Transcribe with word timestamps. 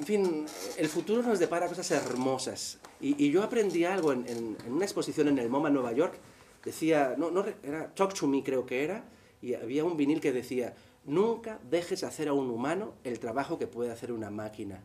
en 0.00 0.06
fin, 0.06 0.46
el 0.78 0.88
futuro 0.88 1.22
nos 1.22 1.38
depara 1.38 1.68
cosas 1.68 1.90
hermosas. 1.90 2.78
Y, 3.02 3.22
y 3.22 3.30
yo 3.30 3.42
aprendí 3.42 3.84
algo 3.84 4.12
en, 4.12 4.26
en- 4.26 4.56
en 4.66 4.72
una 4.72 4.84
exposición 4.86 5.28
en 5.28 5.38
el 5.38 5.48
MoMA 5.50 5.68
Nueva 5.70 5.92
York. 5.92 6.14
Decía, 6.64 7.14
no, 7.18 7.30
era 7.62 7.94
Talk 7.94 8.14
to 8.14 8.26
Me 8.26 8.42
creo 8.42 8.64
que 8.66 8.82
era, 8.84 9.04
y 9.42 9.54
había 9.54 9.84
un 9.84 9.96
vinil 9.98 10.20
que 10.20 10.32
decía, 10.32 10.74
nunca 11.04 11.58
dejes 11.70 12.02
hacer 12.02 12.28
a 12.28 12.32
un 12.32 12.50
humano 12.50 12.94
el 13.04 13.18
trabajo 13.18 13.58
que 13.58 13.66
puede 13.66 13.90
hacer 13.90 14.10
una 14.12 14.30
máquina. 14.30 14.82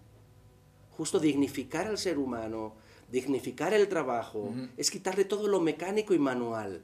Justo 0.97 1.19
dignificar 1.19 1.87
al 1.87 1.97
ser 1.97 2.17
humano, 2.17 2.73
dignificar 3.11 3.73
el 3.73 3.87
trabajo, 3.87 4.53
es 4.77 4.91
quitarle 4.91 5.23
todo 5.25 5.47
lo 5.47 5.59
mecánico 5.61 6.13
y 6.13 6.19
manual. 6.19 6.81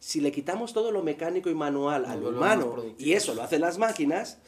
Si 0.00 0.20
le 0.20 0.30
quitamos 0.32 0.72
todo 0.72 0.90
lo 0.90 1.02
mecánico 1.02 1.50
y 1.50 1.54
manual 1.54 2.04
al 2.04 2.18
humano, 2.36 2.66
y 2.98 3.12
eso 3.12 3.34
lo 3.34 3.42
hacen 3.42 3.60
las 3.60 3.78
máquinas, 3.78 4.38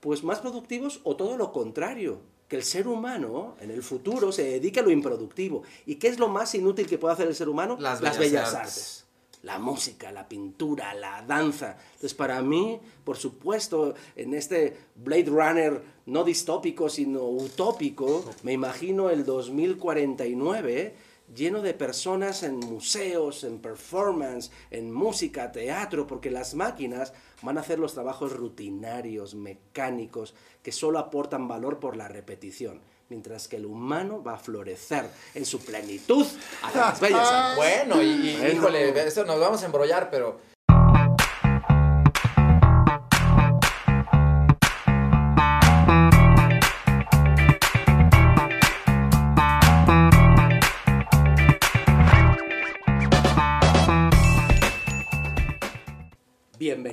pues 0.00 0.22
más 0.22 0.40
productivos 0.40 1.00
o 1.04 1.16
todo 1.16 1.36
lo 1.36 1.50
contrario, 1.52 2.20
que 2.48 2.56
el 2.56 2.64
ser 2.64 2.88
humano 2.88 3.56
en 3.60 3.70
el 3.70 3.82
futuro 3.82 4.32
se 4.32 4.42
dedique 4.42 4.80
a 4.80 4.82
lo 4.82 4.90
improductivo. 4.90 5.62
¿Y 5.86 5.96
qué 5.96 6.08
es 6.08 6.18
lo 6.18 6.28
más 6.28 6.54
inútil 6.54 6.86
que 6.86 6.98
puede 6.98 7.14
hacer 7.14 7.28
el 7.28 7.34
ser 7.34 7.48
humano? 7.48 7.76
Las 7.78 8.00
bellas 8.18 8.54
artes. 8.54 9.04
La 9.42 9.58
música, 9.60 10.10
la 10.10 10.28
pintura, 10.28 10.94
la 10.94 11.22
danza. 11.22 11.76
Entonces, 11.92 12.14
para 12.14 12.42
mí, 12.42 12.80
por 13.04 13.16
supuesto, 13.16 13.94
en 14.16 14.34
este 14.34 14.76
Blade 14.96 15.26
Runner 15.26 15.82
no 16.06 16.24
distópico, 16.24 16.88
sino 16.88 17.22
utópico, 17.22 18.24
me 18.42 18.52
imagino 18.52 19.10
el 19.10 19.24
2049 19.24 20.94
lleno 21.34 21.62
de 21.62 21.74
personas 21.74 22.42
en 22.42 22.58
museos, 22.58 23.44
en 23.44 23.58
performance, 23.58 24.50
en 24.70 24.92
música, 24.92 25.52
teatro, 25.52 26.06
porque 26.06 26.30
las 26.30 26.54
máquinas 26.54 27.12
van 27.42 27.58
a 27.58 27.60
hacer 27.60 27.78
los 27.78 27.94
trabajos 27.94 28.32
rutinarios, 28.32 29.34
mecánicos, 29.34 30.34
que 30.62 30.72
solo 30.72 30.98
aportan 30.98 31.48
valor 31.48 31.78
por 31.78 31.96
la 31.96 32.08
repetición, 32.08 32.80
mientras 33.08 33.48
que 33.48 33.56
el 33.56 33.66
humano 33.66 34.22
va 34.22 34.34
a 34.34 34.38
florecer 34.38 35.08
en 35.34 35.44
su 35.44 35.60
plenitud 35.60 36.26
hacia 36.62 36.80
las 36.80 37.00
bellas 37.00 37.28
artes. 37.28 37.56
Bueno, 37.56 38.02
y, 38.02 38.30
híjole, 38.52 39.06
eso 39.06 39.24
nos 39.24 39.40
vamos 39.40 39.62
a 39.62 39.66
embrollar, 39.66 40.10
pero 40.10 40.40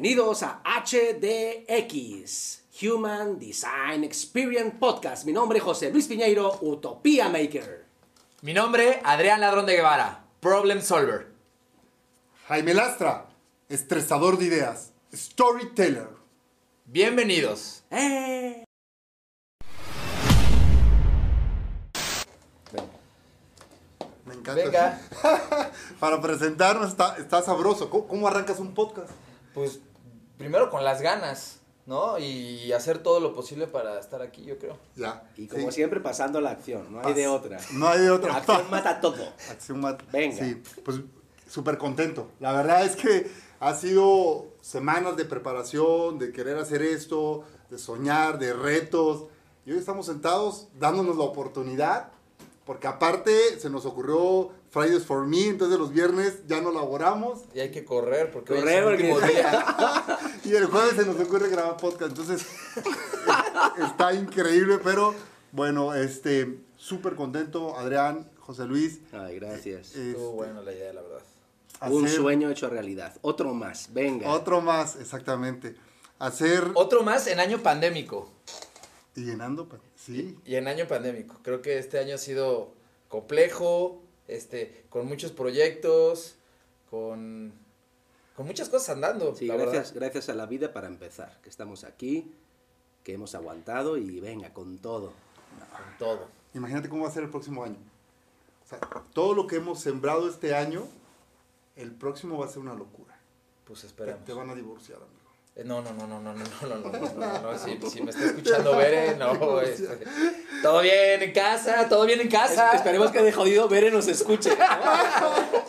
Bienvenidos 0.05 0.43
a 0.43 0.61
HDX, 0.63 2.61
Human 2.83 3.39
Design 3.39 4.03
Experience 4.03 4.75
Podcast. 4.77 5.25
Mi 5.25 5.33
nombre 5.33 5.57
es 5.57 5.63
José 5.63 5.89
Luis 5.89 6.05
Piñeiro, 6.05 6.59
Utopía 6.61 7.27
Maker. 7.27 7.87
mi 8.43 8.53
nombre, 8.53 9.01
Adrián 9.03 9.41
Ladrón 9.41 9.65
de 9.65 9.77
Guevara, 9.77 10.23
Problem 10.41 10.83
Solver. 10.83 11.31
Jaime 12.47 12.75
Lastra, 12.75 13.29
estresador 13.67 14.37
de 14.37 14.45
ideas, 14.45 14.93
storyteller. 15.11 16.09
Bienvenidos. 16.85 17.83
¡Eh! 17.89 18.63
Me 24.23 24.35
encanta. 24.35 24.53
Venga, 24.53 25.01
Para 25.99 26.21
presentarnos 26.21 26.89
está, 26.89 27.17
está 27.17 27.41
sabroso. 27.41 27.89
¿Cómo, 27.89 28.07
cómo 28.07 28.27
arrancas 28.27 28.59
un 28.59 28.75
podcast? 28.75 29.09
pues 29.55 29.79
primero 30.38 30.69
con 30.69 30.83
las 30.83 31.02
ganas, 31.02 31.59
¿no? 31.86 32.17
Y 32.17 32.72
hacer 32.72 33.00
todo 33.00 33.19
lo 33.19 33.33
posible 33.33 33.67
para 33.67 34.00
estar 34.00 34.22
aquí, 34.22 34.44
yo 34.44 34.58
creo. 34.58 34.78
Ya. 34.95 35.30
Y 35.38 35.47
como 35.47 35.72
sí. 35.72 35.75
siempre, 35.75 36.00
pasando 36.00 36.41
la 36.41 36.52
acción, 36.52 36.91
no 36.91 37.02
hay 37.05 37.14
de 37.14 37.28
otra. 37.28 37.58
No 37.73 37.88
hay 37.88 38.00
de 38.00 38.09
otra. 38.09 38.36
Acción 38.36 38.69
mata 38.69 39.00
todo. 39.02 39.23
Acción 39.50 39.80
mata. 39.80 40.03
Venga. 40.11 40.38
Sí, 40.38 40.61
pues 40.83 41.00
súper 41.50 41.78
contento. 41.78 42.30
La 42.39 42.51
verdad 42.53 42.84
es 42.84 42.95
que 42.95 43.29
ha 43.59 43.74
sido 43.74 44.47
semanas 44.62 45.16
de 45.16 45.25
preparación, 45.25 46.19
de 46.19 46.31
querer 46.31 46.57
hacer 46.57 46.81
esto, 46.81 47.44
de 47.69 47.78
soñar, 47.78 48.40
de 48.40 48.53
retos. 48.53 49.25
Y 49.66 49.72
hoy 49.72 49.78
estamos 49.78 50.06
sentados 50.06 50.68
dándonos 50.79 51.18
la 51.18 51.24
oportunidad, 51.24 52.12
porque 52.66 52.88
aparte 52.88 53.59
se 53.59 53.69
nos 53.69 53.85
ocurrió 53.85 54.51
Fridays 54.75 55.06
for 55.06 55.25
Me, 55.25 55.47
entonces 55.47 55.80
los 55.80 55.94
viernes 55.94 56.46
ya 56.47 56.59
no 56.59 56.69
laboramos. 56.69 57.44
Y 57.53 57.62
hay 57.62 57.72
que 57.72 57.86
correr 57.86 58.30
porque 58.30 58.52
hoy 58.53 58.59
Correr, 58.59 58.75
es 58.75 58.81
el 58.84 58.94
último 58.94 59.13
porque- 59.16 59.31
día. 59.34 60.18
Y 60.44 60.53
el 60.53 60.66
jueves 60.66 60.96
se 60.97 61.06
nos 61.06 61.18
ocurre 61.19 61.47
grabar 61.50 61.78
podcast, 61.78 62.12
entonces 62.12 62.46
está 63.90 64.13
increíble, 64.13 64.80
pero 64.84 65.16
bueno, 65.52 65.94
este, 65.96 66.59
súper 66.78 67.16
contento, 67.16 67.78
Adrián, 67.78 68.30
José 68.40 68.66
Luis. 68.66 69.00
Ay, 69.13 69.40
gracias. 69.40 69.88
este, 69.88 70.12
Estuvo 70.12 70.31
bueno 70.34 70.62
la 70.62 70.74
idea, 70.74 70.92
la 70.94 71.02
verdad. 71.02 71.22
Un 71.90 72.07
sueño 72.09 72.50
hecho 72.50 72.69
realidad. 72.69 73.16
Otro 73.22 73.53
más, 73.53 73.90
venga. 73.94 74.30
Otro 74.31 74.62
más, 74.62 74.97
exactamente. 74.97 75.75
Hacer 76.19 76.63
Otro 76.75 77.02
más 77.03 77.28
en 77.28 77.40
año 77.40 77.63
pandémico. 77.63 78.30
y 79.16 79.22
llenando, 79.25 79.68
pa- 79.68 79.80
sí. 79.96 80.38
Y 80.46 80.56
en 80.56 80.68
año 80.68 80.86
pandémico. 80.88 81.38
Creo 81.44 81.62
que 81.62 81.78
este 81.80 81.97
año 82.00 82.16
ha 82.16 82.18
sido 82.19 82.72
complejo, 83.09 84.02
este, 84.28 84.86
con 84.90 85.08
muchos 85.08 85.31
proyectos, 85.31 86.36
con, 86.90 87.53
con 88.36 88.46
muchas 88.46 88.69
cosas 88.69 88.90
andando. 88.90 89.36
Sí, 89.36 89.46
la 89.47 89.56
gracias, 89.56 89.94
verdad. 89.94 90.12
gracias 90.13 90.30
a 90.30 90.34
la 90.36 90.46
vida 90.46 90.74
para 90.74 90.88
empezar, 90.88 91.40
que 91.41 91.50
estamos 91.50 91.84
aquí, 91.84 92.31
que 93.03 93.13
hemos 93.13 93.36
aguantado 93.36 93.97
y 93.97 94.19
venga, 94.19 94.53
con 94.53 94.78
todo. 94.80 95.13
Con 95.72 95.97
todo. 96.00 96.28
Imagínate 96.53 96.90
cómo 96.90 97.03
va 97.03 97.09
a 97.09 97.12
ser 97.12 97.24
el 97.24 97.30
próximo 97.30 97.63
año. 97.63 97.78
O 98.63 98.68
sea, 98.68 98.80
todo 99.13 99.34
lo 99.36 99.46
que 99.46 99.58
hemos 99.58 99.80
sembrado 99.80 100.28
este 100.28 100.56
año, 100.56 100.88
el 101.75 101.92
próximo 101.92 102.38
va 102.40 102.46
a 102.46 102.50
ser 102.50 102.59
una 102.59 102.74
locura. 102.74 103.16
Pues 103.66 103.81
Te, 103.81 103.88
esperemos. 103.88 104.25
te 104.25 104.34
van 104.34 104.50
a 104.50 104.56
divorciar, 104.56 104.97
amigo. 104.97 105.25
Eh, 105.55 105.63
No, 105.63 105.81
no, 105.81 105.93
no, 105.93 106.05
no, 106.05 106.19
no, 106.19 106.33
no, 106.33 106.43
no, 106.61 106.75
no, 106.77 106.99
no, 106.99 107.09
no, 107.16 107.41
no, 107.51 107.57
si, 107.57 107.79
si 107.89 108.01
me 108.01 108.11
está 108.11 108.25
escuchando 108.25 108.75
Bere, 108.75 109.16
no, 109.16 109.61
este, 109.61 109.88
todo 110.61 110.81
bien 110.81 111.21
en 111.21 111.31
casa, 111.31 111.88
todo 111.88 112.05
bien 112.05 112.19
en 112.21 112.29
casa. 112.29 112.71
Esperemos 112.73 113.11
que 113.11 113.21
de 113.21 113.31
jodido 113.31 113.69
Bere 113.69 113.89
nos 113.91 114.07
escuche. 114.07 114.51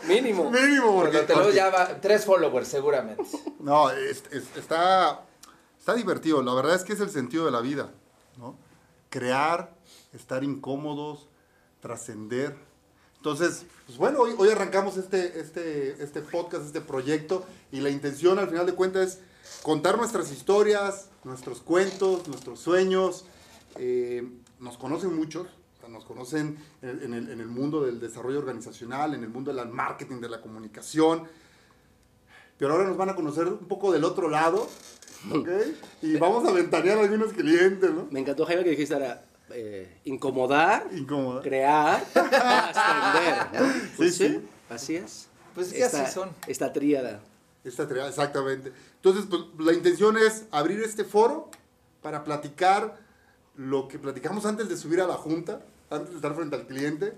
Mínimo. 0.08 0.50
Mínimo, 0.50 0.94
porque, 0.94 1.18
te 1.20 1.34
lo 1.36 1.50
ya 1.50 1.70
va, 1.70 2.00
tres 2.00 2.24
followers 2.24 2.66
seguramente. 2.68 3.22
No, 3.60 3.90
es- 3.90 4.24
es- 4.32 4.56
está, 4.56 5.22
está 5.78 5.94
divertido. 5.94 6.42
La 6.42 6.54
verdad 6.54 6.74
es 6.74 6.82
que 6.84 6.92
es 6.92 7.00
el 7.00 7.10
sentido 7.10 7.44
de 7.44 7.52
la 7.52 7.60
vida, 7.60 7.90
¿no? 8.38 8.56
Crear, 9.08 9.72
estar 10.12 10.42
incómodos, 10.42 11.28
trascender. 11.80 12.56
Entonces, 13.18 13.66
pues 13.86 13.98
bueno, 13.98 14.20
hoy, 14.20 14.34
hoy 14.38 14.50
arrancamos 14.50 14.96
este, 14.96 15.40
este, 15.40 16.02
este 16.02 16.20
podcast, 16.22 16.64
este 16.66 16.80
proyecto, 16.80 17.44
y 17.72 17.80
la 17.80 17.90
intención 17.90 18.38
al 18.38 18.48
final 18.48 18.66
de 18.66 18.74
cuentas 18.74 19.02
es 19.06 19.18
contar 19.62 19.96
nuestras 19.96 20.30
historias, 20.32 21.08
nuestros 21.24 21.60
cuentos, 21.60 22.28
nuestros 22.28 22.60
sueños. 22.60 23.24
Eh, 23.78 24.26
nos 24.60 24.78
conocen 24.78 25.14
muchos, 25.14 25.46
o 25.76 25.80
sea, 25.80 25.88
nos 25.88 26.04
conocen 26.04 26.58
en, 26.82 27.02
en 27.02 27.14
el, 27.14 27.30
en 27.30 27.40
el 27.40 27.46
mundo 27.48 27.82
del 27.84 28.00
desarrollo 28.00 28.38
organizacional, 28.38 29.14
en 29.14 29.22
el 29.22 29.28
mundo 29.28 29.52
del 29.52 29.68
marketing, 29.68 30.20
de 30.20 30.28
la 30.30 30.40
comunicación, 30.40 31.24
pero 32.58 32.72
ahora 32.72 32.86
nos 32.86 32.96
van 32.96 33.10
a 33.10 33.14
conocer 33.14 33.46
un 33.48 33.68
poco 33.68 33.92
del 33.92 34.04
otro 34.04 34.30
lado, 34.30 34.66
¿ok? 35.30 35.48
Y 36.00 36.16
vamos 36.16 36.46
a 36.48 36.52
ventanear 36.52 36.96
a 36.98 37.02
algunos 37.02 37.34
clientes, 37.34 37.90
¿no? 37.90 38.08
Me 38.10 38.20
encantó, 38.20 38.46
Jaime, 38.46 38.64
que 38.64 38.70
dijiste 38.70 38.94
ahora, 38.94 39.24
eh, 39.50 39.98
incomodar, 40.04 40.86
Incómoda. 40.92 41.42
crear, 41.42 42.02
ascender. 42.14 43.60
¿no? 43.62 43.72
Pues 43.98 44.16
Sí, 44.16 44.28
sí, 44.28 44.34
sí. 44.34 44.48
así 44.70 44.96
es. 44.96 45.26
Pues 45.54 45.66
es 45.68 45.72
que 45.74 45.82
esta, 45.84 46.02
así 46.04 46.14
son. 46.14 46.30
Esta 46.46 46.72
tríada. 46.72 47.20
Esta 47.66 47.86
tarea, 47.88 48.08
exactamente. 48.08 48.72
Entonces, 48.96 49.24
pues, 49.28 49.42
la 49.58 49.72
intención 49.72 50.16
es 50.16 50.44
abrir 50.52 50.80
este 50.80 51.04
foro 51.04 51.50
para 52.00 52.22
platicar 52.22 52.98
lo 53.56 53.88
que 53.88 53.98
platicamos 53.98 54.46
antes 54.46 54.68
de 54.68 54.76
subir 54.76 55.00
a 55.00 55.06
la 55.06 55.14
junta, 55.14 55.60
antes 55.90 56.10
de 56.10 56.16
estar 56.16 56.34
frente 56.34 56.54
al 56.56 56.66
cliente. 56.66 57.14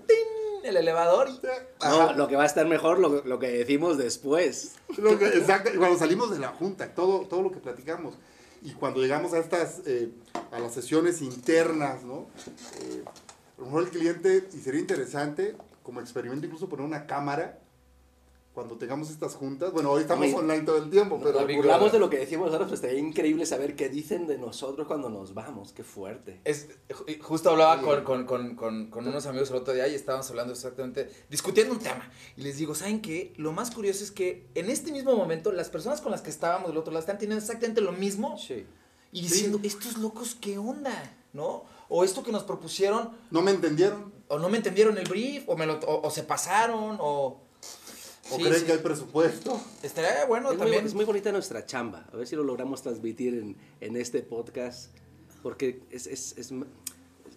El 0.63 0.75
elevador 0.75 1.29
y... 1.29 1.39
No, 1.85 2.13
lo 2.13 2.27
que 2.27 2.35
va 2.35 2.43
a 2.43 2.45
estar 2.47 2.67
mejor, 2.67 2.99
lo, 2.99 3.23
lo 3.23 3.39
que 3.39 3.47
decimos 3.49 3.97
después. 3.97 4.73
Lo 4.97 5.17
que- 5.19 5.27
exacto, 5.27 5.69
cuando 5.77 5.97
salimos 5.97 6.31
de 6.31 6.39
la 6.39 6.49
junta, 6.49 6.93
todo, 6.95 7.27
todo 7.27 7.43
lo 7.43 7.51
que 7.51 7.59
platicamos. 7.59 8.15
Y 8.61 8.73
cuando 8.73 8.99
llegamos 8.99 9.33
a 9.33 9.37
estas, 9.37 9.81
eh, 9.85 10.09
a 10.51 10.59
las 10.59 10.73
sesiones 10.73 11.21
internas, 11.21 12.03
¿no? 12.03 12.27
Eh, 12.81 13.03
a 13.05 13.59
lo 13.61 13.65
mejor 13.67 13.83
el 13.83 13.89
cliente, 13.89 14.49
y 14.53 14.57
sería 14.57 14.81
interesante, 14.81 15.55
como 15.83 16.01
experimento, 16.01 16.45
incluso 16.45 16.67
poner 16.67 16.85
una 16.85 17.05
cámara 17.07 17.59
cuando 18.59 18.75
tengamos 18.75 19.09
estas 19.09 19.35
juntas. 19.35 19.71
Bueno, 19.71 19.89
hoy 19.91 20.01
estamos 20.01 20.25
Oye, 20.25 20.35
online 20.35 20.63
todo 20.63 20.75
el 20.83 20.89
tiempo, 20.89 21.17
pero... 21.23 21.39
Nos 21.39 21.55
burlamos 21.55 21.93
de 21.93 21.99
lo 21.99 22.09
que 22.09 22.17
decimos 22.17 22.47
nosotros, 22.47 22.67
pues 22.67 22.81
estaría 22.81 22.99
increíble 22.99 23.45
saber 23.45 23.73
qué 23.77 23.87
dicen 23.87 24.27
de 24.27 24.37
nosotros 24.37 24.85
cuando 24.85 25.09
nos 25.09 25.33
vamos. 25.33 25.71
Qué 25.71 25.85
fuerte. 25.85 26.41
Es, 26.43 26.67
justo 27.21 27.51
hablaba 27.51 27.81
con, 27.81 28.03
con, 28.03 28.25
con, 28.25 28.55
con, 28.57 28.89
con 28.89 29.07
unos 29.07 29.25
amigos 29.27 29.49
el 29.51 29.55
otro 29.55 29.73
día 29.73 29.87
y 29.87 29.95
estábamos 29.95 30.29
hablando 30.29 30.51
exactamente, 30.51 31.09
discutiendo 31.29 31.73
un 31.73 31.79
tema. 31.79 32.11
Y 32.35 32.41
les 32.41 32.57
digo, 32.57 32.75
¿saben 32.75 33.01
qué? 33.01 33.33
Lo 33.37 33.53
más 33.53 33.71
curioso 33.71 34.03
es 34.03 34.11
que 34.11 34.49
en 34.55 34.69
este 34.69 34.91
mismo 34.91 35.15
momento 35.15 35.53
las 35.53 35.69
personas 35.69 36.01
con 36.01 36.11
las 36.11 36.21
que 36.21 36.29
estábamos 36.29 36.67
del 36.67 36.77
otro 36.77 36.91
lado 36.91 36.99
están 36.99 37.17
teniendo 37.17 37.41
exactamente 37.41 37.79
lo 37.79 37.93
mismo 37.93 38.37
Sí. 38.37 38.65
y 39.13 39.21
diciendo, 39.21 39.57
estos 39.63 39.97
locos, 39.99 40.35
¿qué 40.35 40.57
onda? 40.57 41.15
¿No? 41.31 41.63
o 41.91 42.03
esto 42.03 42.23
que 42.23 42.31
nos 42.31 42.43
propusieron, 42.43 43.09
No 43.31 43.41
me 43.41 43.51
entendieron. 43.51 44.13
o 44.27 44.37
no 44.37 44.49
me 44.49 44.57
entendieron 44.57 44.97
el 44.97 45.07
brief, 45.07 45.47
o, 45.47 45.55
me 45.57 45.65
lo, 45.65 45.79
o, 45.79 46.05
o 46.05 46.11
se 46.11 46.23
pasaron, 46.23 46.97
o... 46.99 47.41
O 48.31 48.35
Sí, 48.37 48.43
creen 48.43 48.59
sí. 48.59 48.65
que 48.65 48.71
hay 48.73 48.77
presupuesto. 48.79 49.59
Estaría 49.83 50.25
bueno 50.25 50.51
es, 50.51 50.57
muy, 50.57 50.65
también. 50.65 50.85
es 50.85 50.93
muy 50.93 51.05
bonita 51.05 51.31
nuestra 51.31 51.65
chamba. 51.65 52.05
A 52.11 52.17
ver 52.17 52.27
si 52.27 52.35
lo 52.35 52.43
logramos 52.43 52.81
transmitir 52.81 53.33
en, 53.35 53.55
en 53.81 53.95
este 53.97 54.21
podcast. 54.21 54.91
Porque 55.41 55.81
es, 55.89 56.05
es, 56.07 56.37
es, 56.37 56.51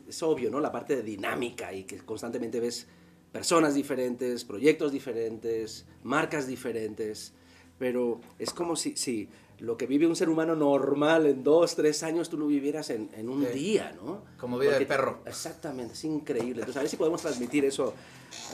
es 0.09 0.23
obvio, 0.23 0.51
¿no? 0.51 0.61
La 0.61 0.73
parte 0.73 0.97
de 0.97 1.03
dinámica 1.03 1.73
y 1.73 1.85
que 1.85 1.99
constantemente 1.99 2.59
ves 2.61 2.87
personas 3.31 3.75
diferentes, 3.75 4.45
proyectos 4.45 4.93
diferentes, 4.93 5.87
marcas 6.03 6.47
diferentes. 6.47 7.33
Pero 7.79 8.21
es 8.39 8.51
como 8.53 8.77
si, 8.77 8.97
si 8.97 9.29
lo 9.63 9.77
que 9.77 9.87
vive 9.87 10.07
un 10.09 10.17
ser 10.17 10.29
humano 10.29 10.57
normal 10.57 11.27
en 11.27 11.45
dos, 11.45 11.77
tres 11.77 12.03
años, 12.03 12.29
tú 12.29 12.37
lo 12.37 12.47
vivieras 12.49 12.91
en, 12.91 13.09
en 13.15 13.29
un 13.29 13.45
Sí. 13.47 13.53
día, 13.53 13.93
¿no? 14.03 14.25
Como 14.39 14.59
vida 14.59 14.73
de 14.73 14.77
Porque- 14.79 14.87
perro. 14.87 15.21
Exactamente, 15.25 15.95
es 15.95 16.05
increíble. 16.05 16.63
Entonces, 16.63 16.77
a 16.77 16.81
ver 16.81 16.89
si 16.89 16.97
podemos 16.97 17.23
transmitir 17.23 17.65
eso 17.65 17.95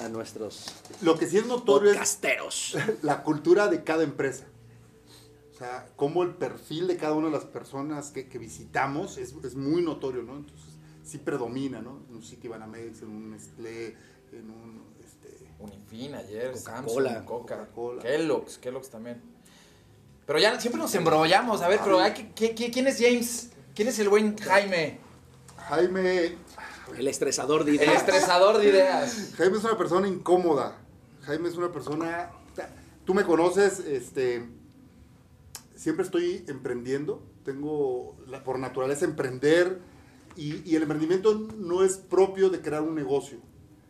a 0.04 0.08
nuestros 0.10 0.66
Lo 1.00 1.18
que 1.18 1.26
sí 1.26 1.38
es 1.38 1.46
notorio 1.46 1.88
es 1.90 1.96
podcasteros. 1.96 2.76
la 3.02 3.22
cultura 3.22 3.68
de 3.68 3.82
cada 3.84 4.02
empresa. 4.02 4.44
O 5.54 5.56
sea, 5.58 5.88
cómo 5.96 6.22
el 6.22 6.34
perfil 6.34 6.86
de 6.86 6.96
cada 6.98 7.14
una 7.14 7.28
de 7.28 7.32
las 7.32 7.46
personas 7.46 8.10
que, 8.10 8.28
que 8.28 8.38
visitamos 8.38 9.16
es, 9.18 9.34
es 9.42 9.54
muy 9.56 9.80
notorio, 9.82 10.22
¿no? 10.22 10.36
Entonces, 10.36 10.68
sí 11.04 11.16
predomina, 11.18 11.80
¿no? 11.80 12.02
En 12.10 12.16
un 12.16 12.22
City 12.22 12.48
Banamex, 12.48 13.02
en 13.02 13.08
un 13.08 13.30
Nestlé, 13.30 13.96
en 14.32 14.50
un... 14.50 14.82
Este, 15.02 15.48
Unifin 15.58 16.14
ayer, 16.14 16.52
Coca-Cola. 16.52 17.10
Samsung, 17.10 17.24
Coca, 17.24 17.56
Coca-Cola. 17.56 18.02
Kellogg's, 18.02 18.58
Kellogg's 18.58 18.90
también. 18.90 19.20
Pero 20.28 20.38
ya 20.40 20.60
siempre 20.60 20.78
nos 20.82 20.94
embrollamos. 20.94 21.62
A 21.62 21.68
ver, 21.68 21.80
pero 21.82 22.00
hay 22.00 22.12
que- 22.12 22.32
¿qué- 22.34 22.54
qué- 22.54 22.70
¿quién 22.70 22.86
es 22.86 22.98
James? 23.00 23.48
¿Quién 23.74 23.88
es 23.88 23.98
el 23.98 24.10
buen 24.10 24.36
Jaime? 24.36 24.98
Jaime, 25.56 26.36
El 26.98 27.08
estresador 27.08 27.64
de 27.64 27.70
El 27.70 27.76
ideas. 27.78 27.96
estresador 27.96 28.58
de 28.58 28.68
ideas. 28.68 29.32
Jaime 29.38 29.56
es 29.56 29.64
una 29.64 29.78
persona 29.78 30.06
incómoda. 30.06 30.76
Jaime 31.22 31.48
es 31.48 31.54
una 31.56 31.72
persona... 31.72 32.30
Tú 33.06 33.14
me 33.14 33.24
conoces, 33.24 33.80
este... 33.80 34.46
Siempre 35.74 36.04
estoy 36.04 36.44
emprendiendo. 36.46 37.22
Tengo 37.42 38.18
la- 38.26 38.44
por 38.44 38.58
naturaleza 38.58 39.06
emprender. 39.06 39.78
Y, 40.36 40.60
y 40.70 40.76
el 40.76 40.82
emprendimiento 40.82 41.34
no 41.56 41.82
es 41.84 41.96
propio 41.96 42.50
de 42.50 42.60
crear 42.60 42.82
un 42.82 42.94
negocio, 42.94 43.38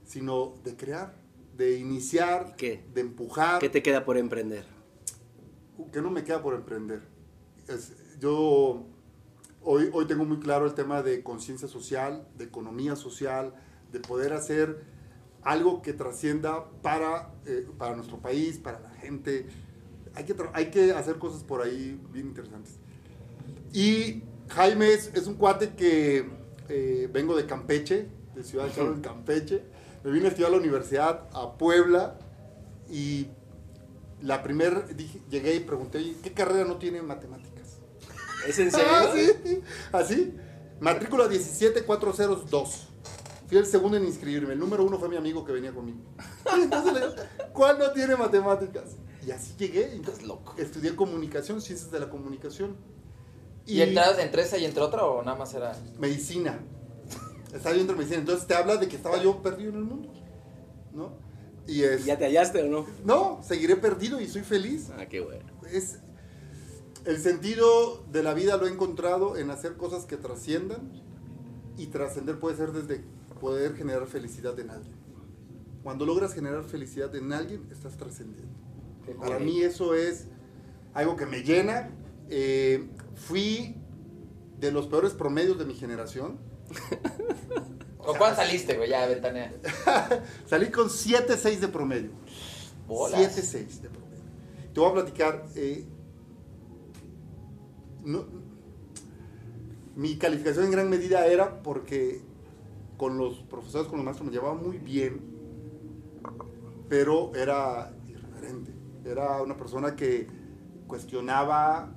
sino 0.06 0.55
de 0.62 0.76
crear, 0.76 1.17
de 1.56 1.79
iniciar, 1.79 2.50
¿Y 2.52 2.56
qué? 2.56 2.85
de 2.94 3.00
empujar. 3.00 3.58
¿Qué 3.58 3.69
te 3.69 3.82
queda 3.82 4.05
por 4.05 4.17
emprender? 4.17 4.77
Que 5.92 6.00
no 6.02 6.10
me 6.10 6.25
queda 6.25 6.42
por 6.42 6.54
emprender. 6.54 7.02
Es- 7.69 7.92
yo 8.19 8.84
hoy, 9.62 9.90
hoy 9.92 10.06
tengo 10.06 10.25
muy 10.25 10.38
claro 10.38 10.66
el 10.66 10.75
tema 10.75 11.02
de 11.02 11.22
conciencia 11.22 11.69
social, 11.69 12.26
de 12.36 12.44
economía 12.44 12.96
social, 12.96 13.54
de 13.92 14.00
poder 14.00 14.32
hacer 14.32 14.84
algo 15.42 15.82
que 15.82 15.92
trascienda 15.92 16.69
para, 16.82 17.32
eh, 17.46 17.66
para 17.78 17.94
nuestro 17.96 18.19
país, 18.19 18.58
para 18.58 18.80
la 18.80 18.90
gente. 18.90 19.46
Hay 20.14 20.25
que, 20.25 20.34
hay 20.52 20.70
que 20.70 20.92
hacer 20.92 21.19
cosas 21.19 21.44
por 21.44 21.62
ahí 21.62 22.00
bien 22.12 22.28
interesantes. 22.28 22.78
Y 23.72 24.22
Jaime 24.48 24.92
es, 24.92 25.12
es 25.14 25.26
un 25.26 25.34
cuate 25.34 25.70
que 25.75 26.28
eh, 26.69 27.08
vengo 27.12 27.36
de 27.36 27.46
Campeche, 27.46 28.08
de 28.34 28.42
Ciudad 28.44 28.66
de 28.66 28.72
Charro, 28.72 28.94
en 28.94 29.00
Campeche. 29.02 29.62
Me 30.04 30.10
vine 30.10 30.26
a 30.26 30.28
estudiar 30.28 30.48
a 30.50 30.52
la 30.56 30.60
universidad 30.60 31.28
a 31.32 31.56
Puebla 31.56 32.19
y 32.90 33.28
la 34.22 34.42
primera, 34.42 34.86
llegué 35.30 35.54
y 35.54 35.60
pregunté, 35.60 35.98
"Oye, 35.98 36.16
¿qué 36.22 36.32
carrera 36.32 36.64
no 36.64 36.76
tiene 36.76 37.02
matemáticas? 37.02 37.78
¿Es 38.46 38.58
en 38.58 38.70
serio? 38.70 38.86
Ah, 38.90 39.12
sí, 39.14 39.60
así. 39.92 40.34
Matrícula 40.80 41.26
17402. 41.28 42.88
Fui 43.48 43.56
el 43.56 43.66
segundo 43.66 43.96
en 43.96 44.04
inscribirme. 44.04 44.52
El 44.52 44.58
número 44.58 44.84
uno 44.84 44.98
fue 44.98 45.08
mi 45.08 45.16
amigo 45.16 45.44
que 45.44 45.52
venía 45.52 45.72
conmigo. 45.72 45.98
Entonces 46.54 46.92
le 46.92 47.00
digo, 47.00 47.14
¿cuál 47.52 47.78
no 47.78 47.90
tiene 47.92 48.14
matemáticas? 48.14 48.96
Y 49.26 49.30
así 49.30 49.54
llegué. 49.58 49.92
Entonces, 49.94 50.24
loco. 50.24 50.54
Estudié 50.58 50.94
comunicación, 50.94 51.60
ciencias 51.60 51.90
de 51.90 52.00
la 52.00 52.10
comunicación. 52.10 52.76
¿Y 53.66 53.80
entras 53.82 54.18
entre 54.18 54.42
esa 54.42 54.56
y 54.56 54.64
entre 54.64 54.82
otra 54.82 55.04
o 55.04 55.22
nada 55.22 55.36
más 55.36 55.52
era? 55.54 55.76
medicina. 55.98 56.58
Estaba 57.52 57.74
yo 57.74 57.80
entre 57.80 57.96
medicina. 57.96 58.18
Entonces 58.20 58.46
te 58.46 58.54
habla 58.54 58.76
de 58.76 58.88
que 58.88 58.96
estaba 58.96 59.20
yo 59.22 59.42
perdido 59.42 59.70
en 59.70 59.76
el 59.76 59.84
mundo. 59.84 60.12
¿No? 60.92 61.12
Y 61.68 61.82
es. 61.82 62.06
¿Ya 62.06 62.16
te 62.16 62.24
hallaste 62.24 62.62
o 62.62 62.68
no? 62.68 62.86
No, 63.04 63.40
seguiré 63.42 63.76
perdido 63.76 64.20
y 64.20 64.26
soy 64.26 64.42
feliz. 64.42 64.88
Ah, 64.98 65.06
qué 65.06 65.20
bueno. 65.20 65.44
Es. 65.70 65.98
El 67.04 67.18
sentido 67.18 68.04
de 68.10 68.22
la 68.22 68.34
vida 68.34 68.56
lo 68.56 68.66
he 68.66 68.70
encontrado 68.70 69.36
en 69.36 69.50
hacer 69.50 69.76
cosas 69.76 70.06
que 70.06 70.16
trasciendan. 70.16 70.90
Y 71.76 71.86
trascender 71.88 72.40
puede 72.40 72.56
ser 72.56 72.72
desde 72.72 73.04
poder 73.40 73.76
generar 73.76 74.06
felicidad 74.06 74.58
en 74.58 74.70
alguien. 74.70 74.96
Cuando 75.84 76.04
logras 76.06 76.34
generar 76.34 76.64
felicidad 76.64 77.14
en 77.14 77.32
alguien, 77.32 77.68
estás 77.70 77.96
trascendiendo. 77.96 78.52
Para 79.20 79.38
mí 79.38 79.62
eso 79.62 79.94
es 79.94 80.26
algo 80.94 81.16
que 81.16 81.26
me 81.26 81.42
llena. 81.42 81.90
Eh, 82.30 82.88
fui 83.14 83.76
de 84.58 84.72
los 84.72 84.86
peores 84.86 85.12
promedios 85.12 85.58
de 85.58 85.66
mi 85.66 85.74
generación. 85.74 86.38
¿Con 88.08 88.16
cuál 88.16 88.34
saliste, 88.34 88.75
güey? 88.76 88.88
Ya, 88.88 89.06
ventanea. 89.06 89.52
Salí 90.46 90.70
con 90.70 90.88
7.6 90.88 91.58
de 91.58 91.69
promedio. 91.69 92.10
Bolas. 92.87 93.20
7.6 93.37 93.81
de 93.82 93.88
promedio. 93.90 94.22
Te 94.72 94.81
voy 94.81 94.88
a 94.90 94.93
platicar. 94.94 95.44
eh, 95.55 95.84
no- 98.05 98.25
mi 99.94 100.16
calificación 100.16 100.64
en 100.66 100.70
gran 100.70 100.88
medida 100.88 101.26
era 101.26 101.62
porque 101.62 102.22
con 102.96 103.19
los 103.19 103.40
profesores, 103.40 103.88
con 103.88 103.99
los 103.99 104.05
maestros 104.06 104.26
me 104.26 104.32
llevaba 104.32 104.54
muy 104.54 104.78
bien, 104.78 105.20
pero 106.88 107.34
era 107.34 107.93
irreverente. 108.06 108.72
Era 109.04 109.43
una 109.43 109.56
persona 109.56 109.96
que 109.96 110.28
cuestionaba 110.87 111.94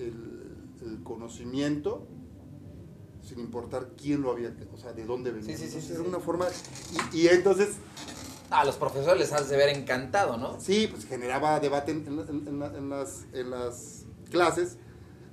el, 0.00 0.56
el 0.82 1.02
conocimiento 1.04 2.08
sin 3.28 3.40
importar 3.40 3.90
quién 4.00 4.22
lo 4.22 4.30
había, 4.32 4.52
o 4.72 4.76
sea, 4.78 4.92
de 4.92 5.04
dónde 5.04 5.30
venía. 5.30 5.46
Sí, 5.56 5.64
sí, 5.64 5.68
sí, 5.70 5.76
Entonces, 5.78 5.88
sí, 5.96 6.00
era 6.00 6.08
una 6.08 6.20
forma... 6.20 6.46
Y, 7.12 7.18
y 7.18 7.28
entonces 7.28 7.70
A 8.50 8.64
los 8.64 8.76
profesores 8.76 9.18
les 9.20 9.32
has 9.32 9.48
de 9.50 9.56
ver 9.56 9.68
encantado, 9.76 10.36
¿no? 10.38 10.58
Sí, 10.60 10.86
pues 10.90 11.04
generaba 11.06 11.60
debate 11.60 11.92
en, 11.92 12.06
en- 12.06 12.18
en- 12.28 12.48
en 12.48 12.58
la- 12.58 13.22
en 13.34 13.50
las, 13.50 14.06
clases. 14.30 14.76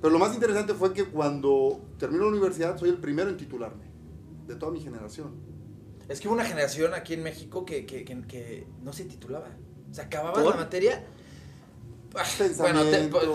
Pero 0.02 0.12
lo 0.12 0.20
más 0.20 0.34
interesante 0.36 0.74
fue 0.74 0.94
que 0.94 1.06
cuando 1.06 1.82
terminé 1.98 2.24
la 2.24 2.30
universidad 2.30 2.78
soy 2.78 2.90
el 2.90 2.98
primero 2.98 3.30
en 3.30 3.38
titularme 3.38 3.86
de 4.48 4.56
toda 4.56 4.72
mi 4.72 4.82
generación. 4.82 5.34
Es 6.10 6.20
que 6.20 6.28
hubo 6.28 6.36
una 6.36 6.46
generación 6.46 6.94
aquí 6.94 7.14
en 7.16 7.24
México 7.24 7.66
que, 7.66 7.86
que, 7.86 8.04
que, 8.06 8.22
que 8.28 8.68
no 8.84 8.92
se 8.94 9.06
titulaba. 9.06 9.48
O 9.90 9.94
sea, 9.94 10.04
acababas 10.06 10.44
¿Por? 10.44 10.54
la 10.54 10.62
materia. 10.62 11.04
ah, 12.16 12.24
Bueno, 12.60 12.84
te- 12.84 13.08
pues, 13.08 13.26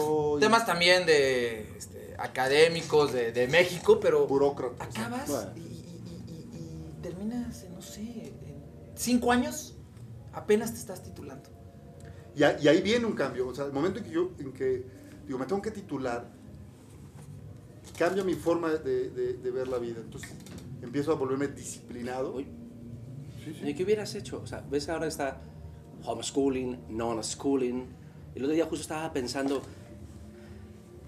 temas 0.41 0.65
también 0.67 1.05
de 1.07 1.77
este, 1.77 2.00
académicos 2.21 3.13
de, 3.13 3.33
de 3.33 3.49
México, 3.49 3.99
pero 4.01 4.27
Burócratas. 4.27 4.89
acabas 4.97 5.29
Bueno. 5.29 5.51
y, 5.57 5.61
y- 5.61 5.65
y- 5.65 6.57
y- 6.57 6.99
y 6.99 7.03
terminas, 7.03 7.65
no 7.75 7.81
sé, 7.83 8.01
en 8.03 8.63
cinco 8.95 9.33
años, 9.33 9.75
apenas 10.33 10.73
te 10.73 10.79
estás 10.79 11.03
titulando. 11.03 11.49
Y, 12.37 12.43
a- 12.45 12.59
y 12.61 12.69
ahí 12.69 12.81
viene 12.83 13.07
un 13.07 13.15
cambio. 13.15 13.49
O 13.49 13.55
sea, 13.55 13.65
el 13.65 13.73
momento 13.73 13.99
en 13.99 14.05
que 14.05 14.11
yo 14.11 14.31
en 14.39 14.53
que 14.53 14.85
digo, 15.27 15.39
me 15.39 15.47
tengo 15.47 15.61
que 15.63 15.71
titular, 15.71 16.31
cambia 17.99 18.25
mi 18.25 18.35
forma 18.35 18.71
de, 18.71 19.11
de- 19.11 19.33
de 19.35 19.51
ver 19.51 19.69
la 19.69 19.79
vida. 19.79 20.01
Entonces 20.01 20.31
empiezo 20.83 21.13
a 21.13 21.15
volverme 21.15 21.49
disciplinado. 21.49 22.35
Uy, 22.35 22.47
Sí, 23.45 23.55
sí. 23.59 23.69
¿y 23.71 23.75
¿Qué 23.75 23.85
hubieras 23.85 24.15
hecho? 24.15 24.41
O 24.43 24.47
sea, 24.47 24.61
ves 24.71 24.89
ahora 24.91 25.07
está 25.07 25.41
homeschooling, 26.05 26.79
non-schooling. 26.91 27.87
El 28.35 28.43
otro 28.45 28.55
día 28.55 28.65
justo 28.67 28.83
estaba 28.83 29.11
pensando, 29.15 29.63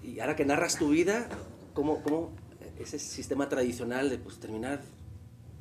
y 0.03 0.21
ahora 0.21 0.37
que 0.37 0.45
narras 0.45 0.77
tu 0.77 0.91
vida, 0.91 1.29
¿cómo, 1.75 2.03
cómo 2.03 2.31
ese 2.79 2.99
sistema 2.99 3.49
tradicional 3.49 4.11
de 4.11 4.19
pues, 4.19 4.39
terminar, 4.41 4.81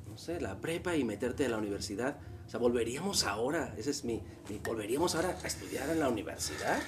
no 0.09 0.17
sé, 0.17 0.39
la 0.41 0.59
prepa 0.59 0.95
y 0.95 1.03
meterte 1.03 1.45
a 1.45 1.49
la 1.49 1.57
universidad? 1.57 2.17
O 2.47 2.49
sea, 2.49 2.59
¿volveríamos 2.59 3.23
ahora? 3.25 3.73
Ese 3.77 3.91
es 3.91 4.03
mi, 4.03 4.21
mi- 4.49 4.59
¿Volveríamos 4.59 5.15
ahora 5.15 5.37
a 5.43 5.47
estudiar 5.47 5.89
en 5.89 5.99
la 5.99 6.09
universidad? 6.09 6.79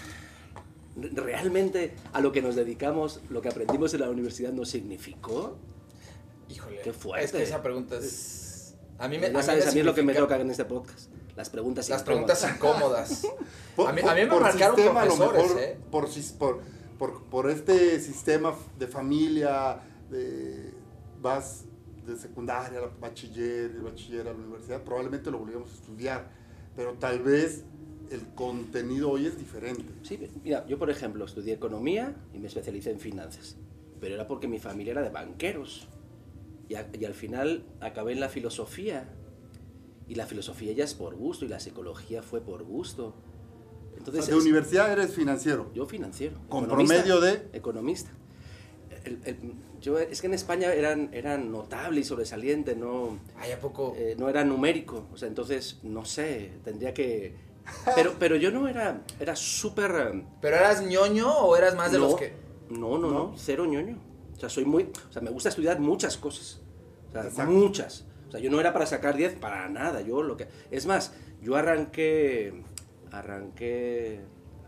¿Re- 0.96 1.10
¿Realmente 1.14 1.96
a 2.12 2.22
lo 2.22 2.32
que 2.32 2.42
nos 2.42 2.56
dedicamos, 2.56 3.22
lo 3.30 3.42
que 3.42 3.50
aprendimos 3.50 3.94
en 3.94 4.02
la 4.02 4.10
universidad 4.10 4.52
nos 4.52 4.70
significó? 4.70 5.58
Híjole. 6.50 6.82
Qué 6.82 6.92
fuerte. 6.94 7.26
Es 7.26 7.32
que 7.32 7.44
esa 7.44 7.62
pregunta 7.64 7.98
es... 7.98 8.76
A 9.00 9.08
mí 9.08 9.18
me, 9.18 9.32
ya 9.32 9.38
mí 9.38 9.44
sabes, 9.44 9.66
me 9.66 9.72
a 9.72 9.74
mí 9.74 9.80
es 9.80 9.86
lo 9.86 9.96
que 9.96 10.04
me 10.04 10.14
toca 10.14 10.40
en 10.40 10.52
este 10.52 10.66
podcast. 10.66 11.10
Las 11.36 11.50
preguntas 11.50 11.90
Las 11.90 12.02
incómodas. 12.02 12.40
preguntas 12.40 12.56
incómodas. 12.56 13.26
A, 13.88 13.92
mí, 13.92 14.02
a 14.02 14.14
mí 14.14 14.22
me 14.22 14.28
por 14.28 14.42
marcaron 14.42 14.76
sistema, 14.76 15.02
a 15.02 15.06
lo 15.06 15.16
profesores, 15.16 15.44
mejor, 15.56 15.62
¿eh? 15.64 15.78
por, 15.90 16.08
por, 16.38 16.62
por, 17.04 17.22
por 17.24 17.50
este 17.50 18.00
sistema 18.00 18.56
de 18.80 18.88
familia, 18.88 19.78
de, 20.10 20.72
vas 21.22 21.66
de 22.08 22.16
secundaria 22.16 22.80
a 22.80 22.88
bachiller, 23.02 23.74
de 23.74 23.82
bachiller 23.82 24.22
a 24.22 24.32
la 24.32 24.38
universidad, 24.40 24.82
probablemente 24.84 25.30
lo 25.30 25.40
volvíamos 25.40 25.70
a 25.70 25.74
estudiar, 25.74 26.30
pero 26.78 26.94
tal 26.94 27.20
vez 27.20 27.66
el 28.10 28.22
contenido 28.36 29.12
hoy 29.12 29.26
es 29.26 29.38
diferente. 29.38 29.84
Sí, 30.04 30.18
mira, 30.46 30.66
yo 30.66 30.80
por 30.80 30.90
ejemplo 30.90 31.26
estudié 31.26 31.54
economía 31.54 32.16
y 32.34 32.40
me 32.40 32.48
especialicé 32.48 32.92
en 32.92 33.02
finanzas, 33.02 33.58
pero 34.00 34.16
era 34.16 34.26
porque 34.26 34.48
mi 34.48 34.60
familia 34.60 34.92
era 34.92 35.02
de 35.02 35.10
banqueros. 35.10 35.90
Y, 36.70 36.76
a- 36.76 36.88
y 36.98 37.04
al 37.04 37.16
final 37.16 37.66
acabé 37.82 38.14
en 38.14 38.22
la 38.22 38.30
filosofía. 38.30 39.10
Y 40.08 40.16
la 40.16 40.26
filosofía 40.26 40.72
ya 40.72 40.86
es 40.86 40.94
por 40.94 41.16
gusto 41.16 41.44
y 41.44 41.50
la 41.50 41.60
psicología 41.60 42.24
fue 42.24 42.40
por 42.40 42.64
gusto. 42.64 43.14
O 43.94 43.98
Entonces, 43.98 44.26
sea, 44.26 44.34
de 44.34 44.40
es- 44.40 44.44
universidad 44.46 44.92
eres 44.92 45.14
financiero. 45.14 45.72
yo 45.74 45.86
financiero. 45.86 46.36
Con 46.50 46.66
economista, 46.66 47.04
promedio 47.04 47.22
de- 47.22 47.48
Economista. 47.54 48.12
El- 49.06 49.20
el- 49.26 49.38
yo, 49.82 50.00
es 50.00 50.22
que 50.22 50.28
en 50.28 50.34
España 50.34 50.74
eran, 50.74 51.10
eran 51.14 51.52
notable 51.52 52.00
y 52.00 52.04
sobresaliente, 52.06 52.76
no, 52.76 53.18
Ay, 53.38 53.52
¿a 53.52 53.60
poco? 53.60 53.94
eh, 53.98 54.16
no 54.18 54.30
era 54.30 54.44
numérico. 54.46 55.08
O 55.14 55.18
sea, 55.18 55.28
entonces, 55.28 55.80
no 55.84 56.06
sé, 56.06 56.52
tendría 56.64 56.94
que... 56.94 57.36
Pero, 57.96 58.14
pero 58.20 58.36
yo 58.38 58.52
no 58.52 58.68
era, 58.68 59.02
era 59.20 59.36
súper... 59.36 60.24
¿Pero 60.42 60.56
eras 60.56 60.86
ñoño 60.86 61.30
o 61.32 61.56
eras 61.58 61.76
más 61.76 61.92
de 61.92 61.98
no, 62.00 62.06
los 62.06 62.16
que...? 62.16 62.34
No, 62.70 62.98
no, 62.98 63.10
no, 63.12 63.34
cero 63.38 63.66
ñoño. 63.66 63.98
O 64.36 64.40
sea, 64.40 64.50
soy 64.50 64.64
muy... 64.66 64.84
O 65.10 65.12
sea, 65.14 65.22
me 65.22 65.30
gusta 65.32 65.50
estudiar 65.50 65.80
muchas 65.80 66.16
cosas. 66.18 66.62
O 67.10 67.12
sea, 67.12 67.24
Exacto. 67.26 67.52
muchas. 67.52 68.06
O 68.30 68.32
sea, 68.32 68.40
yo 68.40 68.50
no 68.50 68.60
era 68.60 68.72
para 68.74 68.86
sacar 68.86 69.16
10 69.18 69.36
para 69.36 69.68
nada. 69.70 70.02
Yo 70.02 70.24
lo 70.24 70.36
que... 70.38 70.48
Es 70.72 70.86
más, 70.86 71.14
yo 71.42 71.56
arranqué... 71.56 72.64
Arranqué 73.14 74.20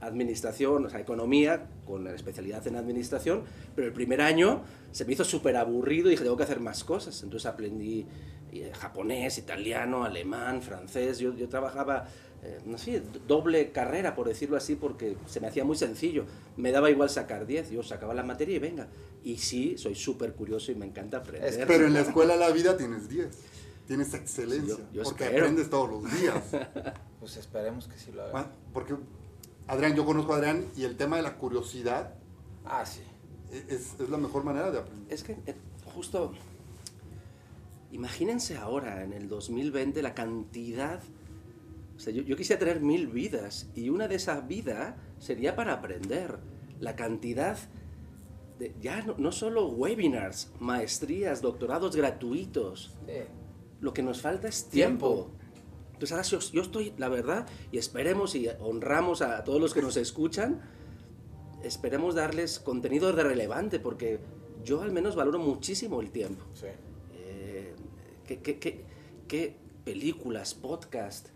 administración, 0.02 0.86
o 0.86 0.90
sea, 0.90 1.00
economía, 1.00 1.68
con 1.86 2.04
la 2.04 2.14
especialidad 2.14 2.66
en 2.68 2.76
administración, 2.76 3.44
pero 3.76 3.88
el 3.88 3.94
primer 3.94 4.22
año 4.22 4.64
se 4.92 5.04
me 5.06 5.14
hizo 5.14 5.24
súper 5.24 5.58
aburrido 5.58 6.08
y 6.08 6.12
dije, 6.12 6.24
tengo 6.24 6.38
que 6.38 6.44
hacer 6.44 6.60
más 6.60 6.84
cosas. 6.84 7.24
Entonces 7.24 7.48
aprendí 7.48 8.06
eh, 8.52 8.72
japonés, 8.80 9.38
italiano, 9.40 10.04
alemán, 10.04 10.62
francés. 10.62 11.18
Yo, 11.18 11.34
yo 11.36 11.50
trabajaba, 11.50 12.08
eh, 12.44 12.60
no 12.66 12.78
sé, 12.78 13.02
doble 13.28 13.72
carrera, 13.72 14.14
por 14.16 14.28
decirlo 14.28 14.58
así, 14.58 14.76
porque 14.76 15.18
se 15.26 15.40
me 15.40 15.48
hacía 15.48 15.64
muy 15.64 15.76
sencillo. 15.76 16.26
Me 16.56 16.72
daba 16.72 16.92
igual 16.92 17.10
sacar 17.10 17.48
10, 17.48 17.72
yo 17.72 17.82
sacaba 17.82 18.14
la 18.14 18.24
materia 18.24 18.58
y 18.58 18.60
venga. 18.60 18.88
Y 19.24 19.38
sí, 19.38 19.76
soy 19.78 19.96
súper 19.96 20.34
curioso 20.34 20.72
y 20.72 20.76
me 20.76 20.86
encanta 20.86 21.18
aprender. 21.18 21.66
Pero 21.68 21.88
en 21.88 21.94
la 21.94 22.02
escuela 22.08 22.36
la 22.36 22.52
vida 22.52 22.78
tienes 22.78 23.10
10. 23.10 23.28
Tienes 23.88 24.14
excelencia. 24.14 24.76
Yo- 24.78 24.84
yo 24.94 25.04
porque 25.04 25.24
espero. 25.24 25.44
aprendes 25.46 25.70
todos 25.70 25.90
los 25.90 26.22
días. 26.22 26.44
Pues 27.26 27.38
esperemos 27.38 27.88
que 27.88 27.98
sí 27.98 28.12
lo 28.12 28.22
haga. 28.22 28.32
Bueno, 28.32 28.48
porque, 28.72 28.96
Adrián, 29.66 29.96
yo 29.96 30.06
conozco 30.06 30.34
a 30.34 30.38
Adrián 30.38 30.64
y 30.78 30.84
el 30.84 30.96
tema 30.96 31.16
de 31.16 31.24
la 31.24 31.38
curiosidad 31.38 32.14
Ah, 32.64 32.86
sí. 32.86 33.02
es, 33.52 34.00
es 34.00 34.10
la 34.12 34.18
mejor 34.20 34.44
manera 34.44 34.70
de 34.70 34.78
aprender. 34.78 35.12
Es 35.12 35.24
que 35.24 35.32
eh, 35.48 35.56
justo, 35.96 36.34
imagínense 37.92 38.58
ahora, 38.58 39.04
en 39.04 39.12
el 39.12 39.28
2020, 39.28 40.04
la 40.04 40.14
cantidad... 40.14 41.00
O 41.96 42.00
sea, 42.00 42.14
yo, 42.14 42.22
yo 42.22 42.36
quisiera 42.38 42.60
tener 42.60 42.80
mil 42.82 43.08
vidas 43.08 43.70
y 43.74 43.90
una 43.90 44.08
de 44.08 44.16
esas 44.18 44.48
vidas 44.48 44.94
sería 45.18 45.56
para 45.56 45.74
aprender. 45.74 46.38
La 46.80 46.96
cantidad 46.96 47.58
de, 48.60 48.76
ya 48.82 49.02
no, 49.02 49.16
no 49.18 49.32
solo 49.32 49.66
webinars, 49.70 50.52
maestrías, 50.60 51.42
doctorados 51.42 51.96
gratuitos. 51.96 52.94
Sí. 53.08 53.14
Lo 53.82 53.96
que 53.96 54.04
nos 54.04 54.22
falta 54.22 54.48
es 54.48 54.66
Tiempo. 54.66 55.08
tiempo. 55.08 55.32
Entonces 55.96 56.12
ahora 56.12 56.24
yo, 56.28 56.40
yo 56.52 56.62
estoy, 56.62 56.94
la 56.98 57.10
verdad, 57.10 57.48
y 57.72 57.78
esperemos 57.78 58.36
y 58.36 58.48
honramos 58.60 59.22
a 59.22 59.44
todos 59.44 59.60
los 59.60 59.74
que 59.74 59.82
nos 59.82 59.98
escuchan, 59.98 60.62
esperemos 61.64 62.16
darles 62.16 62.60
contenido 62.60 63.12
de 63.14 63.24
relevante, 63.24 63.80
porque 63.80 64.20
yo 64.64 64.82
al 64.82 64.92
menos 64.92 65.16
valoro 65.16 65.40
muchísimo 65.40 66.02
el 66.02 66.12
tiempo. 66.12 66.44
Sí. 66.54 66.68
Eh, 67.14 67.74
¿qué, 68.28 68.40
qué- 68.42 68.60
qué- 68.60 68.86
qué 69.28 69.56
películas, 69.84 70.54
podcast, 70.54 71.30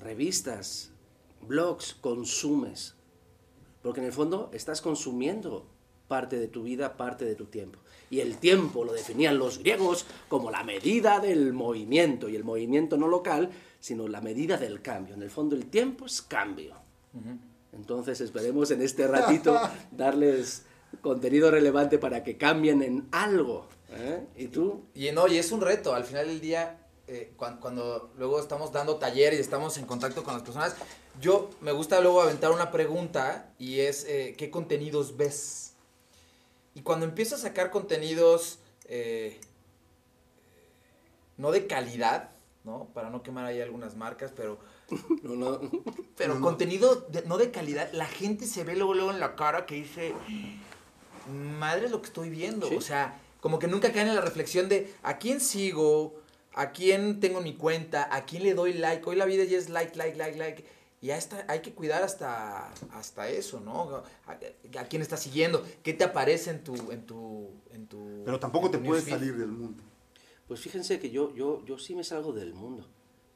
revistas, 0.00 0.90
blogs 1.46 1.94
consumes? 1.94 2.96
Porque 3.82 4.00
en 4.00 4.06
el 4.06 4.12
fondo 4.12 4.50
estás 4.52 4.80
consumiendo 4.82 5.66
parte 6.08 6.38
de 6.38 6.48
tu 6.48 6.62
vida, 6.64 6.96
parte 6.96 7.24
de 7.24 7.34
tu 7.34 7.46
tiempo. 7.46 7.78
Y 8.10 8.20
el 8.20 8.36
tiempo 8.38 8.84
lo 8.84 8.92
definían 8.92 9.38
los 9.38 9.58
griegos 9.58 10.06
como 10.28 10.50
la 10.50 10.62
medida 10.62 11.18
del 11.18 11.52
movimiento, 11.52 12.28
y 12.28 12.36
el 12.36 12.44
movimiento 12.44 12.96
no 12.96 13.08
local, 13.08 13.50
sino 13.80 14.08
la 14.08 14.20
medida 14.20 14.56
del 14.56 14.82
cambio. 14.82 15.14
En 15.14 15.22
el 15.22 15.30
fondo 15.30 15.54
el 15.56 15.66
tiempo 15.66 16.06
es 16.06 16.22
cambio. 16.22 16.74
Entonces 17.72 18.20
esperemos 18.20 18.70
en 18.70 18.82
este 18.82 19.06
ratito 19.06 19.58
darles 19.90 20.62
contenido 21.02 21.50
relevante 21.50 21.98
para 21.98 22.22
que 22.24 22.36
cambien 22.36 22.82
en 22.82 23.06
algo. 23.12 23.68
¿eh? 23.90 24.24
¿Y 24.36 24.48
tú? 24.48 24.84
Y 24.94 25.10
no, 25.12 25.28
y 25.28 25.38
es 25.38 25.52
un 25.52 25.60
reto. 25.60 25.94
Al 25.94 26.04
final 26.04 26.26
del 26.26 26.40
día, 26.40 26.78
eh, 27.06 27.32
cuan- 27.36 27.58
cuando, 27.58 28.12
luego 28.16 28.40
estamos 28.40 28.72
dando 28.72 28.96
talleres 28.96 29.38
y 29.38 29.42
estamos 29.42 29.76
en 29.78 29.84
contacto 29.86 30.24
con 30.24 30.34
las 30.34 30.42
personas, 30.42 30.74
yo 31.20 31.50
me 31.60 31.72
gusta 31.72 32.00
luego 32.00 32.20
aventar 32.22 32.50
una 32.50 32.70
pregunta 32.70 33.50
y 33.58 33.80
es, 33.80 34.04
eh, 34.08 34.34
¿qué 34.36 34.50
contenidos 34.50 35.16
ves? 35.16 35.72
Y 36.74 36.82
cuando 36.82 37.06
empiezo 37.06 37.36
a 37.36 37.38
sacar 37.38 37.70
contenidos 37.70 38.58
eh, 38.88 39.38
no 41.36 41.50
de 41.52 41.66
calidad, 41.66 42.30
¿no? 42.66 42.88
Para 42.92 43.08
no 43.08 43.22
quemar 43.22 43.46
ahí 43.46 43.60
algunas 43.62 43.96
marcas, 43.96 44.32
pero 44.36 44.58
No, 45.22 45.34
no. 45.36 45.60
pero 46.16 46.40
contenido 46.40 47.06
de- 47.10 47.22
no 47.22 47.38
de 47.38 47.50
calidad, 47.50 47.88
la 47.92 48.06
gente 48.06 48.44
se 48.46 48.64
ve 48.64 48.76
luego, 48.76 48.92
luego 48.92 49.10
en 49.12 49.20
la 49.20 49.34
cara 49.36 49.64
que 49.64 49.76
dice, 49.76 50.12
madre 51.58 51.86
es 51.86 51.90
lo 51.90 52.00
que 52.00 52.06
estoy 52.08 52.28
viendo. 52.28 52.68
Sí. 52.68 52.76
O 52.76 52.80
sea, 52.80 53.18
como 53.40 53.58
que 53.58 53.68
nunca 53.68 53.92
caen 53.92 54.08
en 54.08 54.14
la 54.16 54.20
reflexión 54.20 54.68
de 54.68 54.92
a 55.02 55.18
quién 55.18 55.40
sigo, 55.40 56.20
a 56.54 56.72
quién 56.72 57.20
tengo 57.20 57.38
en 57.38 57.44
mi 57.44 57.54
cuenta, 57.54 58.14
a 58.14 58.24
quién 58.26 58.42
le 58.42 58.54
doy 58.54 58.72
like. 58.74 59.08
Hoy 59.08 59.16
la 59.16 59.24
vida 59.24 59.44
ya 59.44 59.58
es 59.58 59.68
like, 59.68 59.96
like, 59.96 60.16
like, 60.16 60.38
like. 60.38 60.64
Y 61.00 61.08
ya 61.08 61.18
está, 61.18 61.44
hay 61.48 61.60
que 61.60 61.72
cuidar 61.74 62.02
hasta, 62.02 62.68
hasta 62.92 63.28
eso, 63.28 63.60
¿no? 63.60 64.02
A, 64.26 64.32
a 64.80 64.84
quién 64.84 65.02
estás 65.02 65.20
siguiendo, 65.20 65.62
qué 65.82 65.92
te 65.92 66.04
aparece 66.04 66.50
en 66.50 66.64
tu... 66.64 66.74
En 66.90 67.04
tu, 67.04 67.50
en 67.72 67.86
tu 67.86 68.22
Pero 68.24 68.40
tampoco 68.40 68.66
en 68.66 68.72
te 68.72 68.78
puedes 68.78 69.04
salir 69.04 69.36
del 69.36 69.48
mundo. 69.48 69.82
Pues 70.48 70.60
fíjense 70.60 70.98
que 71.00 71.10
yo, 71.10 71.34
yo, 71.34 71.64
yo 71.64 71.78
sí 71.78 71.94
me 71.94 72.04
salgo 72.04 72.32
del 72.32 72.54
mundo. 72.54 72.86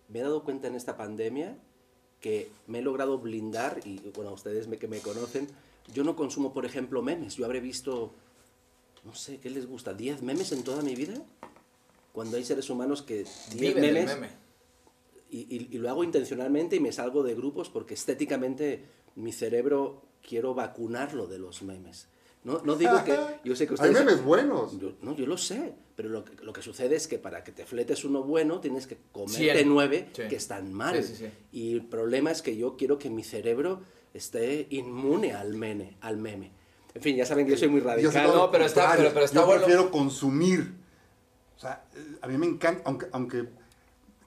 Me 0.09 0.21
he 0.21 0.23
dado 0.23 0.45
cuenta 0.45 0.69
en 0.69 0.75
esta 0.77 0.97
pandemia 0.97 1.59
que 2.21 2.51
me 2.67 2.81
he 2.81 2.83
logrado 2.83 3.19
blindar, 3.19 3.81
y 3.85 3.99
bueno, 4.15 4.33
ustedes 4.33 4.69
me, 4.69 4.77
que 4.79 4.87
me 4.89 5.01
conocen, 5.01 5.49
yo 5.93 6.05
no 6.05 6.15
consumo, 6.17 6.53
por 6.53 6.67
ejemplo, 6.67 7.03
memes. 7.03 7.37
Yo 7.37 7.45
habré 7.47 7.61
visto, 7.61 8.13
no 9.05 9.15
sé, 9.15 9.39
¿qué 9.39 9.51
les 9.51 9.67
gusta? 9.67 9.97
¿10 9.97 10.21
memes 10.21 10.53
en 10.53 10.63
toda 10.63 10.83
mi 10.83 10.95
vida? 10.95 11.15
Cuando 12.13 12.37
hay 12.37 12.45
seres 12.45 12.69
humanos 12.71 13.03
que 13.03 13.25
10 13.25 13.55
Viven 13.61 13.83
del 13.83 13.95
memes... 13.95 14.15
meme. 14.15 14.29
Y, 15.33 15.39
y- 15.57 15.69
y 15.71 15.79
lo 15.79 15.89
hago 15.89 16.03
intencionalmente 16.05 16.75
y 16.77 16.81
me 16.81 16.91
salgo 16.93 17.23
de 17.23 17.35
grupos 17.37 17.71
porque 17.71 17.95
estéticamente 17.95 18.85
mi 19.15 19.31
cerebro 19.33 20.03
quiero 20.29 20.55
vacunarlo 20.55 21.29
de 21.29 21.39
los 21.39 21.63
memes. 21.63 22.09
No, 22.43 22.61
no 22.65 22.75
digo 22.77 23.05
que... 23.05 23.19
Yo 23.45 23.55
sé 23.55 23.67
que 23.67 23.75
Hay 23.81 23.91
memes 23.93 24.25
buenos. 24.25 24.79
Yo- 24.79 24.93
no, 25.03 25.15
yo 25.15 25.27
lo 25.27 25.37
sé, 25.37 25.75
pero 25.95 26.09
lo, 26.09 26.25
que- 26.25 26.43
lo 26.43 26.53
que 26.55 26.63
sucede 26.63 26.97
es 26.97 27.07
que 27.07 27.19
para 27.19 27.45
que 27.45 27.53
te 27.53 27.67
fletes 27.67 28.05
uno 28.05 28.23
bueno 28.23 28.61
tienes 28.61 28.87
que 28.87 28.97
comerte 29.13 29.53
Cien. 29.55 29.69
nueve 29.69 30.09
Sí. 30.15 30.23
que 30.29 30.37
están 30.37 30.73
mal. 30.73 30.97
Sí, 31.05 31.15
sí, 31.15 31.17
sí. 31.27 31.31
Y 31.53 31.73
el 31.75 31.85
problema 31.85 32.31
es 32.31 32.41
que 32.41 32.57
yo 32.57 32.77
quiero 32.79 32.99
que 32.99 33.11
mi 33.11 33.23
cerebro 33.25 33.83
esté 34.15 34.67
inmune 34.71 35.35
al 35.35 35.53
meme, 35.55 35.97
al 36.01 36.17
meme. 36.17 36.51
En 36.95 37.03
fin, 37.03 37.15
ya 37.15 37.27
saben 37.27 37.45
que 37.45 37.53
yo 37.53 37.59
soy 37.59 37.69
muy 37.69 37.83
Yo 37.83 37.87
radical. 37.89 38.27
todo 38.27 38.37
no, 38.47 38.51
pero 38.51 38.65
está- 38.65 38.95
pero- 38.97 39.11
pero 39.13 39.25
está 39.27 39.41
Yo 39.41 39.47
bueno. 39.47 39.61
prefiero 39.63 39.91
consumir. 39.91 40.73
O 41.57 41.61
sea, 41.61 41.85
a 42.23 42.27
mí 42.27 42.39
me 42.39 42.47
encanta, 42.47 42.83
aunque, 42.87 43.07
aunque 43.13 43.49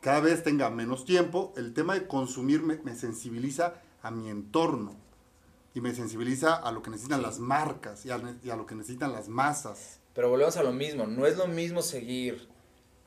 cada 0.01 0.19
vez 0.19 0.43
tenga 0.43 0.69
menos 0.69 1.03
tiempo, 1.03 1.51
el 1.57 1.73
tema 1.73 1.95
de 1.95 2.05
consumir 2.05 2.61
me, 2.61 2.77
me 2.83 2.93
sensibiliza 2.95 3.81
a 4.03 4.11
mi 4.11 4.29
entorno. 4.29 4.95
Y 5.73 5.81
me 5.81 5.93
sensibiliza 5.95 6.55
a 6.55 6.71
lo 6.71 6.81
que 6.83 6.91
necesitan 6.91 7.21
las 7.21 7.39
marcas 7.39 8.05
y 8.05 8.11
a, 8.11 8.21
y 8.43 8.49
a 8.49 8.55
lo 8.55 8.65
que 8.65 8.75
necesitan 8.75 9.11
las 9.11 9.27
masas. 9.27 9.99
Pero 10.13 10.29
volvemos 10.29 10.55
a 10.57 10.63
lo 10.63 10.71
mismo, 10.71 11.07
no 11.07 11.25
es 11.25 11.37
lo 11.37 11.47
mismo 11.47 11.81
seguir 11.81 12.47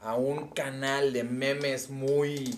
a 0.01 0.15
un 0.17 0.49
canal 0.49 1.13
de 1.13 1.23
memes 1.25 1.91
muy 1.91 2.57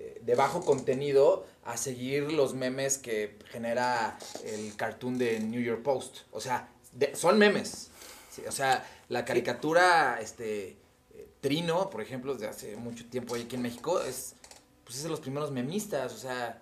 eh, 0.00 0.20
de 0.22 0.34
bajo 0.34 0.60
contenido 0.64 1.46
a 1.64 1.76
seguir 1.76 2.32
los 2.32 2.54
memes 2.54 2.98
que 2.98 3.38
genera 3.50 4.18
el 4.44 4.74
cartoon 4.76 5.16
de 5.18 5.38
New 5.40 5.62
York 5.62 5.82
Post. 5.82 6.18
O 6.32 6.40
sea, 6.40 6.68
de- 6.92 7.14
son 7.14 7.38
memes. 7.38 7.90
Sí, 8.30 8.42
o 8.48 8.52
sea, 8.52 8.84
la 9.08 9.24
caricatura 9.24 10.18
este 10.20 10.76
eh, 11.14 11.28
Trino, 11.40 11.88
por 11.90 12.00
ejemplo, 12.02 12.34
desde 12.34 12.48
hace 12.48 12.76
mucho 12.76 13.06
tiempo 13.06 13.36
aquí 13.36 13.54
en 13.54 13.62
México, 13.62 14.00
es, 14.02 14.34
pues 14.82 14.96
es 14.96 15.04
de 15.04 15.08
los 15.08 15.20
primeros 15.20 15.52
memistas. 15.52 16.12
O 16.12 16.18
sea, 16.18 16.60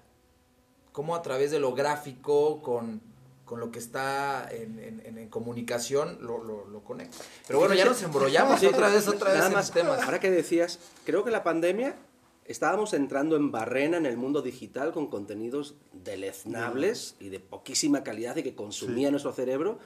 cómo 0.93 1.15
a 1.17 1.23
través 1.23 1.51
de 1.51 1.59
lo 1.59 1.73
gráfico, 1.75 2.61
con, 2.63 3.01
con 3.45 3.61
lo 3.61 3.71
que 3.73 3.79
está 3.79 4.49
en, 4.51 4.79
en- 4.79 5.01
en- 5.05 5.19
en 5.19 5.29
comunicación, 5.29 6.19
lo, 6.21 6.43
lo, 6.45 6.67
lo 6.67 6.81
conecta. 6.85 7.19
Pero 7.47 7.59
bueno, 7.59 7.75
ya 7.75 7.85
nos 7.85 8.03
embrollamos 8.03 8.61
Sí, 8.61 8.67
otra 8.67 8.89
vez, 8.89 9.09
otra 9.09 9.29
vez 9.31 9.39
Nada 9.39 9.49
en 9.51 9.55
más, 9.57 9.71
temas. 9.73 10.01
ahora 10.03 10.21
que 10.21 10.31
decías, 10.31 10.79
creo 11.05 11.25
que 11.25 11.31
la 11.31 11.43
pandemia 11.43 11.97
estábamos 12.45 12.93
entrando 12.93 13.37
en 13.37 13.51
barrena 13.53 13.97
en 13.97 14.07
el 14.07 14.17
mundo 14.17 14.43
digital 14.43 14.93
con 14.93 15.07
contenidos 15.07 15.75
deleznables 15.93 17.15
y 17.21 17.29
de 17.29 17.41
poquísima 17.41 18.03
calidad 18.03 18.37
y 18.37 18.43
que 18.43 18.55
consumía 18.55 19.09
Sí. 19.09 19.13
nuestro 19.13 19.33
cerebro, 19.33 19.79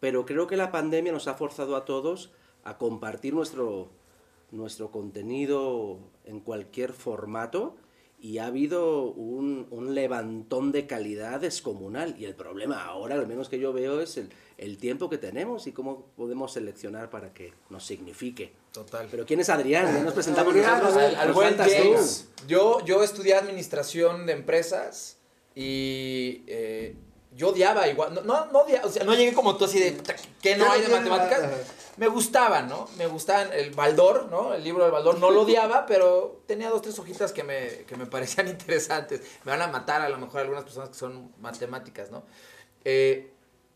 pero 0.00 0.24
creo 0.26 0.46
que 0.46 0.56
la 0.56 0.70
pandemia 0.72 1.12
nos 1.12 1.28
ha 1.28 1.34
forzado 1.34 1.76
a 1.76 1.84
todos 1.84 2.30
a 2.64 2.78
compartir 2.78 3.34
nuestro, 3.34 3.88
nuestro 4.50 4.90
contenido 4.90 5.98
en 6.24 6.40
cualquier 6.40 6.92
formato 6.92 7.76
y 8.20 8.38
ha 8.38 8.46
habido 8.46 9.02
un, 9.12 9.66
un 9.70 9.94
levantón 9.94 10.72
de 10.72 10.86
calidad 10.86 11.40
descomunal. 11.40 12.16
Y 12.18 12.24
el 12.24 12.34
problema 12.34 12.84
ahora, 12.84 13.14
al 13.14 13.26
menos 13.26 13.48
que 13.48 13.58
yo 13.58 13.72
veo, 13.72 14.00
es 14.00 14.16
el, 14.16 14.30
el 14.56 14.78
tiempo 14.78 15.08
que 15.08 15.18
tenemos 15.18 15.66
y 15.66 15.72
cómo 15.72 16.06
podemos 16.16 16.52
seleccionar 16.52 17.10
para 17.10 17.32
que 17.32 17.52
nos 17.70 17.84
signifique. 17.84 18.52
Total. 18.72 19.06
Pero 19.10 19.24
¿quién 19.24 19.40
es 19.40 19.48
Adrián? 19.48 20.04
Nos 20.04 20.14
presentamos 20.14 20.52
Adrián, 20.52 20.82
nosotros. 20.82 21.02
Al, 21.02 21.14
al 21.16 21.32
buen 21.32 21.56
tú. 21.56 21.62
James. 21.62 22.28
Yo, 22.46 22.84
yo 22.84 23.02
estudié 23.02 23.34
administración 23.34 24.26
de 24.26 24.32
empresas 24.32 25.18
y 25.54 26.42
eh, 26.46 26.96
yo 27.38 27.48
odiaba 27.50 27.88
igual. 27.88 28.12
No, 28.14 28.20
no, 28.22 28.46
no 28.52 28.66
o 28.84 28.88
sea, 28.90 29.04
no 29.04 29.14
llegué 29.14 29.32
como 29.32 29.56
tú 29.56 29.64
así 29.64 29.78
de 29.80 29.92
"Puta, 29.92 30.14
¿qué 30.42 30.56
no 30.56 30.70
hay 30.70 30.82
de 30.82 30.88
matemáticas? 30.88 31.40
Me 31.96 32.06
gustaban, 32.08 32.68
¿no? 32.68 32.88
Me 32.98 33.06
gustaban 33.06 33.50
el 33.52 33.70
Baldor, 33.70 34.26
¿no? 34.30 34.52
El 34.54 34.62
libro 34.62 34.82
del 34.84 34.92
Baldor. 34.92 35.18
No 35.18 35.30
lo 35.30 35.42
odiaba, 35.42 35.86
pero 35.90 36.42
tenía 36.46 36.68
dos, 36.68 36.82
tres 36.82 36.98
hojitas 36.98 37.32
que 37.32 37.42
me, 37.44 37.84
que 37.86 37.96
me 37.96 38.06
parecían 38.06 38.48
interesantes. 38.56 39.22
Me 39.44 39.52
van 39.52 39.62
a 39.62 39.68
matar 39.68 40.02
a 40.02 40.08
lo 40.08 40.18
mejor 40.18 40.40
algunas 40.42 40.64
personas 40.64 40.90
que 40.90 40.96
son 40.96 41.32
matemáticas, 41.40 42.10
¿no? 42.10 42.24
Eh, 42.84 43.32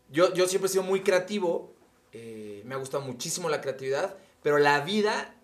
yo, 0.09 0.33
yo 0.33 0.47
siempre 0.47 0.67
he 0.67 0.71
sido 0.71 0.83
muy 0.83 1.01
creativo. 1.01 1.73
eh, 2.11 2.61
me 2.65 2.75
ha 2.75 2.77
gustado 2.77 3.03
muchísimo 3.03 3.49
la 3.49 3.59
creatividad, 3.61 4.15
pero 4.43 4.57
la 4.59 4.81
vida 4.81 5.35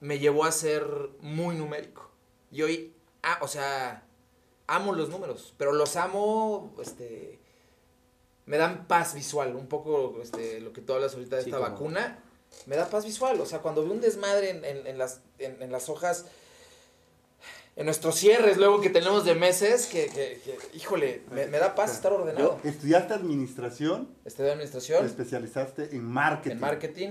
me 0.00 0.18
llevó 0.18 0.44
a 0.44 0.52
ser 0.52 0.84
muy 1.20 1.56
numérico. 1.56 2.10
Y 2.50 2.62
hoy, 2.62 2.94
ah, 3.22 3.38
o 3.42 3.48
sea, 3.48 4.03
amo 4.66 4.92
los 4.92 5.08
números, 5.10 5.54
pero 5.58 5.72
los 5.72 5.96
amo, 5.96 6.74
este, 6.80 7.38
me 8.46 8.56
dan 8.56 8.86
paz 8.86 9.14
visual, 9.14 9.54
un 9.56 9.66
poco 9.68 10.20
este, 10.22 10.60
lo 10.60 10.72
que 10.72 10.80
tú 10.80 10.92
hablas 10.94 11.14
ahorita 11.14 11.36
de 11.36 11.42
Sí, 11.44 11.50
esta 11.50 11.58
como- 11.58 11.70
vacuna, 11.70 12.18
me 12.66 12.76
da 12.76 12.88
paz 12.88 13.04
visual, 13.04 13.40
o 13.40 13.46
sea, 13.46 13.58
cuando 13.60 13.82
veo 13.82 13.92
un 13.92 14.00
desmadre 14.00 14.50
en, 14.50 14.64
en- 14.64 14.86
en 14.86 14.98
las, 14.98 15.20
en, 15.38 15.60
en 15.62 15.72
las 15.72 15.88
hojas, 15.88 16.26
en 17.76 17.86
nuestros 17.86 18.14
cierres 18.14 18.56
luego 18.56 18.80
que 18.80 18.88
tenemos 18.90 19.24
de 19.24 19.34
meses, 19.34 19.86
que, 19.86 20.06
que- 20.06 20.40
que, 20.44 20.58
híjole, 20.76 21.22
me, 21.32 21.46
me 21.48 21.58
da 21.58 21.74
paz 21.74 21.92
estar 21.92 22.12
ordenado. 22.12 22.60
Estudiaste 22.62 23.12
administración, 23.14 24.08
Estudié 24.24 24.46
te 24.48 24.52
administración, 24.52 25.04
especializaste 25.06 25.94
en 25.96 26.04
marketing. 26.04 26.54
en 26.54 26.60
marketing, 26.60 27.08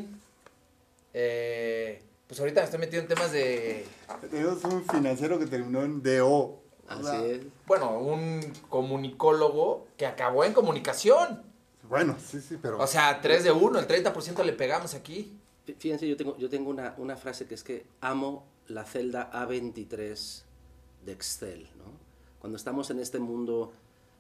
eh, 1.14 2.02
pues 2.28 2.40
ahorita 2.40 2.62
me 2.62 2.66
estoy 2.66 2.80
metido 2.80 3.02
en 3.02 3.08
temas 3.08 3.32
de 3.32 3.86
Tenemos 4.32 4.64
un 4.64 4.84
financiero 4.86 5.38
que 5.38 5.46
terminó 5.46 5.84
en 5.84 6.02
DO. 6.02 6.63
Así 6.88 7.04
sea, 7.04 7.26
es. 7.26 7.42
bueno, 7.66 7.98
un 8.00 8.42
comunicólogo 8.70 9.88
que 9.98 10.06
acabó 10.06 10.44
en 10.44 10.54
comunicación. 10.54 11.42
Bueno, 11.90 12.16
sí, 12.24 12.40
sí, 12.42 12.58
pero. 12.62 12.80
O 12.80 12.88
sea, 12.88 13.20
3 13.22 13.44
de 13.44 13.52
1, 13.52 13.80
el 13.80 13.88
30% 13.88 14.44
le 14.44 14.54
pegamos 14.54 14.94
aquí. 14.94 15.38
Fí- 15.68 15.76
Fíjense, 15.78 16.08
yo 16.08 16.16
tengo, 16.18 16.38
yo 16.38 16.50
tengo 16.50 16.70
una, 16.70 16.94
una 16.98 17.16
frase 17.16 17.46
que 17.46 17.56
es 17.56 17.64
que 17.64 17.86
amo 18.02 18.46
la 18.68 18.84
celda 18.86 19.30
A23 19.34 20.44
de 21.06 21.12
Excel, 21.12 21.68
¿no? 21.78 21.86
Cuando 22.40 22.58
estamos 22.58 22.90
en 22.90 23.00
este 23.00 23.20
mundo 23.20 23.72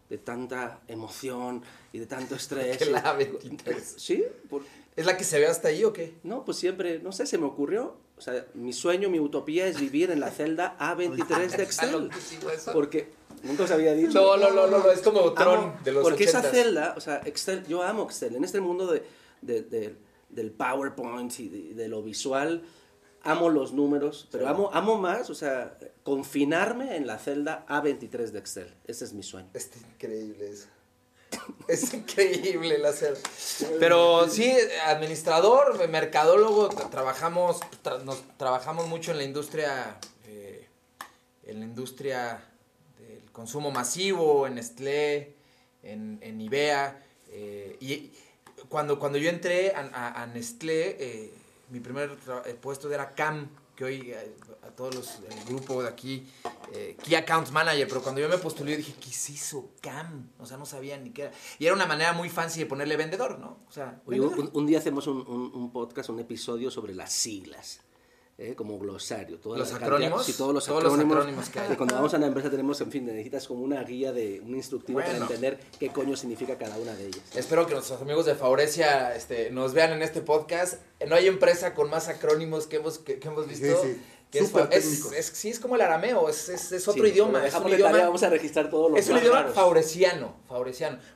de 0.09 0.17
tanta 0.17 0.81
emoción 0.87 1.61
y 1.91 1.99
de 1.99 2.05
tanto 2.05 2.35
estrés. 2.41 2.77
Que 2.77 2.85
y- 2.85 2.89
la 2.89 3.03
A23. 3.03 3.81
Sí, 3.97 4.23
por- 4.49 4.63
¿Es 4.95 5.05
la 5.05 5.17
que 5.17 5.23
se 5.23 5.39
ve 5.39 5.47
hasta 5.47 5.69
ahí 5.69 5.83
o 5.83 5.91
qué? 5.93 6.15
no, 6.23 6.45
pues 6.45 6.57
siempre, 6.57 6.99
no 6.99 7.11
sé, 7.11 7.25
se 7.25 7.37
me 7.37 7.45
ocurrió. 7.45 7.95
O 8.15 8.21
sea, 8.21 8.45
mi 8.53 8.73
sueño, 8.73 9.09
mi 9.09 9.19
utopía 9.19 9.65
es 9.67 9.79
vivir 9.79 10.11
en 10.11 10.19
la 10.19 10.29
celda 10.29 10.77
A23 10.79 11.55
de 11.57 11.63
Excel. 11.63 12.09
Porque 12.73 13.09
nunca 13.41 13.63
os 13.63 13.71
había 13.71 13.93
dicho. 13.93 14.13
No, 14.13 14.37
no, 14.37 14.51
no, 14.51 14.67
no, 14.67 14.77
no, 14.79 14.91
es 14.91 15.01
como 15.01 15.33
Tron 15.33 15.59
Amo- 15.59 15.83
de 15.83 15.91
los 15.93 16.03
Porque 16.03 16.25
esa 16.25 16.41
80s. 16.43 16.51
celda, 16.51 16.93
o 16.95 17.01
sea, 17.01 17.21
Excel, 17.25 17.65
yo 17.67 17.81
amo 17.81 18.03
Excel. 18.03 18.35
En 18.35 18.43
este 18.43 18.61
mundo 18.61 18.85
de, 18.91 19.03
de- 19.41 19.63
de- 19.63 19.95
del 20.29 20.51
PowerPoint 20.51 21.39
y 21.39 21.49
de, 21.49 21.73
de 21.73 21.87
lo 21.87 22.01
visual, 22.03 22.63
amo 23.23 23.49
los 23.49 23.73
números, 23.73 24.27
pero 24.31 24.47
amo, 24.47 24.69
amo 24.73 24.97
más, 24.97 25.29
o 25.29 25.35
sea, 25.35 25.77
confinarme 26.03 26.95
en 26.95 27.07
la 27.07 27.17
celda 27.17 27.65
A23 27.67 28.27
de 28.31 28.39
Excel. 28.39 28.73
Ese 28.85 29.05
es 29.05 29.13
mi 29.13 29.23
sueño. 29.23 29.49
Está 29.53 29.77
increíble 29.79 30.49
eso. 30.51 30.67
Es 31.67 31.93
increíble 31.93 32.75
el 32.75 32.85
hacer. 32.85 33.17
Pero 33.79 34.27
sí, 34.29 34.53
administrador, 34.85 35.87
mercadólogo, 35.87 36.69
tra- 36.69 36.89
trabajamos, 36.89 37.59
tra- 37.83 38.01
nos, 38.03 38.21
trabajamos 38.37 38.87
mucho 38.87 39.11
en 39.11 39.17
la 39.17 39.23
industria, 39.23 39.97
eh, 40.27 40.67
en 41.45 41.59
la 41.59 41.65
industria 41.65 42.43
del 42.99 43.31
consumo 43.31 43.71
masivo, 43.71 44.45
en 44.47 44.55
Nestlé, 44.55 45.35
en, 45.83 46.19
en 46.21 46.41
Ibea. 46.41 47.01
eh, 47.29 47.77
y 47.79 48.11
cuando, 48.69 48.99
cuando 48.99 49.17
yo 49.17 49.29
entré 49.29 49.71
a, 49.73 49.89
a- 49.93 50.21
a 50.23 50.27
Nestlé, 50.27 50.97
eh, 50.99 51.33
mi 51.69 51.79
primer 51.79 52.15
puesto 52.61 52.91
era 52.93 53.13
CAM, 53.15 53.49
que 53.75 53.83
hoy 53.83 54.11
eh, 54.11 54.35
a 54.63 54.69
todos 54.69 54.93
los, 54.95 55.19
el 55.29 55.43
grupo 55.45 55.81
de 55.81 55.89
aquí, 55.89 56.27
eh, 56.73 56.95
Key 57.03 57.15
Account 57.15 57.49
Manager, 57.49 57.87
pero 57.87 58.01
cuando 58.01 58.21
yo 58.21 58.29
me 58.29 58.37
postulé 58.37 58.77
dije, 58.77 58.93
¿qué 59.01 59.09
es 59.09 59.29
eso? 59.31 59.71
CAM, 59.81 60.29
o 60.39 60.45
sea, 60.45 60.57
no 60.57 60.65
sabía 60.65 60.97
ni 60.97 61.09
qué 61.11 61.23
era. 61.23 61.31
Y 61.59 61.65
era 61.65 61.73
una 61.75 61.85
manera 61.85 62.13
muy 62.13 62.29
fancy 62.29 62.59
de 62.59 62.65
ponerle 62.65 62.97
vendedor, 62.97 63.39
¿no? 63.39 63.59
O 63.67 63.71
sea, 63.71 64.01
Oye, 64.05 64.19
un, 64.21 64.49
un 64.53 64.65
día 64.65 64.77
hacemos 64.79 65.07
un, 65.07 65.17
un- 65.27 65.51
un 65.53 65.71
podcast, 65.71 66.09
un 66.09 66.19
episodio 66.19 66.69
sobre 66.71 66.93
las 66.93 67.11
siglas. 67.11 67.81
¿Eh? 68.37 68.55
como 68.55 68.77
glosario. 68.79 69.37
Toda 69.39 69.57
¿Los 69.59 69.71
la 69.71 69.77
acrónimos? 69.77 70.25
sí, 70.25 70.33
todos 70.33 70.53
los 70.53 70.65
Todos 70.65 70.83
los 70.83 70.93
acrónimos. 70.93 71.17
acrónimos 71.17 71.49
que 71.49 71.59
hay. 71.59 71.75
cuando 71.75 71.95
vamos 71.95 72.13
a 72.13 72.17
una 72.17 72.27
empresa 72.27 72.49
tenemos, 72.49 72.79
en 72.81 72.91
fin, 72.91 73.05
necesitas 73.05 73.47
como 73.47 73.63
una 73.63 73.83
guía, 73.83 74.11
de 74.11 74.41
un 74.41 74.55
instructivo 74.55 74.99
para 74.99 75.17
entender 75.17 75.59
qué 75.79 75.89
coño 75.89 76.15
significa 76.15 76.57
cada 76.57 76.77
una 76.77 76.93
de 76.95 77.07
ellas. 77.07 77.23
Espero 77.35 77.65
que 77.67 77.73
nuestros 77.73 78.01
amigos 78.01 78.25
de 78.25 78.35
Favorecia 78.35 79.15
este, 79.15 79.51
nos 79.51 79.73
vean 79.73 79.91
en 79.93 80.01
este 80.01 80.21
podcast. 80.21 80.75
No 81.07 81.15
hay 81.15 81.27
empresa 81.27 81.73
con 81.73 81.89
más 81.89 82.07
acrónimos 82.07 82.67
que 82.67 82.77
hemos, 82.77 82.97
que, 82.99 83.19
que 83.19 83.27
hemos 83.27 83.47
visto. 83.47 83.65
Sí, 83.81 83.93
sí. 83.93 84.01
que 84.31 84.39
es, 84.39 84.51
es- 84.71 85.11
es- 85.11 85.25
sí, 85.27 85.49
es 85.49 85.59
como 85.59 85.75
el 85.75 85.81
arameo, 85.81 86.27
es, 86.27 86.49
es, 86.49 86.71
es 86.71 86.87
otro 86.87 87.03
Sí, 87.03 87.09
idioma. 87.11 87.45
Es 87.45 87.53
un 87.53 87.67
idioma, 87.69 87.91
tarea, 87.91 88.05
vamos 88.07 88.23
a 88.23 88.29
registrar 88.29 88.69
todos 88.69 88.89
los 88.89 88.99
es 88.99 89.07
un 89.09 89.17
idioma 89.19 89.43
favoreciano. 89.49 90.33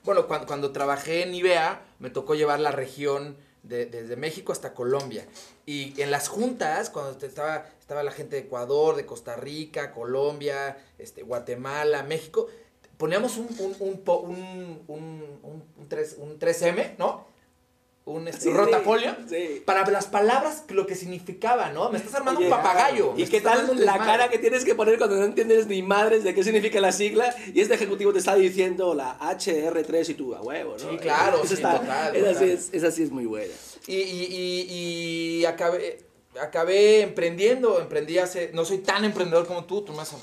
Bueno, 0.04 0.28
cuando, 0.28 0.46
cuando 0.46 0.72
trabajé 0.72 1.24
en 1.24 1.34
IBEA, 1.34 1.82
me 2.00 2.10
tocó 2.12 2.36
llevar 2.36 2.60
la 2.60 2.72
región 2.72 3.36
de- 3.68 3.86
desde 3.86 4.16
México 4.16 4.52
hasta 4.52 4.74
Colombia. 4.74 5.26
Y 5.66 6.00
en 6.02 6.12
las 6.12 6.28
juntas, 6.28 6.90
cuando 6.90 7.26
estaba, 7.26 7.66
estaba 7.80 8.04
la 8.04 8.12
gente 8.12 8.36
de 8.36 8.44
Ecuador, 8.44 8.96
de 8.96 9.06
Costa 9.06 9.36
Rica, 9.36 9.92
Colombia, 9.92 10.78
este, 10.98 11.24
Guatemala, 11.24 12.04
México, 12.04 12.48
poníamos 12.98 13.38
un, 13.38 13.48
un, 13.60 13.76
un, 14.08 14.84
un, 14.88 15.64
un 15.78 15.88
3, 15.90 16.16
un 16.20 16.40
3M, 16.40 16.96
¿no? 16.98 17.28
Un 18.08 18.26
este, 18.30 18.44
Sí, 18.44 18.50
rotafolio. 18.52 19.18
sí. 19.30 19.62
Para 19.66 19.86
las 19.92 20.08
palabras, 20.08 20.64
lo 20.70 20.88
que 20.88 20.96
significaba, 20.96 21.72
¿no? 21.72 21.90
Me 21.92 21.98
estás 21.98 22.16
armando 22.16 22.40
un 22.40 22.50
papagayo. 22.50 23.14
¿Y 23.18 23.26
qué 23.26 23.42
tal 23.42 23.84
la 23.86 23.98
cara 23.98 24.30
que 24.30 24.38
tienes 24.40 24.64
que 24.64 24.76
poner 24.76 24.98
cuando 24.98 25.18
no 25.18 25.26
entiendes 25.26 25.68
ni 25.68 25.84
madres 25.84 26.24
de 26.24 26.34
qué 26.34 26.42
significa 26.42 26.80
la 26.80 26.94
sigla 26.94 27.36
y 27.54 27.60
este 27.60 27.74
ejecutivo 27.76 28.14
te 28.14 28.20
está 28.20 28.36
diciendo 28.36 28.96
la 28.96 29.20
HR3 29.20 30.08
y 30.10 30.14
tú 30.14 30.34
a 30.36 30.42
huevo, 30.42 30.78
¿no? 30.82 30.90
Sí, 30.90 30.98
claro, 31.00 31.42
sí, 31.46 31.56
está- 31.56 31.82
total, 31.82 32.16
esa, 32.16 32.26
total. 32.32 32.48
Sí 32.48 32.52
es, 32.54 32.70
esa 32.72 32.92
sí 32.92 33.04
es 33.04 33.12
muy 33.12 33.26
buena. 33.26 33.54
Y, 33.88 33.96
y, 33.98 34.24
y, 34.30 35.40
y 35.42 35.46
acabé, 35.46 36.00
acabé 36.42 37.02
emprendiendo, 37.02 37.82
emprendí 37.82 38.20
hace, 38.20 38.52
no 38.54 38.64
soy 38.64 38.78
tan 38.78 39.04
emprendedor 39.04 39.46
como 39.48 39.66
tú, 39.66 39.82
tú 39.82 39.92
me 39.92 40.04
has 40.04 40.16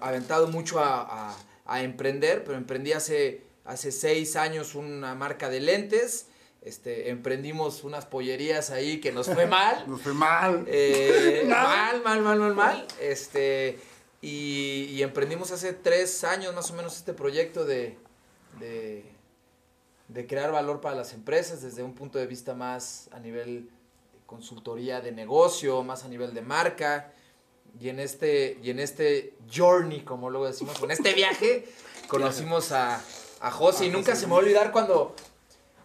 aventado 0.00 0.48
mucho 0.48 0.80
a, 0.80 1.02
a- 1.30 1.36
a 1.66 1.82
emprender, 1.84 2.42
pero 2.42 2.58
emprendí 2.58 2.92
hace, 2.94 3.42
hace 3.64 3.92
seis 3.92 4.34
años 4.34 4.74
una 4.74 5.14
marca 5.14 5.48
de 5.48 5.60
lentes, 5.60 6.26
este, 6.62 7.10
emprendimos 7.10 7.84
unas 7.84 8.04
pollerías 8.06 8.70
ahí 8.70 9.00
que 9.00 9.12
nos 9.12 9.26
fue 9.28 9.46
mal, 9.46 9.84
Nos 9.88 10.02
fue 10.02 10.12
mal. 10.12 10.64
eh, 10.68 11.44
mal, 11.48 12.02
mal, 12.02 12.20
mal, 12.22 12.38
mal, 12.38 12.54
mal, 12.54 12.86
este, 13.00 13.78
y, 14.20 14.86
y 14.90 15.02
emprendimos 15.02 15.50
hace 15.52 15.72
tres 15.72 16.24
años 16.24 16.54
más 16.54 16.70
o 16.70 16.74
menos 16.74 16.96
este 16.96 17.12
proyecto 17.14 17.64
de, 17.64 17.96
de, 18.58 19.04
de 20.08 20.26
crear 20.26 20.50
valor 20.52 20.80
para 20.80 20.96
las 20.96 21.12
empresas 21.12 21.62
desde 21.62 21.82
un 21.82 21.94
punto 21.94 22.18
de 22.18 22.26
vista 22.26 22.54
más 22.54 23.08
a 23.12 23.20
nivel 23.20 23.66
de 24.12 24.18
consultoría 24.26 25.00
de 25.00 25.12
negocio, 25.12 25.82
más 25.84 26.04
a 26.04 26.08
nivel 26.08 26.34
de 26.34 26.42
marca. 26.42 27.12
Y 27.80 27.90
en 27.90 28.00
este, 28.00 28.58
y 28.62 28.70
en 28.70 28.80
este 28.80 29.34
journey, 29.54 30.00
como 30.00 30.30
luego 30.30 30.46
decimos, 30.46 30.82
en 30.82 30.90
este 30.90 31.12
viaje, 31.12 31.68
conocimos 32.08 32.72
a, 32.72 33.00
a 33.40 33.50
José. 33.52 33.86
Y 33.86 33.90
nunca 33.90 34.16
se 34.16 34.26
me 34.26 34.32
va 34.32 34.38
a 34.38 34.40
olvidar 34.40 34.72
cuando, 34.72 35.14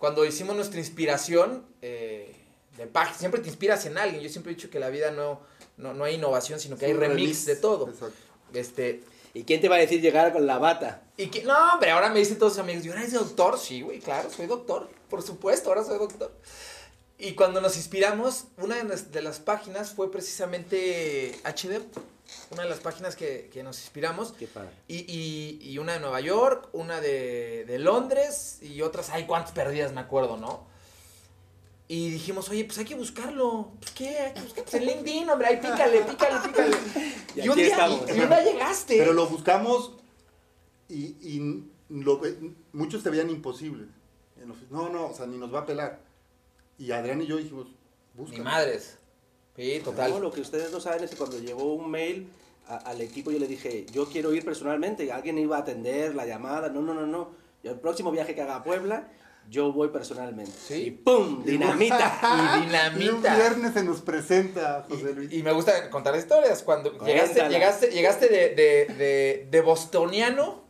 cuando 0.03 0.25
hicimos 0.25 0.53
nuestra 0.57 0.81
inspiración 0.81 1.65
eh, 1.81 2.35
de 2.75 2.87
página. 2.87 3.17
Siempre 3.17 3.39
te 3.39 3.47
inspiras 3.47 3.85
en 3.85 3.97
alguien. 3.97 4.21
Yo 4.21 4.27
siempre 4.27 4.51
he 4.51 4.55
dicho 4.55 4.69
que 4.69 4.77
la 4.77 4.89
vida 4.89 5.11
no, 5.11 5.39
no, 5.77 5.93
no 5.93 6.03
hay 6.03 6.15
innovación, 6.15 6.59
sino 6.59 6.77
que 6.77 6.87
hay 6.87 6.91
remix, 6.91 7.45
de 7.45 7.55
todo. 7.55 7.87
Exacto. 7.87 8.17
Este, 8.53 9.01
¿Y 9.33 9.45
quién 9.45 9.61
te 9.61 9.69
va 9.69 9.77
a 9.77 9.79
decir 9.79 10.01
llegar 10.01 10.33
con 10.33 10.45
la 10.45 10.57
bata? 10.57 11.03
y 11.15 11.27
que, 11.27 11.43
no, 11.43 11.55
hombre, 11.71 11.91
ahora 11.91 12.09
me 12.09 12.19
dicen 12.19 12.37
todos 12.37 12.51
sus 12.51 12.61
amigos, 12.61 12.83
¿yo 12.83 12.91
eres 12.91 13.13
doctor? 13.13 13.57
Sí, 13.57 13.81
güey, 13.81 13.99
claro, 13.99 14.29
soy 14.29 14.45
doctor, 14.45 14.89
por 15.09 15.21
supuesto, 15.21 15.69
ahora 15.69 15.85
soy 15.85 15.97
doctor. 15.97 16.33
Y 17.17 17.31
cuando 17.35 17.61
nos 17.61 17.77
inspiramos, 17.77 18.47
una 18.57 18.75
de 18.75 18.83
las, 18.83 19.09
de 19.09 19.21
las 19.21 19.39
páginas 19.39 19.93
fue 19.93 20.11
precisamente 20.11 21.33
HD, 21.45 21.79
una 22.51 22.63
de 22.63 22.69
las 22.69 22.79
páginas 22.79 23.15
que, 23.15 23.49
que 23.51 23.63
nos 23.63 23.79
inspiramos. 23.79 24.31
Qué 24.33 24.47
padre. 24.47 24.69
Y, 24.87 24.99
y, 25.11 25.59
y 25.71 25.77
una 25.79 25.93
de 25.93 25.99
Nueva 25.99 26.19
York, 26.21 26.69
una 26.73 26.99
de, 27.01 27.65
de 27.65 27.79
Londres 27.79 28.59
y 28.61 28.81
otras, 28.81 29.09
ay, 29.09 29.25
cuántas 29.25 29.51
perdidas 29.53 29.91
me 29.93 30.01
acuerdo, 30.01 30.37
¿no? 30.37 30.71
Y 31.87 32.09
dijimos, 32.09 32.49
oye, 32.49 32.63
pues 32.65 32.77
hay 32.77 32.85
que 32.85 32.95
buscarlo. 32.95 33.71
Pues, 33.79 33.91
¿Qué? 33.91 34.17
Hay 34.17 34.33
que 34.33 34.41
buscarlo. 34.41 34.63
Pues 34.69 34.73
en 34.81 34.85
LinkedIn, 34.87 35.29
hombre, 35.29 35.47
ahí 35.47 35.57
pícale, 35.57 36.01
pícale, 36.01 36.47
pícale. 36.47 36.77
Y 37.35 37.41
Y, 37.41 37.49
un 37.49 37.55
día, 37.55 37.67
estamos. 37.67 38.01
y, 38.09 38.11
y 38.17 38.19
un 38.21 38.29
día 38.29 38.43
llegaste. 38.43 38.97
Pero 38.97 39.13
lo 39.13 39.27
buscamos 39.27 39.93
y, 40.87 41.03
y 41.21 41.63
lo 41.89 42.21
muchos 42.71 43.03
te 43.03 43.09
veían 43.09 43.29
imposible. 43.29 43.85
No, 44.69 44.89
no, 44.89 45.07
o 45.07 45.13
sea, 45.13 45.25
ni 45.25 45.37
nos 45.37 45.53
va 45.53 45.59
a 45.59 45.65
pelar. 45.65 45.99
Y 46.77 46.91
Adrián 46.91 47.21
y 47.21 47.27
yo 47.27 47.37
dijimos, 47.37 47.67
Ni 48.15 48.21
busca. 48.23 48.41
madres. 48.43 48.97
Sí, 49.55 49.81
total. 49.83 50.11
No, 50.11 50.19
lo 50.19 50.31
que 50.31 50.41
ustedes 50.41 50.71
no 50.71 50.79
saben 50.79 51.03
es 51.03 51.11
que 51.11 51.15
cuando 51.17 51.37
llegó 51.39 51.73
un 51.73 51.89
mail 51.91 52.27
a- 52.67 52.77
al 52.77 53.01
equipo 53.01 53.29
yo 53.31 53.39
le 53.39 53.47
dije, 53.47 53.85
yo 53.91 54.05
quiero 54.07 54.33
ir 54.33 54.43
personalmente, 54.45 55.11
alguien 55.11 55.37
iba 55.37 55.57
a 55.57 55.59
atender 55.59 56.15
la 56.15 56.25
llamada, 56.25 56.69
no, 56.69 56.81
no, 56.81 56.93
no, 56.93 57.05
no, 57.05 57.31
yo 57.63 57.71
el 57.71 57.79
próximo 57.79 58.11
viaje 58.11 58.33
que 58.35 58.41
haga 58.41 58.55
a 58.57 58.63
Puebla, 58.63 59.09
yo 59.49 59.73
voy 59.73 59.89
personalmente. 59.89 60.53
Sí. 60.57 60.75
Y 60.85 60.91
¡pum! 60.91 61.43
Dinamita. 61.43 62.19
Y 62.57 62.65
dinamita. 62.65 63.03
Y 63.03 63.09
un 63.09 63.21
viernes 63.21 63.73
se 63.73 63.83
nos 63.83 63.99
presenta 64.01 64.85
José 64.89 65.13
Luis. 65.13 65.31
Y, 65.33 65.39
y 65.39 65.43
me 65.43 65.51
gusta 65.51 65.89
contar 65.89 66.15
historias. 66.15 66.63
Cuando 66.63 66.91
llegaste, 67.05 67.33
Cuéntala. 67.39 67.49
llegaste, 67.49 67.87
llegaste 67.91 68.27
de, 68.29 68.49
de, 68.55 68.85
de, 68.95 69.47
de 69.51 69.61
bostoniano, 69.61 70.63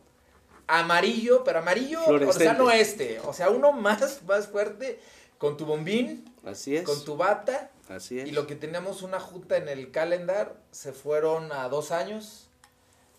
amarillo, 0.66 1.44
pero 1.44 1.60
amarillo, 1.60 2.00
o 2.04 2.32
sea, 2.32 2.54
no 2.54 2.70
este. 2.70 3.20
O 3.20 3.32
sea, 3.32 3.50
uno 3.50 3.72
más, 3.72 4.22
más 4.26 4.48
fuerte, 4.48 4.98
con 5.44 5.58
tu 5.58 5.66
bombín, 5.66 6.24
Así 6.46 6.74
es. 6.74 6.84
con 6.84 7.04
tu 7.04 7.18
bata. 7.18 7.70
Así 7.90 8.18
es. 8.18 8.26
Y 8.26 8.30
lo 8.30 8.46
que 8.46 8.54
teníamos 8.56 9.02
una 9.02 9.20
junta 9.20 9.58
en 9.58 9.68
el 9.68 9.90
calendar 9.90 10.56
se 10.70 10.92
fueron 10.94 11.52
a 11.52 11.68
dos 11.68 11.90
años. 11.90 12.48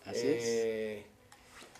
Así 0.04 0.22
Eh, 0.24 1.06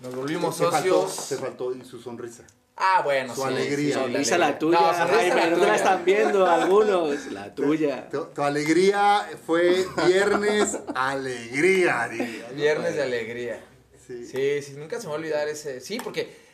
Nos 0.00 0.14
volvimos 0.14 0.56
faltó, 0.56 1.08
socios. 1.08 1.28
te 1.30 1.36
faltó 1.36 1.74
y 1.74 1.84
su 1.84 1.98
sonrisa. 2.00 2.44
Ah, 2.76 3.00
bueno, 3.02 3.34
Su 3.34 3.40
sí, 3.40 3.46
alegría. 3.48 3.94
sí, 3.96 4.00
Sonrisa 4.00 4.38
la 4.38 4.56
tuya, 4.56 4.78
No, 4.80 4.92
la 4.92 4.98
no 5.06 5.10
te 5.18 5.30
tuya. 5.54 5.66
la 5.66 5.74
están 5.76 6.04
viendo 6.04 6.46
algunos, 6.46 7.26
la 7.32 7.52
tuya. 7.52 8.08
Tu, 8.08 8.24
tu 8.26 8.42
alegría 8.42 9.28
fue 9.46 9.84
viernes 10.06 10.78
alegría, 10.94 12.08
diría. 12.08 12.48
Viernes 12.54 12.94
de 12.94 13.02
alegría. 13.02 13.64
Sí. 14.06 14.24
Sí, 14.26 14.62
sí, 14.62 14.72
nunca 14.76 15.00
se 15.00 15.06
me 15.06 15.08
va 15.08 15.14
a 15.16 15.18
olvidar 15.18 15.48
ese. 15.48 15.80
Sí, 15.80 15.98
porque 16.04 16.45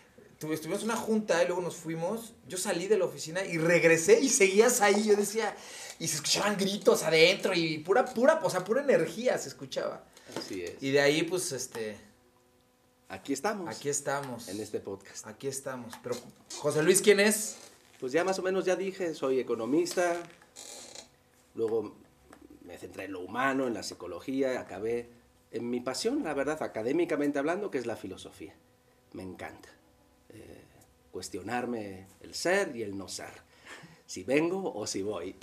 estuvimos 0.51 0.83
en 0.83 0.91
una 0.91 0.97
junta 0.97 1.43
y 1.43 1.47
luego 1.47 1.63
nos 1.63 1.77
fuimos. 1.77 2.33
Yo 2.49 2.59
salí 2.59 2.89
de 2.89 2.99
la 2.99 3.05
oficina 3.05 3.45
y 3.45 3.59
regresé 3.59 4.21
y 4.21 4.29
seguías 4.29 4.81
ahí. 4.81 5.05
Yo 5.05 5.15
decía, 5.15 5.57
y 5.99 6.09
se 6.09 6.17
escuchaban 6.17 6.57
gritos 6.57 7.03
adentro 7.03 7.55
y 7.55 7.79
pura, 7.79 8.05
pura, 8.05 8.41
o 8.43 8.51
sea, 8.51 8.65
pura 8.65 8.83
energía 8.83 9.39
se 9.39 9.49
escuchaba. 9.49 10.05
Así 10.37 10.63
es. 10.63 10.83
Y 10.83 10.91
de 10.91 11.01
ahí, 11.01 11.23
pues, 11.23 11.53
este, 11.53 11.97
Aquí 13.09 13.35
estamos, 13.35 13.69
aquí 13.69 13.91
estamos. 13.91 14.49
en 14.49 14.59
este 14.59 14.81
podcast. 14.81 15.27
Aquí 15.27 15.47
estamos. 15.47 15.93
Pero, 16.03 16.17
José 16.61 16.83
Luis, 16.83 17.03
¿quién 17.03 17.21
es? 17.21 17.57
Pues 18.01 18.11
ya 18.11 18.25
más 18.25 18.39
o 18.39 18.43
menos 18.43 18.65
ya 18.65 18.75
dije, 18.75 19.15
soy 19.15 19.39
economista, 19.39 20.17
luego 21.55 21.95
me 22.65 22.79
centré 22.79 23.05
en 23.05 23.13
lo 23.13 23.21
humano, 23.21 23.67
en 23.67 23.75
la 23.75 23.83
psicología, 23.83 24.59
acabé 24.59 25.11
en 25.51 25.69
mi 25.69 25.81
pasión, 25.81 26.25
la 26.25 26.33
verdad, 26.33 26.63
académicamente 26.63 27.39
hablando, 27.39 27.71
que 27.71 27.77
es 27.77 27.85
la 27.85 27.97
filosofía. 27.97 28.55
Me 29.13 29.23
encanta 29.23 29.69
cuestionarme 31.13 32.07
el 32.21 32.35
ser 32.35 32.75
y 32.75 32.83
el 32.83 32.97
no 32.99 33.07
ser, 33.09 33.31
si 34.07 34.25
vengo 34.25 34.73
o 34.75 34.87
si 34.87 35.03
voy. 35.03 35.37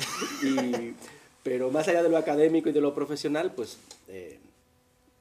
Y- 0.43 0.93
pero 1.41 1.71
más 1.71 1.88
allá 1.88 2.03
de 2.03 2.10
lo 2.10 2.17
académico 2.17 2.67
y 2.69 2.73
de 2.73 2.82
lo 2.82 2.93
profesional, 2.93 3.53
pues, 3.55 3.77
eh, 4.10 4.39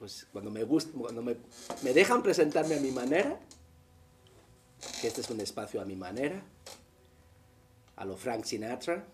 pues 0.01 0.27
cuando, 0.33 0.51
me, 0.51 0.67
gust- 0.67 0.91
cuando 0.93 1.23
me, 1.23 1.37
me 1.83 1.93
dejan 1.93 2.23
presentarme 2.25 2.75
a 2.75 2.81
mi 2.81 2.91
manera, 2.91 3.39
que 5.01 5.07
este 5.07 5.21
es 5.21 5.31
un 5.31 5.41
espacio 5.41 5.81
a 5.81 5.85
mi 5.85 5.95
manera, 5.95 6.43
a 7.97 8.05
lo 8.05 8.17
Frank 8.17 8.45
Sinatra. 8.45 9.07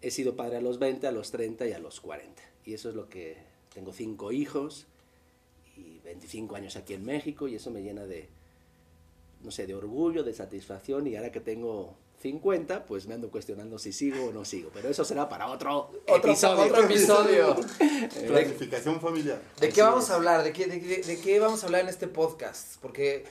He 0.00 0.10
sido 0.12 0.36
padre 0.36 0.58
a 0.58 0.60
los 0.60 0.78
20, 0.78 1.08
a 1.08 1.12
los 1.12 1.32
30 1.32 1.66
y 1.66 1.72
a 1.72 1.78
los 1.80 2.00
40. 2.00 2.40
Y 2.64 2.74
eso 2.74 2.88
es 2.90 2.94
lo 2.94 3.08
que... 3.08 3.36
Tengo 3.74 3.92
cinco 3.92 4.32
hijos 4.32 4.86
y 5.76 5.98
25 6.00 6.56
años 6.56 6.76
aquí 6.76 6.94
en 6.94 7.04
México 7.04 7.46
y 7.48 7.54
eso 7.56 7.70
me 7.70 7.82
llena 7.82 8.06
de, 8.06 8.28
no 9.42 9.50
sé, 9.50 9.66
de 9.66 9.74
orgullo, 9.74 10.22
de 10.24 10.32
satisfacción 10.34 11.06
y 11.06 11.16
ahora 11.16 11.30
que 11.32 11.40
tengo 11.40 11.96
50, 12.20 12.84
pues 12.86 13.06
me 13.06 13.14
ando 13.14 13.30
cuestionando 13.30 13.78
si 13.78 13.92
sigo 13.92 14.26
o 14.26 14.32
no 14.32 14.44
sigo. 14.44 14.70
Pero 14.74 14.88
eso 14.88 15.04
será 15.04 15.28
para 15.28 15.46
otro, 15.46 15.92
Otro 16.08 16.30
episodio. 16.32 16.64
otro 16.64 16.82
episodio. 16.84 17.56
Planificación 18.26 19.00
familiar. 19.00 19.40
¿De 19.60 19.68
qué 19.68 19.82
vamos 19.82 20.10
a 20.10 20.16
hablar? 20.16 20.42
¿De 20.42 20.52
qué, 20.52 20.66
de, 20.66 20.80
qué- 20.80 21.02
de 21.02 21.20
qué 21.20 21.38
vamos 21.38 21.62
a 21.62 21.66
hablar 21.66 21.82
en 21.82 21.88
este 21.88 22.08
podcast? 22.08 22.76
Porque 22.80 23.24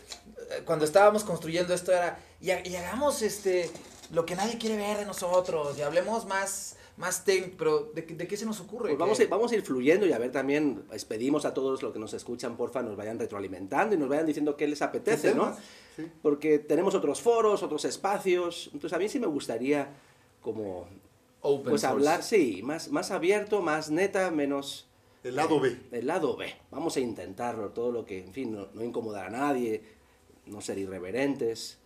eh, 0.51 0.61
cuando 0.65 0.85
estábamos 0.85 1.23
construyendo 1.25 1.73
esto 1.73 1.91
era, 1.91 2.17
y, 2.39 2.51
y 2.51 2.75
hagamos 2.77 3.21
este, 3.21 3.69
lo 4.11 4.25
que 4.25 4.35
nadie 4.37 4.57
quiere 4.57 4.77
ver 4.77 4.97
de 4.97 5.05
nosotros, 5.05 5.77
y 5.77 5.81
hablemos 5.81 6.25
más, 6.25 6.76
más 6.97 7.23
técnico, 7.23 7.55
pero 7.57 7.91
¿de, 7.93 8.05
qué- 8.05 8.15
de 8.15 8.27
qué 8.27 8.35
se 8.37 8.45
nos 8.45 8.59
ocurre? 8.59 8.89
Pues 8.89 8.97
vamos, 8.99 9.19
a, 9.19 9.25
vamos 9.27 9.51
a 9.51 9.55
ir 9.55 9.61
fluyendo 9.61 10.05
y 10.05 10.11
a 10.13 10.17
ver 10.17 10.31
también, 10.31 10.83
les 10.91 11.05
pedimos 11.05 11.45
a 11.45 11.53
todos 11.53 11.81
los 11.81 11.93
que 11.93 11.99
nos 11.99 12.13
escuchan, 12.13 12.57
porfa, 12.57 12.81
nos 12.81 12.95
vayan 12.97 13.19
retroalimentando 13.19 13.95
y 13.95 13.97
nos 13.97 14.09
vayan 14.09 14.25
diciendo 14.25 14.55
qué 14.57 14.67
les 14.67 14.81
apetece, 14.81 15.29
¿Qué 15.29 15.35
¿no? 15.35 15.55
Sí. 15.95 16.07
Porque 16.21 16.59
tenemos 16.59 16.95
otros 16.95 17.21
foros, 17.21 17.61
otros 17.63 17.85
espacios, 17.85 18.69
entonces 18.73 18.93
a 18.93 18.99
mí 18.99 19.07
sí 19.09 19.19
me 19.19 19.27
gustaría 19.27 19.89
como, 20.41 20.87
Open 21.41 21.69
pues 21.69 21.81
source. 21.81 21.85
hablar, 21.87 22.23
sí, 22.23 22.61
más, 22.63 22.89
más 22.89 23.11
abierto, 23.11 23.61
más 23.61 23.89
neta, 23.91 24.31
menos... 24.31 24.87
El 25.23 25.35
lado 25.35 25.59
B. 25.59 25.75
El 25.91 26.07
lado 26.07 26.35
B, 26.37 26.47
vamos 26.71 26.95
a 26.95 26.99
intentarlo, 26.99 27.69
todo 27.69 27.91
lo 27.91 28.05
que, 28.05 28.23
en 28.23 28.33
fin, 28.33 28.53
no, 28.53 28.67
no 28.73 28.83
incomodar 28.83 29.25
a 29.27 29.29
nadie, 29.29 29.83
no 30.45 30.61
ser 30.61 30.77
irreverentes, 30.77 31.77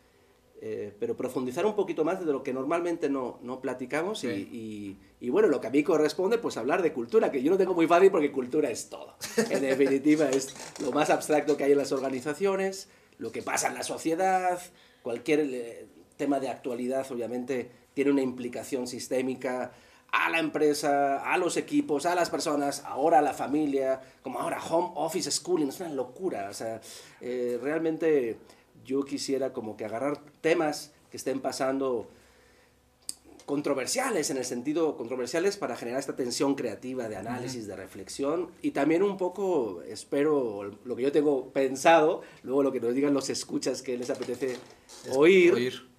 eh, 0.64 0.96
pero 1.00 1.18
profundizar 1.18 1.66
un 1.66 1.76
poquito 1.76 2.04
más 2.06 2.24
de 2.24 2.32
lo 2.32 2.44
que 2.44 2.54
normalmente 2.54 3.10
no, 3.10 3.40
no 3.42 3.60
platicamos 3.62 4.24
y, 4.24 4.28
Sí. 4.28 4.50
y- 4.52 5.26
y, 5.26 5.30
bueno, 5.30 5.48
lo 5.48 5.60
que 5.60 5.68
a 5.68 5.70
mí 5.72 5.84
corresponde, 5.84 6.38
pues 6.38 6.56
hablar 6.58 6.82
de 6.84 6.94
cultura, 6.94 7.32
que 7.32 7.42
yo 7.44 7.52
no 7.52 7.58
tengo 7.58 7.74
muy 7.74 7.88
fácil 7.88 8.12
porque 8.12 8.32
cultura 8.32 8.70
es 8.70 8.90
todo. 8.90 9.16
En 9.50 9.62
definitiva, 9.62 10.30
es 10.30 10.54
lo 10.82 10.92
más 10.92 11.10
abstracto 11.10 11.58
que 11.58 11.64
hay 11.64 11.72
en 11.74 11.78
las 11.80 11.92
organizaciones, 11.92 12.90
lo 13.18 13.32
que 13.32 13.42
pasa 13.44 13.68
en 13.68 13.74
la 13.76 13.84
sociedad, 13.84 14.60
cualquier 15.04 15.40
eh, 15.42 15.88
tema 16.18 16.40
de 16.40 16.50
actualidad, 16.50 17.06
obviamente, 17.12 17.70
tiene 17.94 18.12
una 18.12 18.22
implicación 18.22 18.88
sistémica 18.88 19.72
a 20.12 20.30
la 20.30 20.40
empresa, 20.40 21.24
a 21.32 21.38
los 21.38 21.56
equipos, 21.58 22.06
a 22.06 22.16
las 22.16 22.30
personas, 22.30 22.84
ahora 22.86 23.20
a 23.20 23.22
la 23.22 23.34
familia, 23.34 24.02
como 24.22 24.40
ahora 24.40 24.60
home 24.64 24.92
office 24.96 25.32
schooling, 25.32 25.70
es 25.70 25.80
una 25.80 25.90
locura. 25.90 26.50
O 26.50 26.54
sea, 26.54 26.82
eh, 27.22 27.58
realmente 27.62 28.38
yo 28.86 29.04
quisiera 29.04 29.54
como 29.54 29.78
que 29.78 29.86
agarrar 29.86 30.22
temas 30.42 30.92
que 31.10 31.18
estén 31.18 31.42
pasando 31.42 32.10
controversiales, 33.46 34.30
en 34.30 34.38
el 34.38 34.46
sentido 34.46 34.96
controversiales 34.96 35.58
para 35.58 35.76
generar 35.76 36.00
esta 36.00 36.16
tensión 36.16 36.56
creativa 36.56 37.10
de 37.10 37.18
análisis, 37.18 37.68
de 37.68 37.76
reflexión 37.76 38.50
y 38.62 38.72
también 38.72 39.04
un 39.04 39.18
poco, 39.18 39.82
espero, 39.82 40.72
lo 40.86 40.96
que 40.96 41.04
yo 41.04 41.12
tengo 41.12 41.50
pensado, 41.50 42.22
luego 42.44 42.64
lo 42.64 42.72
que 42.72 42.80
nos 42.80 42.94
digan 42.94 43.14
los 43.14 43.30
escuchas 43.30 43.82
que 43.82 43.98
les 43.98 44.10
apetece 44.10 44.58
oír, 45.12 45.90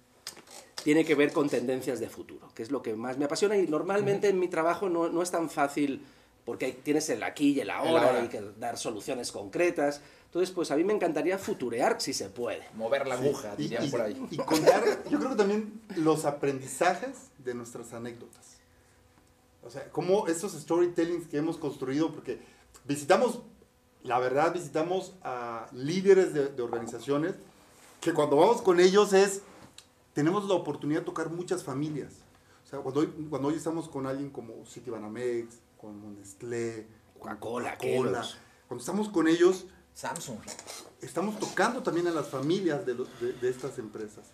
tiene 0.83 1.05
que 1.05 1.15
ver 1.15 1.31
con 1.31 1.49
tendencias 1.49 1.99
de 1.99 2.09
futuro, 2.09 2.49
que 2.55 2.63
es 2.63 2.71
lo 2.71 2.81
que 2.81 2.95
más 2.95 3.17
me 3.17 3.25
apasiona 3.25 3.57
y 3.57 3.67
normalmente 3.67 4.29
en 4.29 4.39
mi 4.39 4.47
trabajo 4.47 4.89
no, 4.89 5.09
no 5.09 5.21
es 5.21 5.31
tan 5.31 5.49
fácil 5.49 6.01
porque 6.45 6.71
tienes 6.71 7.09
el 7.09 7.23
aquí 7.23 7.51
y 7.51 7.59
el 7.61 7.69
ahora, 7.69 7.89
El 7.89 7.97
ahora. 7.97 8.21
hay 8.21 8.27
que 8.29 8.41
dar 8.59 8.77
soluciones 8.77 9.31
concretas. 9.31 10.01
Entonces, 10.25 10.51
pues 10.53 10.71
a 10.71 10.75
mí 10.75 10.83
me 10.83 10.93
encantaría 10.93 11.37
futurear 11.37 12.01
si 12.01 12.11
se 12.13 12.27
puede. 12.29 12.63
Mover 12.75 13.07
la 13.07 13.15
aguja, 13.15 13.55
dirían 13.55 13.85
y- 13.85 13.89
por 13.89 14.01
ahí. 14.01 14.27
y 14.31 14.37
contar, 14.37 14.83
yo 15.09 15.17
creo 15.19 15.29
que 15.31 15.35
también 15.35 15.81
los 15.95 16.25
aprendizajes 16.25 17.29
de 17.37 17.53
nuestras 17.53 17.93
anécdotas. 17.93 18.57
O 19.63 19.69
sea, 19.69 19.89
como 19.91 20.27
estos 20.27 20.53
storytellings 20.53 21.27
que 21.27 21.37
hemos 21.37 21.57
construido, 21.57 22.11
porque 22.11 22.39
visitamos, 22.83 23.39
la 24.03 24.19
verdad, 24.19 24.53
visitamos 24.53 25.13
a 25.23 25.67
líderes 25.71 26.33
de, 26.33 26.47
de 26.49 26.61
organizaciones 26.61 27.35
que 28.01 28.11
cuando 28.11 28.35
vamos 28.35 28.61
con 28.61 28.79
ellos 28.81 29.13
es, 29.13 29.41
tenemos 30.13 30.47
la 30.49 30.55
oportunidad 30.55 30.99
de 31.01 31.05
tocar 31.05 31.29
muchas 31.29 31.63
familias. 31.63 32.13
O 32.65 32.69
sea, 32.69 32.79
cuando 32.79 33.01
hoy, 33.01 33.07
cuando 33.29 33.47
hoy 33.49 33.55
estamos 33.55 33.87
con 33.87 34.05
alguien 34.07 34.29
como 34.31 34.65
Citibanamex, 34.65 35.55
con 35.83 36.15
Nestlé, 36.15 36.87
Coca-Cola, 37.19 37.77
Kellogg's. 37.77 38.37
cuando 38.69 38.81
estamos 38.81 39.09
con 39.09 39.27
ellos, 39.27 39.65
Samsung. 39.93 40.37
estamos 41.01 41.37
tocando 41.39 41.83
también 41.83 42.07
a 42.07 42.11
las 42.11 42.27
familias 42.29 42.85
de, 42.85 42.95
los- 42.95 43.19
de- 43.19 43.33
de 43.33 43.49
estas 43.49 43.77
empresas. 43.79 44.25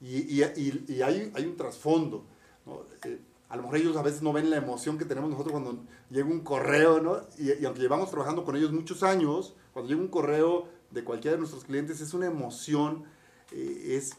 Y, 0.00 0.16
y- 0.40 0.42
y- 0.56 0.84
y 0.88 1.02
hay, 1.02 1.30
hay 1.36 1.44
un 1.46 1.56
trasfondo. 1.56 2.24
¿no? 2.66 2.82
Eh, 3.04 3.20
a 3.48 3.56
lo 3.56 3.62
mejor 3.62 3.78
ellos 3.78 3.96
a 3.96 4.02
veces 4.02 4.22
no 4.22 4.32
ven 4.32 4.50
la 4.50 4.56
emoción 4.56 4.98
que 4.98 5.04
tenemos 5.04 5.30
nosotros 5.30 5.52
cuando 5.52 5.84
llega 6.10 6.26
un 6.28 6.40
correo, 6.40 7.00
¿no? 7.00 7.20
Y, 7.38 7.64
aunque 7.64 7.80
llevamos 7.80 8.10
trabajando 8.10 8.44
con 8.44 8.56
ellos 8.56 8.72
muchos 8.72 9.02
años, 9.04 9.54
cuando 9.72 9.88
llega 9.88 10.02
un 10.02 10.08
correo 10.08 10.68
de 10.90 11.04
cualquiera 11.04 11.36
de 11.36 11.38
nuestros 11.38 11.64
clientes 11.64 12.00
es 12.00 12.12
una 12.12 12.26
emoción, 12.26 13.04
eh, 13.52 13.96
es... 13.96 14.14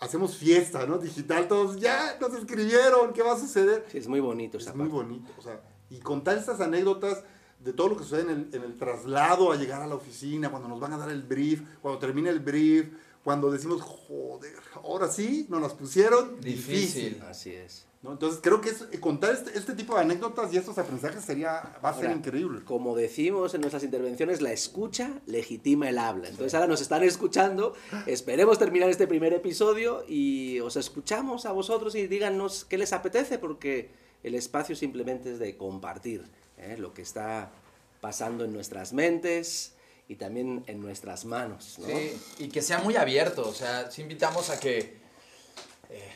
Hacemos 0.00 0.36
fiesta, 0.36 0.84
¿no? 0.84 0.98
Digital, 0.98 1.46
todos, 1.46 1.78
ya 1.78 2.18
nos 2.20 2.34
escribieron, 2.34 3.12
¿qué 3.12 3.22
va 3.22 3.34
a 3.34 3.38
suceder? 3.38 3.86
Sí, 3.88 3.98
es 3.98 4.08
muy 4.08 4.18
bonito 4.18 4.58
Es 4.58 4.66
muy 4.74 4.88
parte. 4.88 4.92
bonito. 4.92 5.30
O 5.38 5.42
sea, 5.42 5.62
y 5.92 6.00
contar 6.00 6.36
estas 6.38 6.60
anécdotas 6.60 7.22
de 7.60 7.72
todo 7.72 7.88
lo 7.90 7.96
que 7.96 8.04
sucede 8.04 8.22
en 8.22 8.30
el, 8.30 8.48
en 8.54 8.62
el 8.62 8.76
traslado 8.76 9.52
a 9.52 9.56
llegar 9.56 9.82
a 9.82 9.86
la 9.86 9.94
oficina, 9.94 10.50
cuando 10.50 10.68
nos 10.68 10.80
van 10.80 10.92
a 10.94 10.98
dar 10.98 11.10
el 11.10 11.22
brief, 11.22 11.60
cuando 11.80 12.00
termina 12.00 12.30
el 12.30 12.40
brief, 12.40 12.88
cuando 13.22 13.50
decimos, 13.52 13.80
joder, 13.82 14.54
ahora 14.82 15.08
sí, 15.08 15.46
nos 15.48 15.62
las 15.62 15.72
pusieron 15.74 16.40
Difícil. 16.40 16.74
difícil. 17.14 17.22
Así 17.28 17.50
es. 17.52 17.86
¿no? 18.02 18.10
Entonces 18.10 18.40
creo 18.42 18.60
que 18.60 18.70
es- 18.70 18.84
contar 18.98 19.32
este, 19.32 19.56
este 19.56 19.74
tipo 19.74 19.94
de 19.94 20.00
anécdotas 20.00 20.52
y 20.52 20.56
estos 20.56 20.76
aprendizajes 20.76 21.24
sería, 21.24 21.76
va 21.84 21.90
a 21.90 21.94
ser 21.94 22.06
Ahora, 22.06 22.16
increíble. 22.18 22.64
Como 22.64 22.96
decimos 22.96 23.54
en 23.54 23.60
nuestras 23.60 23.84
intervenciones, 23.84 24.42
la 24.42 24.50
escucha 24.50 25.20
legitima 25.26 25.88
el 25.88 25.98
habla. 25.98 26.26
Entonces 26.28 26.52
ahora 26.54 26.66
nos 26.66 26.80
están 26.80 27.04
escuchando. 27.04 27.74
Esperemos 28.06 28.58
terminar 28.58 28.90
este 28.90 29.06
primer 29.06 29.32
episodio 29.34 30.02
y 30.08 30.58
os 30.58 30.74
escuchamos 30.74 31.46
a 31.46 31.52
vosotros 31.52 31.94
y 31.94 32.08
díganos 32.08 32.64
qué 32.64 32.76
les 32.76 32.92
apetece, 32.92 33.38
porque 33.38 34.01
el 34.22 34.34
espacio 34.34 34.76
simplemente 34.76 35.32
es 35.32 35.38
de 35.38 35.56
compartir 35.56 36.24
¿eh? 36.58 36.76
lo 36.78 36.94
que 36.94 37.02
está 37.02 37.50
pasando 38.00 38.44
en 38.44 38.52
nuestras 38.52 38.92
mentes 38.92 39.74
y 40.08 40.16
también 40.16 40.64
en 40.66 40.80
nuestras 40.80 41.24
manos. 41.24 41.78
¿no? 41.78 41.86
Sí, 41.86 42.20
y 42.38 42.48
que 42.48 42.62
sea 42.62 42.78
muy 42.78 42.96
abierto, 42.96 43.48
o 43.48 43.54
sea, 43.54 43.88
invitamos 43.98 44.50
a 44.50 44.60
que, 44.60 44.96
eh, 45.90 46.12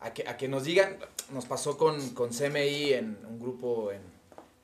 a 0.00 0.12
que, 0.12 0.26
a 0.28 0.36
que 0.36 0.48
nos 0.48 0.64
digan, 0.64 0.98
nos 1.32 1.46
pasó 1.46 1.76
con, 1.76 2.10
con 2.10 2.30
CMI 2.30 2.94
en 2.94 3.18
un 3.28 3.38
grupo 3.38 3.92
en, 3.92 4.02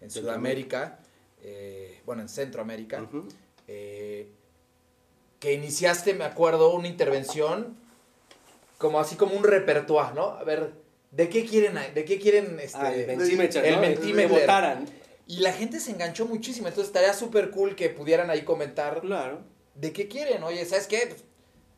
en 0.00 0.10
Sudamérica, 0.10 0.98
eh, 1.42 2.00
bueno, 2.04 2.22
en 2.22 2.28
Centroamérica, 2.28 3.06
eh, 3.68 4.28
que 5.38 5.52
iniciaste, 5.52 6.14
me 6.14 6.24
acuerdo, 6.24 6.74
una 6.74 6.88
intervención 6.88 7.76
como 8.78 9.00
así 9.00 9.16
como 9.16 9.34
un 9.34 9.44
repertoire, 9.44 10.14
¿no? 10.14 10.30
A 10.30 10.44
ver, 10.44 10.72
¿de 11.16 11.28
qué 11.28 11.44
quieren, 11.46 11.78
de 11.94 12.04
qué 12.04 12.18
quieren 12.18 12.58
este, 12.60 12.78
Ah, 12.78 12.94
el 12.94 13.06
Mentimeter, 13.06 13.64
el 13.64 13.74
¿no? 13.76 13.80
Mentimeter. 13.80 14.30
Que 14.30 14.40
votaran. 14.40 14.86
Y 15.26 15.38
la 15.38 15.52
gente 15.52 15.80
se 15.80 15.90
enganchó 15.90 16.26
muchísimo, 16.26 16.68
entonces 16.68 16.88
estaría 16.88 17.12
súper 17.14 17.50
cool 17.50 17.74
que 17.74 17.88
pudieran 17.88 18.30
ahí 18.30 18.42
comentar 18.42 19.00
Claro. 19.00 19.40
¿De 19.74 19.92
qué 19.92 20.08
quieren? 20.08 20.42
Oye, 20.42 20.64
¿sabes 20.64 20.86
qué? 20.86 21.06
Pues, 21.08 21.24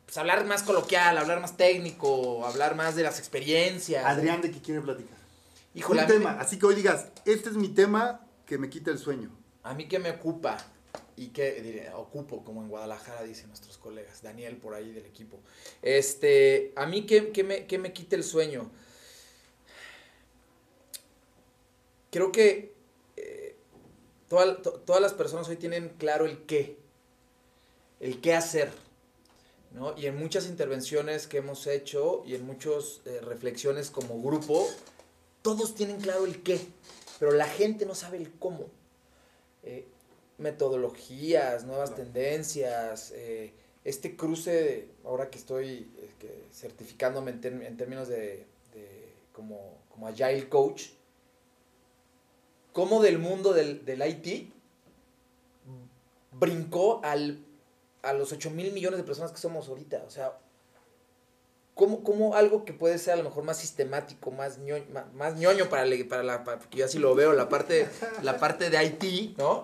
pues 0.04 0.16
hablar 0.18 0.44
más 0.44 0.62
coloquial, 0.62 1.16
hablar 1.18 1.40
más 1.40 1.56
técnico, 1.56 2.44
hablar 2.46 2.74
más 2.74 2.94
de 2.94 3.02
las 3.02 3.18
experiencias. 3.18 4.04
Adrián, 4.04 4.40
¿de 4.42 4.50
qué 4.50 4.60
quiere 4.60 4.80
platicar? 4.80 5.16
Híjole, 5.74 6.02
un 6.02 6.08
tema, 6.08 6.36
así 6.40 6.58
que 6.58 6.66
hoy 6.66 6.74
digas, 6.74 7.06
este 7.24 7.50
es 7.50 7.56
mi 7.56 7.68
tema 7.68 8.26
que 8.46 8.58
me 8.58 8.68
quita 8.68 8.90
el 8.90 8.98
sueño. 8.98 9.30
a 9.62 9.74
mí 9.74 9.86
que 9.86 9.98
me 9.98 10.10
ocupa 10.10 10.56
y 11.16 11.28
que 11.28 11.60
diré, 11.60 11.90
ocupo, 11.94 12.44
como 12.44 12.62
en 12.62 12.68
Guadalajara 12.68 13.22
dicen 13.22 13.48
nuestros 13.48 13.76
colegas, 13.76 14.22
Daniel 14.22 14.56
por 14.56 14.74
ahí 14.74 14.92
del 14.92 15.04
equipo. 15.04 15.40
Este, 15.82 16.72
a 16.76 16.86
mí 16.86 17.04
que, 17.06 17.30
que 17.30 17.44
me, 17.44 17.66
que 17.66 17.78
me 17.78 17.92
quite 17.92 18.16
el 18.16 18.24
sueño. 18.24 18.70
Creo 22.10 22.32
que 22.32 22.72
eh, 23.16 23.56
toda- 24.28 24.62
to- 24.62 24.80
todas 24.84 25.02
las 25.02 25.12
personas 25.14 25.48
hoy 25.48 25.56
tienen 25.56 25.90
claro 25.98 26.24
el 26.26 26.44
qué, 26.46 26.76
el 28.00 28.20
qué 28.20 28.34
hacer. 28.34 28.70
¿no? 29.72 29.96
Y 29.98 30.06
en 30.06 30.16
muchas 30.16 30.46
intervenciones 30.46 31.26
que 31.26 31.38
hemos 31.38 31.66
hecho 31.66 32.22
y 32.26 32.34
en 32.34 32.46
muchas 32.46 33.00
eh, 33.04 33.20
reflexiones 33.22 33.90
como 33.90 34.20
grupo, 34.22 34.66
todos 35.42 35.74
tienen 35.74 36.00
claro 36.00 36.24
el 36.24 36.42
qué, 36.42 36.58
pero 37.18 37.32
la 37.32 37.46
gente 37.46 37.84
no 37.84 37.94
sabe 37.94 38.16
el 38.16 38.30
cómo. 38.38 38.66
Eh, 39.62 39.84
metodologías, 40.38 41.64
nuevas 41.64 41.94
tendencias, 41.94 43.12
eh, 43.14 43.52
este 43.84 44.16
cruce, 44.16 44.88
ahora 45.04 45.28
que 45.30 45.38
estoy 45.38 45.90
eh, 45.98 46.10
que 46.18 46.44
certificándome 46.52 47.32
en 47.32 47.76
términos 47.76 48.08
de, 48.08 48.44
de 48.72 49.08
como, 49.32 49.76
como 49.90 50.06
Agile 50.06 50.48
Coach, 50.48 50.84
cómo 52.72 53.02
del 53.02 53.18
mundo 53.18 53.52
del, 53.52 53.84
del 53.84 54.02
IT 54.06 54.52
brincó 56.32 57.00
al, 57.04 57.44
a 58.02 58.12
los 58.12 58.32
8 58.32 58.50
mil 58.50 58.72
millones 58.72 58.98
de 58.98 59.04
personas 59.04 59.32
que 59.32 59.38
somos 59.38 59.68
ahorita. 59.68 60.04
O 60.06 60.10
sea, 60.10 60.38
¿cómo, 61.74 62.02
cómo 62.04 62.34
algo 62.36 62.64
que 62.64 62.72
puede 62.72 62.98
ser 62.98 63.14
a 63.14 63.16
lo 63.16 63.24
mejor 63.24 63.44
más 63.44 63.58
sistemático, 63.58 64.30
más 64.30 64.58
ñoño, 64.58 64.84
más, 64.92 65.12
más 65.14 65.36
ñoño 65.36 65.68
para, 65.68 65.84
le- 65.84 66.04
para 66.04 66.22
la, 66.22 66.44
para- 66.44 66.58
porque 66.58 66.78
yo 66.78 66.84
así 66.84 66.98
lo 66.98 67.14
veo, 67.14 67.32
la 67.32 67.48
parte, 67.48 67.88
la 68.22 68.38
parte 68.38 68.70
de 68.70 68.84
IT, 68.84 69.38
¿no? 69.38 69.62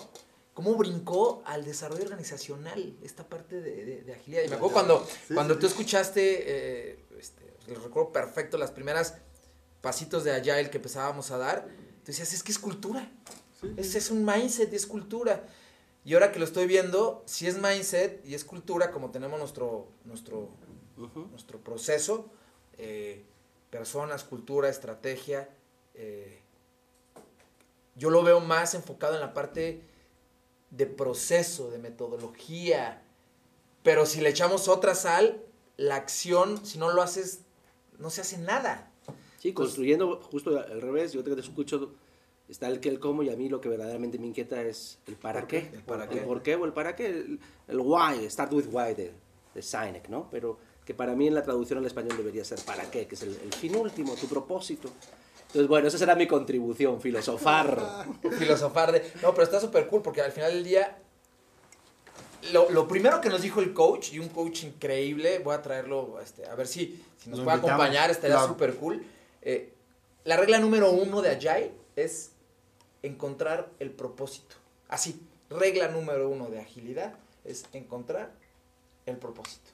¿Cómo 0.55 0.75
brincó 0.77 1.43
al 1.47 1.65
desarrollo 1.65 2.05
organizacional 2.05 2.97
esta 3.03 3.25
parte 3.29 3.61
de, 3.61 3.85
de- 3.85 4.03
de 4.03 4.13
agilidad? 4.15 4.43
Y 4.45 4.49
me 4.49 4.55
acuerdo 4.55 4.73
cuando, 4.75 5.07
Sí, 5.29 5.35
cuando 5.35 5.55
sí, 5.55 5.61
tú 5.61 5.67
escuchaste, 5.67 6.45
eh, 6.93 7.05
este, 7.19 7.43
recuerdo 7.67 8.13
perfecto, 8.13 8.57
las 8.57 8.71
primeras 8.71 9.17
pasitos 9.81 10.23
de 10.25 10.33
Agile 10.33 10.71
que 10.71 10.77
empezábamos 10.79 11.31
a 11.33 11.39
dar, 11.39 11.67
tú 12.05 12.13
decías, 12.13 12.33
es 12.33 12.43
que 12.43 12.53
es 12.53 12.59
cultura. 12.59 13.11
Sí. 13.61 13.73
Ese 13.77 13.99
es 13.99 14.11
un 14.11 14.25
mindset, 14.25 14.73
es 14.73 14.87
cultura. 14.87 15.45
Y 16.05 16.13
ahora 16.15 16.33
que 16.33 16.39
lo 16.39 16.45
estoy 16.45 16.67
viendo, 16.67 17.23
si 17.27 17.47
es 17.47 17.59
mindset 17.59 18.25
y 18.27 18.35
es 18.35 18.45
cultura, 18.45 18.91
como 18.91 19.11
tenemos 19.11 19.39
nuestro, 19.39 19.89
nuestro, 20.05 20.51
nuestro 20.97 21.59
proceso, 21.61 22.31
eh, 22.77 23.25
personas, 23.71 24.23
cultura, 24.23 24.69
estrategia, 24.69 25.49
eh, 25.95 26.41
yo 27.97 28.11
lo 28.11 28.23
veo 28.23 28.41
más 28.41 28.75
enfocado 28.75 29.15
en 29.15 29.21
la 29.21 29.33
parte 29.33 29.83
de 30.71 30.87
proceso, 30.87 31.71
de 31.71 31.79
metodología, 31.79 33.03
pero 33.83 34.05
si 34.05 34.21
le 34.21 34.31
echamos 34.31 34.69
otra 34.69 34.95
sal, 34.95 35.43
la 35.77 35.97
acción, 35.97 36.65
si 36.67 36.79
no 36.79 36.91
lo 36.91 37.03
haces, 37.03 37.41
no 37.99 38.11
se 38.11 38.21
hace 38.21 38.39
nada. 38.39 38.91
Sí, 39.45 39.53
construyendo 39.53 40.23
justo 40.23 40.59
al 40.59 40.81
revés, 40.81 41.13
yo 41.13 41.23
te 41.23 41.39
escucho, 41.39 41.93
está 42.49 42.67
el 42.67 42.81
qué, 42.81 42.89
el 42.89 42.99
cómo, 42.99 43.23
y 43.23 43.29
a 43.29 43.37
mí 43.37 43.51
lo 43.51 43.61
que 43.61 43.69
verdaderamente 43.69 44.19
me 44.19 44.27
inquieta 44.27 44.63
es 44.63 44.99
el 45.07 45.17
para 45.17 45.41
¿Por 45.41 45.49
qué. 45.49 45.69
qué? 45.69 45.77
El 45.77 45.83
para 45.83 46.05
El 46.05 46.09
qué. 46.09 46.21
por 46.23 46.43
qué 46.43 46.55
o 46.55 46.65
el 46.65 46.73
para 46.73 46.97
qué, 46.97 47.09
el, 47.09 47.39
el 47.69 47.79
why, 47.79 48.31
start 48.31 48.51
with 48.55 48.69
why 48.73 48.95
de, 48.95 49.13
de 49.55 49.61
Sinek, 49.63 50.09
¿no? 50.09 50.29
Pero 50.31 50.57
que 50.87 50.95
para 50.95 51.15
mí 51.15 51.27
en 51.27 51.35
la 51.35 51.43
traducción 51.43 51.79
al 51.79 51.85
español 51.85 52.17
debería 52.17 52.43
ser 52.43 52.59
para 52.61 52.91
qué, 52.91 53.07
que 53.07 53.17
es 53.17 53.23
el, 53.23 53.37
el 53.45 53.53
fin 53.53 53.77
último, 53.77 54.15
tu 54.15 54.27
propósito. 54.29 54.89
Entonces, 55.49 55.69
bueno, 55.69 55.89
esa 55.89 55.99
será 55.99 56.15
mi 56.15 56.27
contribución, 56.27 57.03
filosofar. 57.03 58.07
filosofar 58.39 58.93
de... 58.93 59.03
No, 59.21 59.33
pero 59.33 59.43
está 59.43 59.61
súper 59.61 59.89
cool 59.89 60.01
porque 60.01 60.23
al 60.23 60.33
final 60.33 60.53
del 60.55 60.65
día... 60.65 61.01
Lo, 62.55 62.71
lo 62.71 62.89
primero 62.89 63.21
que 63.21 63.29
nos 63.29 63.43
dijo 63.43 63.61
el 63.61 63.75
coach, 63.75 64.15
y 64.15 64.21
un 64.21 64.31
coach 64.31 64.65
increíble, 64.65 65.41
voy 65.41 65.55
a 65.55 65.61
traerlo, 65.61 66.19
este, 66.23 66.47
a 66.47 66.55
ver 66.55 66.67
si, 66.67 67.03
si 67.19 67.29
nos 67.29 67.41
Lo 67.41 67.45
puede 67.45 67.57
invitamos, 67.59 67.83
acompañar, 67.83 68.11
estaría 68.11 68.37
claro. 68.37 68.49
súper 68.49 68.75
cool. 68.77 69.05
Eh, 69.45 69.73
la 70.25 70.37
regla 70.37 70.59
número 70.59 70.91
uno 70.91 71.23
de 71.23 71.31
Agile 71.31 71.73
es 71.97 72.33
encontrar 73.03 73.69
el 73.79 73.91
propósito. 73.91 74.57
Así, 74.89 75.21
regla 75.51 75.89
número 75.89 76.29
uno 76.29 76.49
de 76.49 76.61
agilidad 76.61 77.15
es 77.45 77.67
encontrar 77.73 78.33
el 79.07 79.17
propósito. 79.19 79.71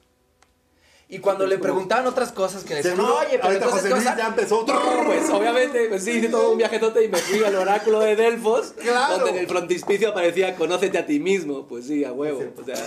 Y 1.07 1.19
cuando 1.19 1.45
le 1.45 1.57
preguntaban 1.57 2.07
otras 2.07 2.31
cosas 2.31 2.63
que 2.63 2.75
decían, 2.75 2.95
Seguro, 2.95 3.17
oye, 3.17 3.37
pero 3.37 3.53
entonces, 3.53 3.71
José 3.81 3.87
¿qué 3.89 3.93
Luis 3.95 4.05
vas 4.05 4.13
a-?" 4.13 4.17
ya 4.17 4.27
empezó. 4.27 4.65
Pues 4.65 5.29
obviamente, 5.29 5.89
pues 5.89 6.05
sí, 6.05 6.11
hice 6.11 6.29
todo 6.29 6.51
un 6.53 6.57
viajetote 6.57 7.03
y 7.03 7.09
me 7.09 7.17
fui 7.17 7.43
al 7.43 7.55
oráculo 7.55 7.99
de 7.99 8.15
Delfos, 8.15 8.71
Claro. 8.77 9.15
donde 9.15 9.31
en 9.31 9.37
el 9.39 9.47
frontispicio 9.47 10.09
aparecía 10.09 10.55
conócete 10.55 10.97
a 10.97 11.05
ti 11.05 11.19
mismo. 11.19 11.67
Pues 11.67 11.87
sí, 11.87 12.05
a 12.05 12.13
huevo. 12.13 12.41
O 12.57 12.63
sea, 12.63 12.77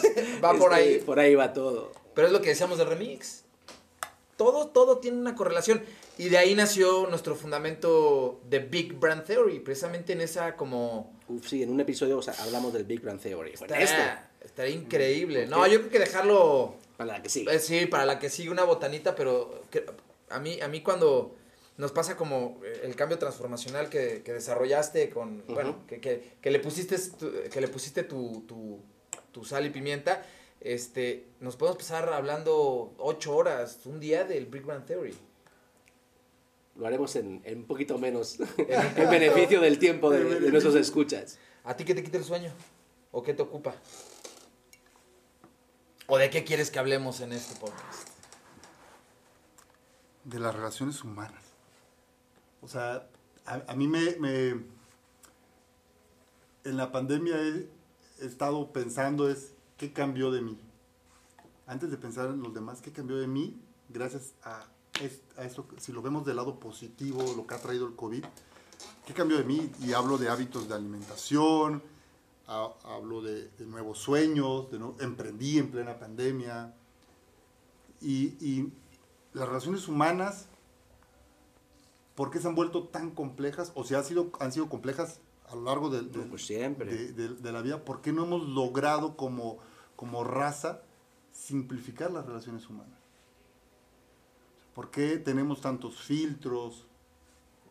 Va 0.43 0.55
por 0.55 0.73
ahí. 0.73 1.01
Por 1.01 1.19
ahí 1.19 1.35
va 1.35 1.53
todo. 1.53 1.93
Pero 2.15 2.29
es 2.29 2.33
lo 2.33 2.41
que 2.41 2.49
decíamos 2.51 2.79
del 2.79 2.87
remix. 2.89 3.44
Todo, 4.37 4.69
todo 4.69 4.99
tiene 4.99 5.19
una 5.19 5.35
correlación. 5.35 5.83
Y 6.19 6.29
de 6.29 6.39
ahí 6.39 6.55
nació 6.55 7.07
nuestro 7.09 7.35
fundamento 7.37 8.41
de 8.49 8.59
Big 8.61 8.95
Brand 8.95 9.25
Theory, 9.25 9.61
precisamente 9.61 10.13
en 10.13 10.21
esa 10.21 10.57
como... 10.57 11.13
Uf, 11.29 11.47
sí, 11.49 11.63
en 11.63 11.71
un 11.71 11.81
episodio 11.81 12.19
o 12.19 12.23
sea, 12.23 12.35
hablamos 12.41 12.73
del 12.73 12.85
Big 12.85 13.01
Bang 13.03 13.19
Theory. 13.21 13.53
Bueno, 13.59 13.75
Estaría, 13.75 13.85
este, 13.85 14.47
estaría 14.47 14.75
increíble. 14.75 15.47
No, 15.47 15.67
yo 15.67 15.79
creo 15.81 15.91
que 15.91 15.99
dejarlo... 16.01 16.77
para 16.97 17.15
la 17.15 17.23
que 17.23 17.29
sí. 17.29 17.47
eh, 17.51 17.59
sí, 17.59 17.87
para 17.87 18.05
la 18.05 18.19
que 18.19 18.29
sigue 18.31 18.51
una 18.51 18.65
botanita, 18.65 19.15
pero 19.15 19.63
que- 19.71 19.87
a, 20.31 20.39
mí, 20.41 20.61
a 20.61 20.69
mí 20.69 20.83
cuando 20.83 21.35
nos 21.77 21.93
pasa 21.93 22.17
como 22.17 22.61
eh, 22.65 22.83
el 22.85 22.95
cambio 22.95 23.19
transformacional 23.19 23.89
que, 23.89 24.23
que 24.25 24.33
desarrollaste 24.33 25.11
con... 25.11 25.45
Bueno, 25.47 25.79
que, 25.89 26.01
que- 26.01 26.35
que 26.41 26.51
le 26.51 26.59
pusiste, 26.61 26.97
tu, 27.19 27.31
que 27.51 27.61
le 27.61 27.69
pusiste 27.69 28.03
tu, 28.05 28.45
tu, 28.47 28.81
tu 29.33 29.45
sal 29.45 29.65
y 29.67 29.71
pimienta, 29.71 30.23
este, 30.61 31.27
nos 31.41 31.57
podemos 31.57 31.79
pasar 31.79 32.09
hablando 32.13 32.95
ocho 32.99 33.37
horas, 33.37 33.81
un 33.85 34.01
día 34.01 34.25
del 34.25 34.47
Big 34.47 34.63
Bang 34.65 34.85
Theory. 34.85 35.17
Lo 36.77 36.87
haremos 36.87 37.15
en, 37.17 37.41
en 37.45 37.59
un 37.59 37.65
poquito 37.67 37.99
menos, 37.99 38.39
en 38.59 38.95
beneficio 39.11 39.61
del 39.61 39.79
tiempo 39.79 40.11
de, 40.11 40.41
de 40.41 40.51
nuestros 40.51 40.75
escuchas. 40.75 41.39
¿A 41.65 41.77
ti 41.77 41.85
qué 41.85 41.95
te 41.95 42.03
quita 42.03 42.19
el 42.19 42.25
sueño? 42.25 42.53
¿O 43.13 43.23
qué 43.23 43.33
te 43.35 43.43
ocupa? 43.43 43.75
¿O 46.07 46.19
de 46.19 46.29
qué 46.31 46.45
quieres 46.45 46.71
que 46.71 46.79
hablemos 46.79 47.21
en 47.21 47.33
este 47.33 47.55
podcast? 47.61 48.09
de 50.25 50.39
las 50.41 50.55
relaciones 50.55 51.05
humanas. 51.05 51.45
O 52.63 52.69
sea, 52.69 53.07
a, 53.45 53.63
a 53.69 53.75
mí 53.77 53.87
me, 53.87 54.17
me- 54.17 54.65
En 56.65 56.77
la 56.79 56.91
pandemia 56.91 57.37
he, 57.37 57.69
he 58.23 58.27
estado 58.27 58.73
pensando 58.73 59.29
es, 59.31 59.53
¿qué 59.85 59.93
cambió 59.93 60.31
de 60.31 60.41
mí? 60.41 60.59
Antes 61.67 61.91
de 61.91 61.99
pensar 61.99 62.31
en 62.31 62.43
los 62.43 62.55
demás, 62.55 62.81
¿qué 62.81 62.91
cambió 62.91 63.17
de 63.19 63.27
mí? 63.27 63.61
Gracias 63.91 64.33
a, 64.43 64.65
a 65.37 65.45
esto, 65.45 65.67
si 65.79 65.93
lo 65.93 66.01
vemos 66.01 66.25
del 66.25 66.37
lado 66.37 66.59
positivo, 66.59 67.23
lo 67.37 67.47
que 67.47 67.55
ha 67.55 67.59
traído 67.59 67.87
el 67.87 67.95
COVID, 67.95 68.25
¿qué 69.07 69.13
cambió 69.13 69.37
de 69.37 69.45
mí? 69.45 69.71
Y 69.83 69.93
hablo 69.93 70.17
de 70.17 70.31
hábitos 70.31 70.69
de 70.69 70.75
alimentación, 70.75 71.83
ha- 72.47 72.73
hablo 72.85 73.21
de, 73.21 73.49
de 73.59 73.67
nuevos 73.67 73.99
sueños, 73.99 74.71
de 74.71 74.79
no- 74.79 74.97
emprendí 75.01 75.59
en 75.59 75.71
plena 75.71 75.99
pandemia, 75.99 76.75
Y, 78.01 78.37
y 78.41 78.71
las 79.35 79.47
relaciones 79.49 79.89
humanas, 79.89 80.47
¿por 82.15 82.31
qué 82.31 82.39
se 82.39 82.49
han 82.49 82.55
vuelto 82.55 82.85
tan 82.85 83.11
complejas? 83.11 83.73
O 83.75 83.85
sea, 83.85 84.03
sido, 84.03 84.31
han 84.41 84.51
sido 84.53 84.69
complejas 84.69 85.21
a 85.49 85.55
lo 85.57 85.63
largo 85.65 85.89
de, 85.91 86.03
de- 86.03 86.19
No, 86.19 86.25
pues 86.31 86.47
siempre. 86.47 86.87
de- 86.95 87.13
de- 87.13 87.35
de 87.35 87.53
la 87.53 87.63
vida. 87.63 87.85
¿Por 87.85 88.01
qué 88.03 88.13
no 88.13 88.25
hemos 88.25 88.47
logrado 88.49 89.17
como, 89.17 89.59
como 89.97 90.25
raza 90.25 90.83
simplificar 91.33 92.11
las 92.11 92.27
relaciones 92.27 92.69
humanas? 92.69 92.99
¿Por 94.75 94.91
qué 94.91 95.19
tenemos 95.19 95.61
tantos 95.61 96.01
filtros? 96.03 96.85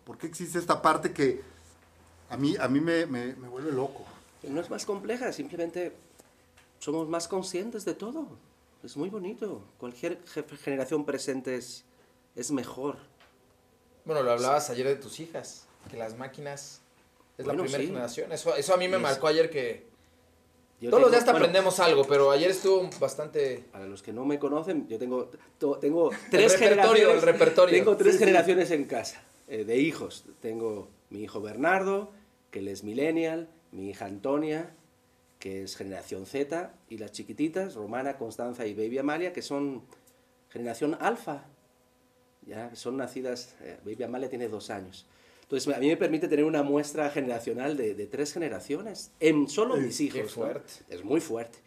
¿Por 0.05 0.17
qué 0.17 0.27
existe 0.27 0.57
esta 0.59 0.81
parte 0.81 1.12
que 1.13 1.41
a 2.29 2.38
mí, 2.38 2.55
a 2.59 2.67
mí 2.67 2.79
me, 2.79 3.05
me- 3.05 3.36
me 3.36 3.47
vuelve 3.47 3.71
loco? 3.71 4.05
No 4.43 4.59
es 4.62 4.69
más 4.69 4.86
compleja, 4.86 5.31
simplemente 5.33 5.93
somos 6.79 7.07
más 7.07 7.27
conscientes 7.27 7.86
de 7.86 7.93
todo. 7.93 8.27
Es 8.83 8.97
muy 8.97 9.09
bonito. 9.09 9.62
Cualquier 9.77 10.21
ge- 10.25 10.43
generación 10.57 11.05
presente 11.05 11.55
es, 11.55 11.83
es 12.36 12.51
mejor. 12.51 12.97
Bueno, 14.05 14.21
lo 14.23 14.31
hablabas 14.31 14.69
ayer 14.69 14.88
de 14.88 14.95
tus 14.97 15.19
hijas, 15.21 15.65
que 15.89 15.95
las 15.97 16.17
máquinas 16.17 16.81
es 17.38 17.45
Bueno, 17.45 17.63
la 17.63 17.69
primera 17.69 17.81
sí. 17.83 17.88
generación. 17.88 18.31
Eso, 18.33 18.55
eso 18.55 18.73
a 18.73 18.77
mí 18.77 18.88
me 18.89 18.97
Es- 18.97 19.03
marcó 19.03 19.27
ayer 19.27 19.49
que 19.49 19.88
Yo 20.81 20.89
todos 20.89 21.01
los 21.03 21.12
tengo- 21.12 21.12
días 21.12 21.25
te 21.25 21.31
bueno, 21.31 21.45
aprendemos 21.45 21.79
algo, 21.79 22.03
pero 22.05 22.31
ayer 22.31 22.51
estuvo 22.51 22.89
bastante... 22.99 23.63
Para 23.71 23.86
los 23.88 24.01
que 24.03 24.12
no 24.12 24.25
me 24.25 24.38
conocen, 24.39 24.88
yo 24.89 24.97
tengo, 24.99 25.29
to- 25.57 25.77
tengo 25.77 26.09
tres 26.29 26.53
repertorio, 26.53 26.59
generaciones. 27.09 27.15
el 27.15 27.21
repertorio. 27.21 27.75
Tengo 27.77 27.97
tres 27.97 28.13
Sí, 28.13 28.17
sí. 28.19 28.25
generaciones 28.25 28.71
en 28.71 28.83
casa 28.86 29.23
eh, 29.47 29.63
de 29.63 29.77
hijos. 29.77 30.25
Tengo 30.41 30.89
mi 31.09 31.21
hijo 31.23 31.39
Bernardo, 31.41 32.12
que 32.51 32.59
él 32.59 32.67
es 32.67 32.83
millennial, 32.83 33.47
mi 33.71 33.89
hija 33.89 34.05
Antonia, 34.05 34.71
que 35.39 35.63
es 35.63 35.75
generación 35.77 36.25
Z, 36.25 36.73
y 36.89 36.97
las 36.97 37.12
chiquititas, 37.12 37.75
Romana, 37.75 38.17
Constanza 38.17 38.65
y 38.65 38.73
Baby 38.73 38.97
Amalia, 38.97 39.31
que 39.33 39.41
son 39.41 39.83
generación 40.49 40.97
alfa. 40.99 41.45
Ya 42.45 42.75
son 42.75 42.97
nacidas, 42.97 43.55
eh, 43.62 43.77
Baby 43.86 44.03
Amalia 44.03 44.29
tiene 44.29 44.49
dos 44.49 44.69
años. 44.69 45.05
Entonces, 45.43 45.73
a 45.75 45.79
mí 45.79 45.88
me 45.88 45.97
permite 45.97 46.27
tener 46.27 46.45
una 46.45 46.63
muestra 46.63 47.10
generacional 47.12 47.77
de, 47.77 47.93
de 47.93 48.08
tres 48.08 48.34
generaciones, 48.34 49.12
en 49.19 49.47
solo 49.47 49.77
mis 49.77 49.99
hijos. 50.01 50.17
qué 50.17 50.23
¿no? 50.23 50.29
fuerte. 50.29 50.73
Es 50.89 51.03
muy 51.03 51.21
fuerte. 51.21 51.60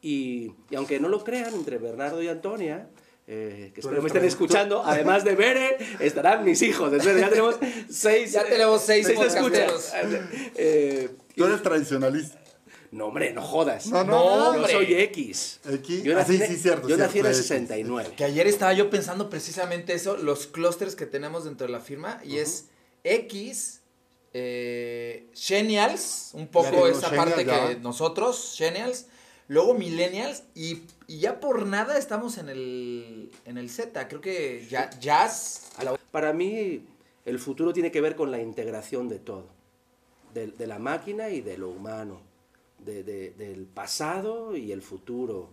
Y, 0.00 0.52
y 0.70 0.76
aunque 0.76 0.98
no 1.00 1.08
lo 1.08 1.22
crean, 1.24 1.52
entre 1.54 1.78
Bernardo 1.78 2.22
y 2.22 2.28
Antonia, 2.28 2.88
eh, 3.26 3.72
que 3.74 3.80
espero 3.80 4.00
me 4.02 4.06
estén 4.08 4.24
escuchando, 4.24 4.82
además 4.84 5.24
de 5.24 5.34
Bere, 5.34 5.76
estarán 6.00 6.44
mis 6.44 6.62
hijos. 6.62 6.92
Entonces 6.92 7.20
ya 7.20 7.28
tenemos 7.28 7.56
seis, 7.90 8.32
Ya 8.32 8.44
tenemos 8.44 8.82
seis 8.82 9.10
podcasteros. 9.10 9.92
escuchas. 9.92 9.94
Eh, 10.54 11.10
Tú 11.34 11.44
eres 11.44 11.60
tradicionalista. 11.62 12.38
no, 12.92 13.06
hombre, 13.06 13.32
no 13.32 13.42
jodas. 13.42 13.88
No, 13.88 14.04
no, 14.04 14.12
No, 14.12 14.24
Yo 14.54 14.58
hombre. 14.60 14.72
soy 14.72 14.94
X. 14.94 15.60
X. 15.68 16.02
Yo 16.04 16.12
Ah, 16.12 16.20
nací, 16.20 16.36
sí, 16.36 16.42
en- 16.44 16.48
sí, 16.50 16.56
cierto, 16.56 16.88
yo 16.88 16.94
cierto, 16.96 17.04
nací 17.06 17.18
en 17.18 17.26
el 17.26 17.32
X, 17.32 17.42
69. 17.42 18.10
Que 18.16 18.24
ayer 18.24 18.46
estaba 18.46 18.72
yo 18.74 18.88
pensando 18.90 19.28
precisamente 19.28 19.92
eso, 19.94 20.16
los 20.16 20.46
clústeres 20.46 20.94
que 20.94 21.04
tenemos 21.06 21.44
dentro 21.44 21.66
de 21.66 21.72
la 21.72 21.80
firma, 21.80 22.20
y 22.24 22.36
es 22.38 22.66
X, 23.10 23.80
eh, 24.32 25.28
Genials, 25.34 26.30
un 26.34 26.48
poco 26.48 26.86
esa 26.88 27.10
parte 27.16 27.44
ya. 27.44 27.68
que 27.68 27.76
nosotros, 27.76 28.54
Genials, 28.58 29.06
luego 29.48 29.74
Millennials, 29.74 30.42
y, 30.54 30.82
y 31.06 31.20
ya 31.20 31.38
por 31.40 31.66
nada 31.66 31.96
estamos 31.98 32.36
en 32.38 32.48
el, 32.48 33.30
en 33.44 33.58
el 33.58 33.70
Z, 33.70 34.08
creo 34.08 34.20
que 34.20 34.66
ya, 34.68 34.90
Jazz, 34.98 35.70
a 35.76 35.84
la- 35.84 35.96
Para 36.10 36.32
mí, 36.32 36.84
el 37.24 37.38
futuro 37.38 37.72
tiene 37.72 37.90
que 37.92 38.00
ver 38.00 38.16
con 38.16 38.30
la 38.30 38.40
integración 38.40 39.08
de 39.08 39.18
todo, 39.20 39.46
de, 40.34 40.48
de 40.48 40.66
la 40.66 40.78
máquina 40.78 41.28
y 41.30 41.40
de 41.42 41.56
lo 41.58 41.68
humano, 41.70 42.20
de- 42.84 43.02
de- 43.04 43.30
del 43.30 43.66
pasado 43.66 44.56
y 44.56 44.72
el 44.72 44.82
futuro, 44.82 45.48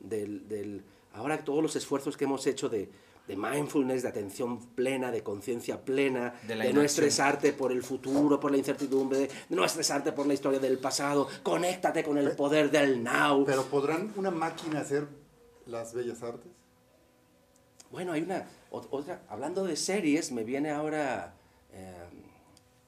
del, 0.00 0.48
del- 0.48 0.82
ahora 1.12 1.44
todos 1.44 1.62
los 1.62 1.76
esfuerzos 1.76 2.16
que 2.16 2.24
hemos 2.24 2.46
hecho 2.46 2.68
de, 2.68 2.88
de 3.28 3.36
mindfulness, 3.36 4.02
de 4.02 4.08
atención 4.08 4.58
plena, 4.74 5.10
de 5.12 5.22
conciencia 5.22 5.84
plena, 5.84 6.34
De 6.48 6.56
de, 6.56 6.72
no 6.72 6.80
estresarte 6.82 7.52
por 7.52 7.70
el 7.70 7.82
futuro, 7.82 8.40
por 8.40 8.50
la 8.50 8.56
incertidumbre, 8.56 9.18
de, 9.18 9.30
no 9.50 9.64
estresarte 9.64 10.12
por 10.12 10.26
la 10.26 10.34
historia 10.34 10.58
del 10.58 10.78
pasado, 10.78 11.28
conéctate 11.42 12.02
con 12.02 12.16
el 12.18 12.32
poder 12.32 12.70
del 12.70 13.04
now. 13.04 13.44
Pero 13.44 13.64
¿podrán 13.66 14.12
una 14.16 14.30
máquina 14.30 14.80
hacer 14.80 15.06
las 15.66 15.92
bellas 15.92 16.22
artes? 16.22 16.50
Bueno, 17.90 18.12
hay 18.12 18.22
una 18.22 18.46
ot- 18.70 18.88
otra, 18.90 19.22
hablando 19.28 19.64
de 19.64 19.76
series, 19.76 20.32
me 20.32 20.42
viene 20.44 20.70
ahora 20.70 21.34
eh, 21.72 21.92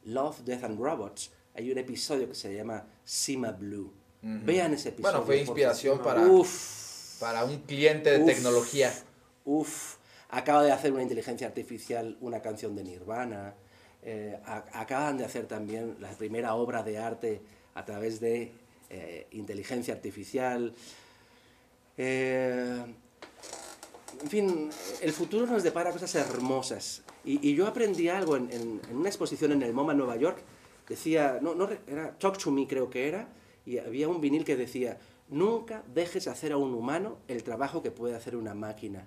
Love, 0.04 0.40
Death 0.44 0.64
and 0.64 0.80
Robots. 0.80 1.30
Hay 1.54 1.70
un 1.70 1.78
episodio 1.78 2.28
que 2.28 2.34
se 2.34 2.54
llama 2.54 2.86
Sima 3.04 3.50
Blue. 3.52 3.92
Vean 4.22 4.74
ese 4.74 4.90
episodio. 4.90 5.12
Bueno, 5.12 5.26
fue 5.26 5.38
inspiración 5.38 5.98
para- 6.02 6.26
Uf, 6.26 7.18
para 7.20 7.44
un 7.44 7.58
cliente 7.62 8.10
de 8.10 8.18
Uf. 8.20 8.26
tecnología. 8.26 8.92
uf. 9.44 9.96
Acaba 10.30 10.62
de 10.62 10.72
hacer 10.72 10.92
una 10.92 11.02
inteligencia 11.02 11.46
artificial 11.46 12.16
una 12.20 12.40
canción 12.40 12.76
de 12.76 12.84
Nirvana. 12.84 13.54
Eh, 14.02 14.38
acaban 14.44 15.18
de 15.18 15.24
hacer 15.24 15.46
también 15.46 15.96
la 16.00 16.10
primera 16.10 16.54
obra 16.54 16.82
de 16.82 16.98
arte 16.98 17.42
a 17.74 17.84
través 17.84 18.20
de 18.20 18.52
eh, 18.88 19.26
inteligencia 19.32 19.92
artificial. 19.92 20.72
Eh, 21.96 22.84
en 24.22 24.28
fin, 24.28 24.70
el 25.00 25.12
futuro 25.12 25.46
nos 25.46 25.62
depara 25.62 25.90
cosas 25.90 26.14
hermosas. 26.14 27.02
Y, 27.24 27.54
yo 27.54 27.66
aprendí 27.66 28.08
algo 28.08 28.36
en, 28.36 28.80
una 28.92 29.08
exposición 29.08 29.52
en 29.52 29.62
el 29.62 29.72
MoMA 29.72 29.94
Nueva 29.94 30.16
York. 30.16 30.38
Decía, 30.88 31.38
no, 31.42 31.68
era 31.86 32.18
Talk 32.18 32.38
to 32.38 32.50
Me 32.50 32.66
creo 32.66 32.90
que 32.90 33.06
era, 33.06 33.28
y 33.64 33.78
había 33.78 34.08
un 34.08 34.20
vinil 34.20 34.44
que 34.44 34.56
decía, 34.56 34.98
nunca 35.28 35.84
dejes 35.94 36.26
hacer 36.26 36.52
a 36.52 36.56
un 36.56 36.74
humano 36.74 37.18
el 37.28 37.42
trabajo 37.44 37.82
que 37.82 37.90
puede 37.90 38.16
hacer 38.16 38.34
una 38.34 38.54
máquina. 38.54 39.06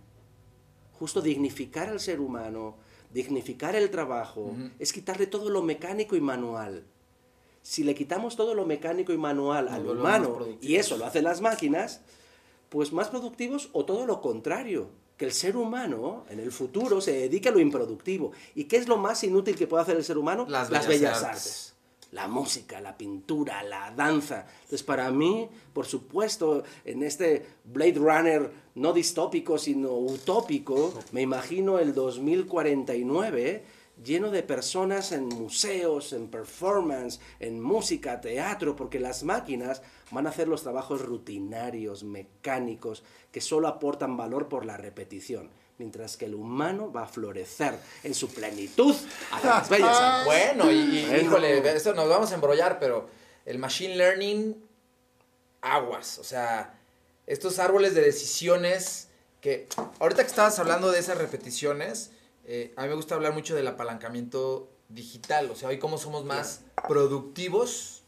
Justo 1.03 1.21
dignificar 1.21 1.89
al 1.89 1.99
ser 1.99 2.21
humano, 2.21 2.75
dignificar 3.13 3.75
el 3.75 3.91
trabajo, 3.91 4.55
es 4.79 4.93
quitarle 4.93 5.27
todo 5.27 5.49
lo 5.49 5.61
mecánico 5.61 6.15
y 6.15 6.21
manual. 6.21 6.85
Si 7.61 7.83
le 7.83 7.93
quitamos 7.93 8.37
todo 8.37 8.55
lo 8.55 8.65
mecánico 8.65 9.11
y 9.11 9.17
manual 9.17 9.67
al 9.67 9.85
humano, 9.85 10.39
y 10.61 10.77
eso 10.77 10.95
lo 10.95 11.05
hacen 11.05 11.25
las 11.25 11.41
máquinas, 11.41 11.99
pues 12.69 12.93
más 12.93 13.09
productivos 13.09 13.67
o 13.73 13.83
todo 13.83 14.05
lo 14.05 14.21
contrario, 14.21 14.87
que 15.17 15.25
el 15.25 15.33
ser 15.33 15.57
humano 15.57 16.23
en 16.29 16.39
el 16.39 16.53
futuro 16.53 17.01
se 17.01 17.11
dedique 17.11 17.49
a 17.49 17.51
lo 17.51 17.59
improductivo. 17.59 18.31
¿Y 18.55 18.63
qué 18.63 18.77
es 18.77 18.87
lo 18.87 18.95
más 18.95 19.25
inútil 19.25 19.57
que 19.57 19.67
puede 19.67 19.83
hacer 19.83 19.97
el 19.97 20.05
ser 20.05 20.17
humano? 20.17 20.45
Las 20.47 20.69
bellas 20.87 21.21
artes. 21.21 21.25
artes. 21.25 21.72
La 22.13 22.28
música, 22.28 22.80
la 22.80 22.97
pintura, 22.97 23.63
la 23.63 23.91
danza. 23.91 24.45
Entonces, 24.56 24.84
para 24.84 25.12
mí, 25.12 25.49
por 25.73 25.86
supuesto, 25.86 26.63
en 26.86 27.04
este 27.04 27.45
Blade 27.65 27.95
Runner 27.95 28.52
no 28.76 28.93
distópico, 28.93 29.58
sino 29.58 29.91
utópico, 29.93 30.93
me 31.12 31.21
imagino 31.21 31.80
el 31.80 31.93
2049 31.93 33.84
lleno 34.04 34.32
de 34.32 34.43
personas 34.43 35.12
en 35.12 35.28
museos, 35.28 36.13
en 36.13 36.28
performance, 36.28 37.19
en 37.39 37.62
música, 37.62 38.21
teatro, 38.21 38.76
porque 38.76 38.99
las 38.99 39.23
máquinas 39.23 39.82
van 40.12 40.28
a 40.28 40.30
hacer 40.30 40.47
los 40.47 40.63
trabajos 40.63 41.02
rutinarios, 41.02 42.04
mecánicos, 42.04 43.04
que 43.32 43.41
solo 43.41 43.67
aportan 43.67 44.17
valor 44.17 44.47
por 44.47 44.65
la 44.65 44.78
repetición, 44.78 45.49
mientras 45.77 46.17
que 46.17 46.25
el 46.25 46.36
humano 46.36 46.91
va 46.91 47.03
a 47.03 47.07
florecer 47.07 47.77
en 48.03 48.13
su 48.13 48.29
plenitud 48.29 48.95
a 49.31 49.45
las 49.45 49.69
bellas 49.69 49.97
artes. 49.97 50.25
Bueno, 50.25 50.71
y, 50.71 50.75
y, 50.75 51.05
Bueno. 51.05 51.23
híjole, 51.23 51.75
eso 51.75 51.93
nos 51.93 52.07
vamos 52.09 52.31
a 52.31 52.36
embrollar, 52.36 52.79
pero 52.79 53.09
el 53.45 53.59
machine 53.59 53.95
learning, 53.95 54.55
aguas. 55.62 56.19
O 56.19 56.23
sea, 56.23 56.79
estos 57.27 57.59
árboles 57.59 57.95
de 57.95 58.01
decisiones 58.01 59.09
que. 59.41 59.67
Ahorita 59.99 60.23
que 60.23 60.29
estabas 60.29 60.59
hablando 60.59 60.91
de 60.91 60.99
esas 60.99 61.17
repeticiones, 61.17 62.12
eh, 62.45 62.73
a 62.75 62.83
mí 62.83 62.89
me 62.89 62.95
gusta 62.95 63.15
hablar 63.15 63.33
mucho 63.33 63.55
del 63.55 63.67
apalancamiento 63.67 64.69
digital. 64.89 65.49
O 65.51 65.55
sea, 65.55 65.69
hoy 65.69 65.79
cómo 65.79 65.97
somos 65.97 66.25
más 66.25 66.62
productivos. 66.88 68.03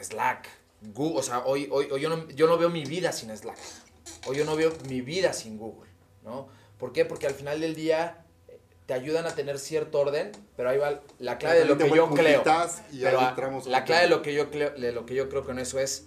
Slack, 0.00 0.48
Google. 0.94 1.18
O 1.18 1.22
sea, 1.22 1.40
hoy, 1.40 1.68
hoy, 1.70 1.88
hoy 1.90 2.00
yo, 2.00 2.08
no, 2.08 2.28
yo 2.30 2.46
no 2.46 2.56
veo 2.58 2.70
mi 2.70 2.84
vida 2.84 3.12
sin 3.12 3.36
Slack. 3.36 3.58
Hoy 4.26 4.36
yo 4.36 4.44
no 4.44 4.56
veo 4.56 4.72
mi 4.88 5.00
vida 5.00 5.32
sin 5.32 5.58
Google. 5.58 5.89
¿No? 6.22 6.48
¿Por 6.78 6.92
qué? 6.92 7.04
Porque 7.04 7.26
al 7.26 7.34
final 7.34 7.60
del 7.60 7.74
día 7.74 8.24
eh, 8.48 8.58
te 8.86 8.94
ayudan 8.94 9.26
a 9.26 9.34
tener 9.34 9.58
cierto 9.58 10.00
orden, 10.00 10.32
pero 10.56 10.70
ahí 10.70 10.78
va 10.78 11.00
la 11.18 11.38
clave 11.38 11.58
de 11.60 11.64
lo 11.64 11.78
que 11.78 11.84
yo 11.96 12.08
creo. 12.10 12.42
Pero 13.00 13.20
a- 13.20 13.34
la 13.66 13.84
clave 13.84 14.02
de 14.02 14.08
lo 14.08 14.22
que 14.22 14.34
yo 14.34 14.50
creo, 14.50 14.70
de 14.70 14.92
lo 14.92 15.06
que 15.06 15.14
yo 15.14 15.28
creo 15.28 15.44
con 15.44 15.58
eso 15.58 15.78
es 15.78 16.06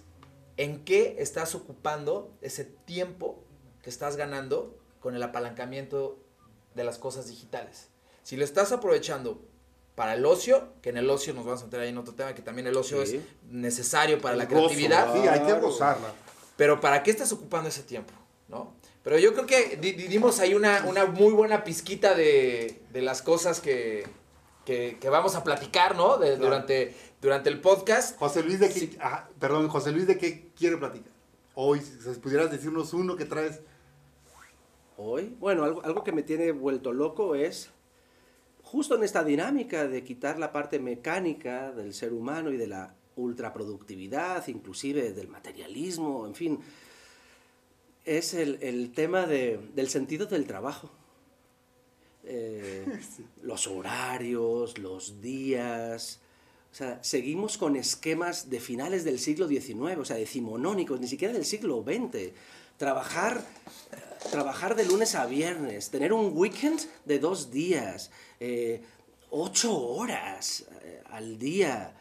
en 0.56 0.84
qué 0.84 1.16
estás 1.18 1.54
ocupando 1.54 2.32
ese 2.40 2.64
tiempo 2.64 3.42
que 3.82 3.90
estás 3.90 4.16
ganando 4.16 4.78
con 5.00 5.14
el 5.16 5.22
apalancamiento 5.22 6.18
de 6.74 6.84
las 6.84 6.98
cosas 6.98 7.26
digitales. 7.28 7.88
Si 8.22 8.36
lo 8.36 8.44
estás 8.44 8.72
aprovechando 8.72 9.42
para 9.94 10.14
el 10.14 10.24
ocio, 10.26 10.68
que 10.82 10.88
en 10.90 10.96
el 10.96 11.08
ocio 11.10 11.34
nos 11.34 11.44
vamos 11.44 11.62
a 11.62 11.64
meter 11.66 11.80
ahí 11.80 11.90
en 11.90 11.98
otro 11.98 12.14
tema, 12.14 12.34
que 12.34 12.42
también 12.42 12.66
el 12.66 12.76
ocio 12.76 13.04
Sí. 13.06 13.16
es 13.16 13.22
necesario 13.52 14.20
para 14.20 14.32
El 14.34 14.38
la 14.38 14.44
gozo, 14.46 14.66
creatividad. 14.68 15.12
Sí, 15.12 15.28
hay 15.28 15.40
que 15.40 15.52
gozarla. 15.60 16.08
Pero 16.56 16.80
¿para 16.80 17.02
qué 17.02 17.10
estás 17.10 17.30
ocupando 17.32 17.68
ese 17.68 17.82
tiempo? 17.82 18.12
¿No? 18.48 18.72
Pero 19.04 19.18
yo 19.18 19.32
creo 19.34 19.46
que 19.46 19.76
di- 19.76 19.92
di- 19.92 20.08
dimos 20.08 20.40
ahí 20.40 20.54
una, 20.54 20.84
una 20.88 21.04
muy 21.06 21.32
buena 21.32 21.62
pizquita 21.62 22.14
de, 22.14 22.80
de 22.92 23.02
las 23.02 23.20
cosas 23.22 23.60
que, 23.60 24.04
que, 24.64 24.96
que 25.00 25.08
vamos 25.10 25.36
a 25.36 25.44
platicar, 25.44 25.94
¿no? 25.96 26.16
De- 26.16 26.30
Claro. 26.30 26.44
durante, 26.44 26.94
durante 27.20 27.50
el 27.50 27.60
podcast. 27.60 28.18
José 28.18 28.42
Luis 28.42 28.58
de 28.60 28.68
qué, 28.68 28.80
Sí. 28.80 28.96
ah, 29.00 29.28
perdón, 29.38 29.68
José 29.68 29.92
Luis 29.92 30.06
de 30.06 30.16
qué 30.18 30.48
quiere 30.56 30.78
platicar. 30.78 31.12
Hoy, 31.54 31.80
si 31.80 32.18
pudieras 32.18 32.50
decirnos 32.50 32.92
uno 32.94 33.14
que 33.14 33.26
traes 33.26 33.60
hoy. 34.96 35.36
Bueno, 35.38 35.64
algo, 35.64 35.84
algo 35.84 36.02
que 36.02 36.12
me 36.12 36.22
tiene 36.22 36.52
vuelto 36.52 36.92
loco 36.92 37.34
es 37.34 37.70
justo 38.62 38.94
en 38.96 39.04
esta 39.04 39.22
dinámica 39.22 39.86
de 39.86 40.02
quitar 40.02 40.38
la 40.38 40.50
parte 40.52 40.78
mecánica 40.78 41.70
del 41.72 41.92
ser 41.94 42.12
humano 42.12 42.50
y 42.50 42.56
de 42.56 42.66
la 42.66 42.94
ultraproductividad, 43.16 44.46
inclusive 44.48 45.12
del 45.12 45.28
materialismo, 45.28 46.26
en 46.26 46.34
fin, 46.34 46.58
es 48.04 48.34
el, 48.34 48.58
el 48.62 48.92
tema 48.92 49.26
de, 49.26 49.58
del 49.74 49.88
sentido 49.88 50.26
del 50.26 50.46
trabajo. 50.46 50.90
Eh, 52.24 52.84
los 53.42 53.66
horarios, 53.66 54.78
los 54.78 55.20
días. 55.20 56.20
O 56.72 56.74
sea, 56.74 57.02
seguimos 57.02 57.56
con 57.56 57.76
esquemas 57.76 58.50
de 58.50 58.60
finales 58.60 59.04
del 59.04 59.18
siglo 59.18 59.46
XIX, 59.46 59.98
o 59.98 60.04
sea, 60.04 60.16
decimonónicos, 60.16 61.00
ni 61.00 61.06
siquiera 61.06 61.32
del 61.32 61.44
siglo 61.44 61.84
XX. 61.84 62.32
Trabajar, 62.76 63.46
trabajar 64.32 64.74
de 64.74 64.84
lunes 64.84 65.14
a 65.14 65.26
viernes, 65.26 65.90
tener 65.90 66.12
un 66.12 66.36
weekend 66.36 66.80
de 67.04 67.20
dos 67.20 67.52
días, 67.52 68.10
eh, 68.40 68.82
ocho 69.30 69.76
horas 69.76 70.64
eh, 70.82 71.02
al 71.10 71.38
día. 71.38 71.94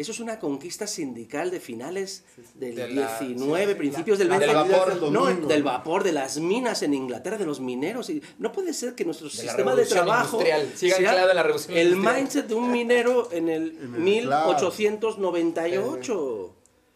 Eso 0.00 0.12
es 0.12 0.20
una 0.20 0.38
conquista 0.38 0.86
sindical 0.86 1.50
de 1.50 1.60
finales 1.60 2.24
del 2.54 2.74
De 2.74 2.88
la- 2.88 3.18
19, 3.20 3.72
sí, 3.72 3.78
principios 3.78 4.18
del 4.18 4.28
la- 4.30 4.38
20. 4.38 4.54
del 4.54 4.70
vapor. 4.70 5.00
del 5.00 5.12
no, 5.12 5.26
del 5.46 5.62
vapor, 5.62 6.04
de 6.04 6.12
las 6.12 6.38
minas 6.38 6.82
en 6.82 6.94
Inglaterra, 6.94 7.36
de 7.36 7.44
los 7.44 7.60
mineros. 7.60 8.08
y- 8.08 8.22
no 8.38 8.50
puede 8.50 8.72
ser 8.72 8.94
que 8.94 9.04
nuestro 9.04 9.28
sistema 9.28 9.74
de 9.76 9.84
trabajo 9.84 10.40
sea 10.74 11.34
la 11.34 11.42
revolución 11.42 11.76
el 11.76 11.88
industrial. 11.88 12.16
mindset 12.16 12.46
de 12.46 12.54
un 12.54 12.72
minero 12.72 13.28
en 13.30 13.50
el, 13.50 13.78
En 13.82 13.94
el 13.94 14.00
1898. 15.40 16.54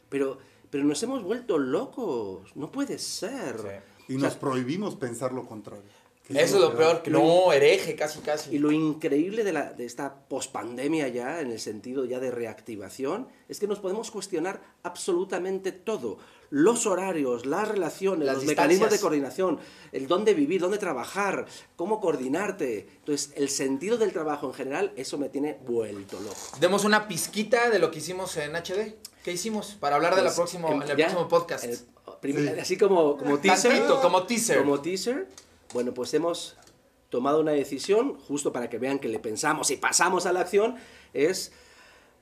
Pero, 0.08 0.38
pero 0.70 0.84
nos 0.84 1.02
hemos 1.02 1.22
vuelto 1.22 1.58
locos. 1.58 2.54
No 2.56 2.70
puede 2.70 2.98
ser. 2.98 3.82
Y 4.08 4.16
O 4.16 4.20
sea, 4.20 4.28
nos 4.28 4.36
prohibimos 4.36 4.96
pensar 4.96 5.32
lo 5.32 5.46
contrario. 5.46 5.84
Eso 6.28 6.56
es 6.56 6.60
lo 6.62 6.74
peor, 6.74 7.02
que 7.02 7.10
no, 7.10 7.52
hereje, 7.52 7.94
casi, 7.96 8.20
casi. 8.20 8.54
Y 8.54 8.58
lo 8.58 8.72
increíble 8.72 9.44
de, 9.44 9.52
la, 9.52 9.72
de 9.74 9.84
esta 9.84 10.14
pospandemia 10.26 11.08
ya, 11.08 11.40
en 11.40 11.50
el 11.50 11.60
sentido 11.60 12.06
ya 12.06 12.18
de 12.18 12.30
reactivación, 12.30 13.28
es 13.48 13.60
que 13.60 13.66
nos 13.66 13.78
podemos 13.80 14.10
cuestionar 14.10 14.62
absolutamente 14.82 15.70
todo. 15.72 16.16
Los 16.50 16.86
horarios, 16.86 17.44
las 17.46 17.68
relaciones, 17.68 18.24
Las 18.26 18.36
los 18.36 18.44
mecanismos 18.46 18.88
de 18.88 18.96
distancias. 18.96 19.00
coordinación, 19.02 19.58
el 19.92 20.06
dónde 20.08 20.32
vivir, 20.34 20.60
dónde 20.62 20.78
trabajar, 20.78 21.46
cómo 21.76 22.00
coordinarte. 22.00 22.88
Entonces, 23.00 23.32
el 23.36 23.48
sentido 23.50 23.98
del 23.98 24.12
trabajo 24.12 24.46
en 24.46 24.54
general, 24.54 24.92
eso 24.96 25.18
me 25.18 25.28
tiene 25.28 25.58
vuelto 25.66 26.18
loco. 26.20 26.36
Demos 26.60 26.84
una 26.84 27.06
pizquita 27.06 27.68
de 27.68 27.78
lo 27.78 27.90
que 27.90 27.98
hicimos 27.98 28.34
en 28.38 28.54
HD. 28.56 28.96
¿Qué 29.24 29.32
hicimos? 29.32 29.76
Para 29.80 29.96
hablar 29.96 30.14
del 30.14 30.24
Pues, 30.24 30.36
próximo, 30.36 30.68
em, 30.70 30.82
el 30.82 30.96
próximo 30.96 31.28
podcast. 31.28 31.64
el- 31.64 31.78
prim- 32.20 32.36
Sí. 32.36 32.48
Así 32.60 32.76
como, 32.78 33.16
como 33.18 33.38
teaser. 33.38 33.72
Tantito, 33.72 34.00
como 34.00 34.22
teaser. 34.22 34.58
Como 34.58 34.80
teaser. 34.80 35.26
Bueno, 35.74 35.92
pues 35.92 36.14
hemos 36.14 36.56
tomado 37.10 37.40
una 37.40 37.52
decisión, 37.52 38.18
justo 38.26 38.52
para 38.52 38.70
que 38.70 38.78
vean 38.78 38.98
que 38.98 39.08
le 39.08 39.18
pensamos 39.18 39.70
y 39.70 39.76
pasamos 39.76 40.24
a 40.24 40.32
la 40.32 40.40
acción, 40.40 40.76
es 41.12 41.52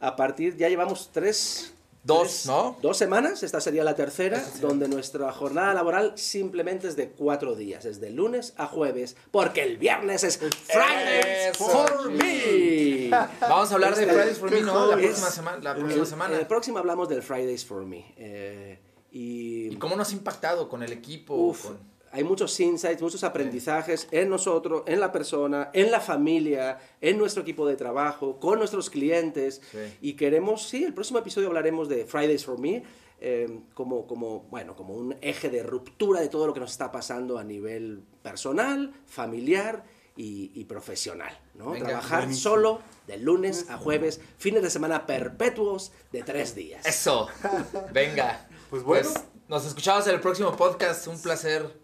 a 0.01 0.17
partir, 0.17 0.57
ya 0.57 0.69
llevamos 0.69 1.11
tres... 1.13 1.75
Dos, 2.05 2.27
tres- 2.29 2.47
¿no? 2.47 2.77
Dos 2.83 2.97
semanas, 2.97 3.45
esta 3.45 3.61
sería 3.61 3.85
la 3.85 3.95
tercera, 3.95 4.43
donde 4.61 4.89
nuestra 4.89 5.31
jornada 5.31 5.73
laboral 5.73 6.15
simplemente 6.19 6.89
es 6.89 6.97
de 6.97 7.11
cuatro 7.11 7.55
días, 7.55 7.85
es 7.85 8.01
de 8.01 8.11
lunes 8.11 8.55
a 8.57 8.67
jueves, 8.67 9.17
porque 9.31 9.63
el 9.63 9.77
viernes 9.79 10.25
es 10.25 10.39
Fridays 10.39 11.55
Eso. 11.55 11.65
for 11.65 12.11
Me. 12.11 13.09
Vamos 13.41 13.71
a 13.71 13.75
hablar 13.75 13.95
de 13.95 14.03
Este, 14.03 14.15
Fridays 14.15 14.39
for 14.39 14.51
Me, 14.51 14.61
¿no? 14.63 14.87
La 14.89 14.97
próxima 14.97 15.29
Es- 15.29 15.35
semana. 15.35 15.59
La 15.63 15.75
próxima 15.77 16.01
El, 16.03 16.07
semana. 16.09 16.39
el 16.41 16.47
próximo 16.49 16.79
hablamos 16.79 17.09
del 17.09 17.23
Fridays 17.23 17.65
for 17.65 17.85
Me. 17.87 18.13
eh, 18.17 18.81
y, 19.13 19.69
¿Y 19.73 19.77
cómo 19.77 19.95
nos 19.95 20.11
ha 20.11 20.13
impactado 20.15 20.69
con 20.69 20.83
el 20.83 20.93
equipo? 20.93 21.37
Uf, 21.37 21.67
con- 21.67 21.79
hay 22.13 22.25
muchos 22.25 22.59
insights, 22.61 23.01
muchos 23.03 23.25
aprendizajes 23.25 24.07
en 24.11 24.29
nosotros, 24.29 24.83
en 24.87 25.01
la 25.01 25.11
persona, 25.11 25.71
en 25.73 25.91
la 25.91 26.01
familia, 26.01 26.79
en 27.01 27.19
nuestro 27.19 27.43
equipo 27.43 27.67
de 27.67 27.77
trabajo, 27.77 28.39
con 28.39 28.59
nuestros 28.59 28.91
clientes. 28.91 29.61
Sí. 29.71 29.79
Y 30.03 30.13
queremos, 30.15 30.69
sí, 30.69 30.85
el 30.85 30.93
próximo 30.95 31.19
episodio 31.19 31.49
hablaremos 31.49 31.89
de 31.89 32.05
Fridays 32.05 32.45
for 32.45 32.59
Me 32.59 32.83
eh, 33.25 33.61
como, 33.75 34.07
como, 34.09 34.41
bueno, 34.51 34.75
como 34.75 34.95
un 34.95 35.17
eje 35.21 35.49
de 35.49 35.63
ruptura 35.63 36.21
de 36.21 36.29
todo 36.29 36.47
lo 36.47 36.53
que 36.53 36.59
nos 36.59 36.73
está 36.73 36.91
pasando 36.91 37.39
a 37.39 37.45
nivel 37.45 38.03
personal, 38.21 38.93
familiar 39.07 39.85
y, 40.17 40.51
y 40.55 40.65
profesional. 40.65 41.39
¿no? 41.55 41.71
Venga, 41.71 41.87
Trabajar 41.87 42.23
buenísimo. 42.23 42.51
solo 42.51 42.81
de 43.07 43.19
lunes 43.19 43.71
a 43.71 43.79
jueves, 43.79 44.21
fines 44.39 44.63
de 44.63 44.71
semana 44.71 45.07
perpetuos 45.07 45.93
de 46.11 46.25
tres 46.25 46.57
días. 46.57 46.85
Eso. 46.85 47.29
Venga. 47.93 48.49
Pues 48.71 48.83
bueno. 48.83 49.09
nos 49.49 49.67
escuchamos 49.67 50.05
en 50.09 50.15
el 50.15 50.21
próximo 50.21 50.57
podcast. 50.57 51.07
Un 51.07 51.23
placer 51.23 51.82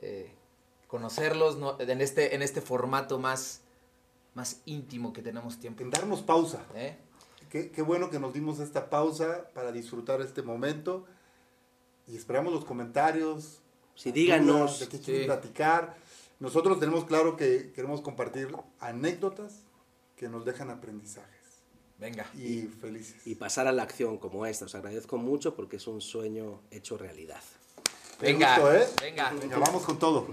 eh, 0.00 0.32
conocerlos 0.88 1.56
¿no? 1.56 1.78
en, 1.80 2.00
este, 2.00 2.34
en 2.34 2.42
este 2.42 2.60
formato 2.60 3.18
más, 3.18 3.60
más 4.34 4.60
íntimo 4.66 5.12
que 5.12 5.22
tenemos 5.22 5.58
tiempo. 5.58 5.82
En 5.82 5.90
darnos 5.90 6.22
pausa. 6.22 6.64
¿eh? 6.74 6.96
Qué, 7.48 7.70
qué 7.70 7.82
bueno 7.82 8.10
que 8.10 8.18
nos 8.18 8.32
dimos 8.34 8.58
esta 8.60 8.90
pausa 8.90 9.48
para 9.54 9.72
disfrutar 9.72 10.20
este 10.20 10.42
momento. 10.42 11.06
Y 12.06 12.16
esperamos 12.16 12.52
los 12.52 12.64
comentarios. 12.64 13.60
Sí, 13.94 14.10
díganos. 14.12 14.80
De 14.80 14.88
qué 14.88 14.98
quieren 14.98 15.22
Sí. 15.22 15.26
platicar. 15.26 15.96
Nosotros 16.40 16.80
tenemos 16.80 17.04
claro 17.04 17.36
que 17.36 17.70
queremos 17.72 18.00
compartir 18.00 18.48
anécdotas 18.80 19.62
que 20.16 20.28
nos 20.28 20.44
dejan 20.44 20.70
aprendizajes. 20.70 21.38
Venga. 21.98 22.26
Y 22.34 22.62
felices. 22.62 23.26
y 23.26 23.34
pasar 23.34 23.66
a 23.66 23.72
la 23.72 23.82
acción 23.82 24.16
como 24.16 24.46
esta. 24.46 24.64
Os 24.64 24.74
agradezco 24.74 25.18
mucho 25.18 25.54
porque 25.54 25.76
es 25.76 25.86
un 25.86 26.00
sueño 26.00 26.62
hecho 26.70 26.96
realidad. 26.96 27.42
Qué 28.20 28.26
Venga. 28.26 28.54
gusto, 28.58 28.74
¿eh? 28.74 28.86
Venga. 29.00 29.32
Venga, 29.40 29.58
vamos 29.58 29.82
con 29.82 29.98
todo. 29.98 30.28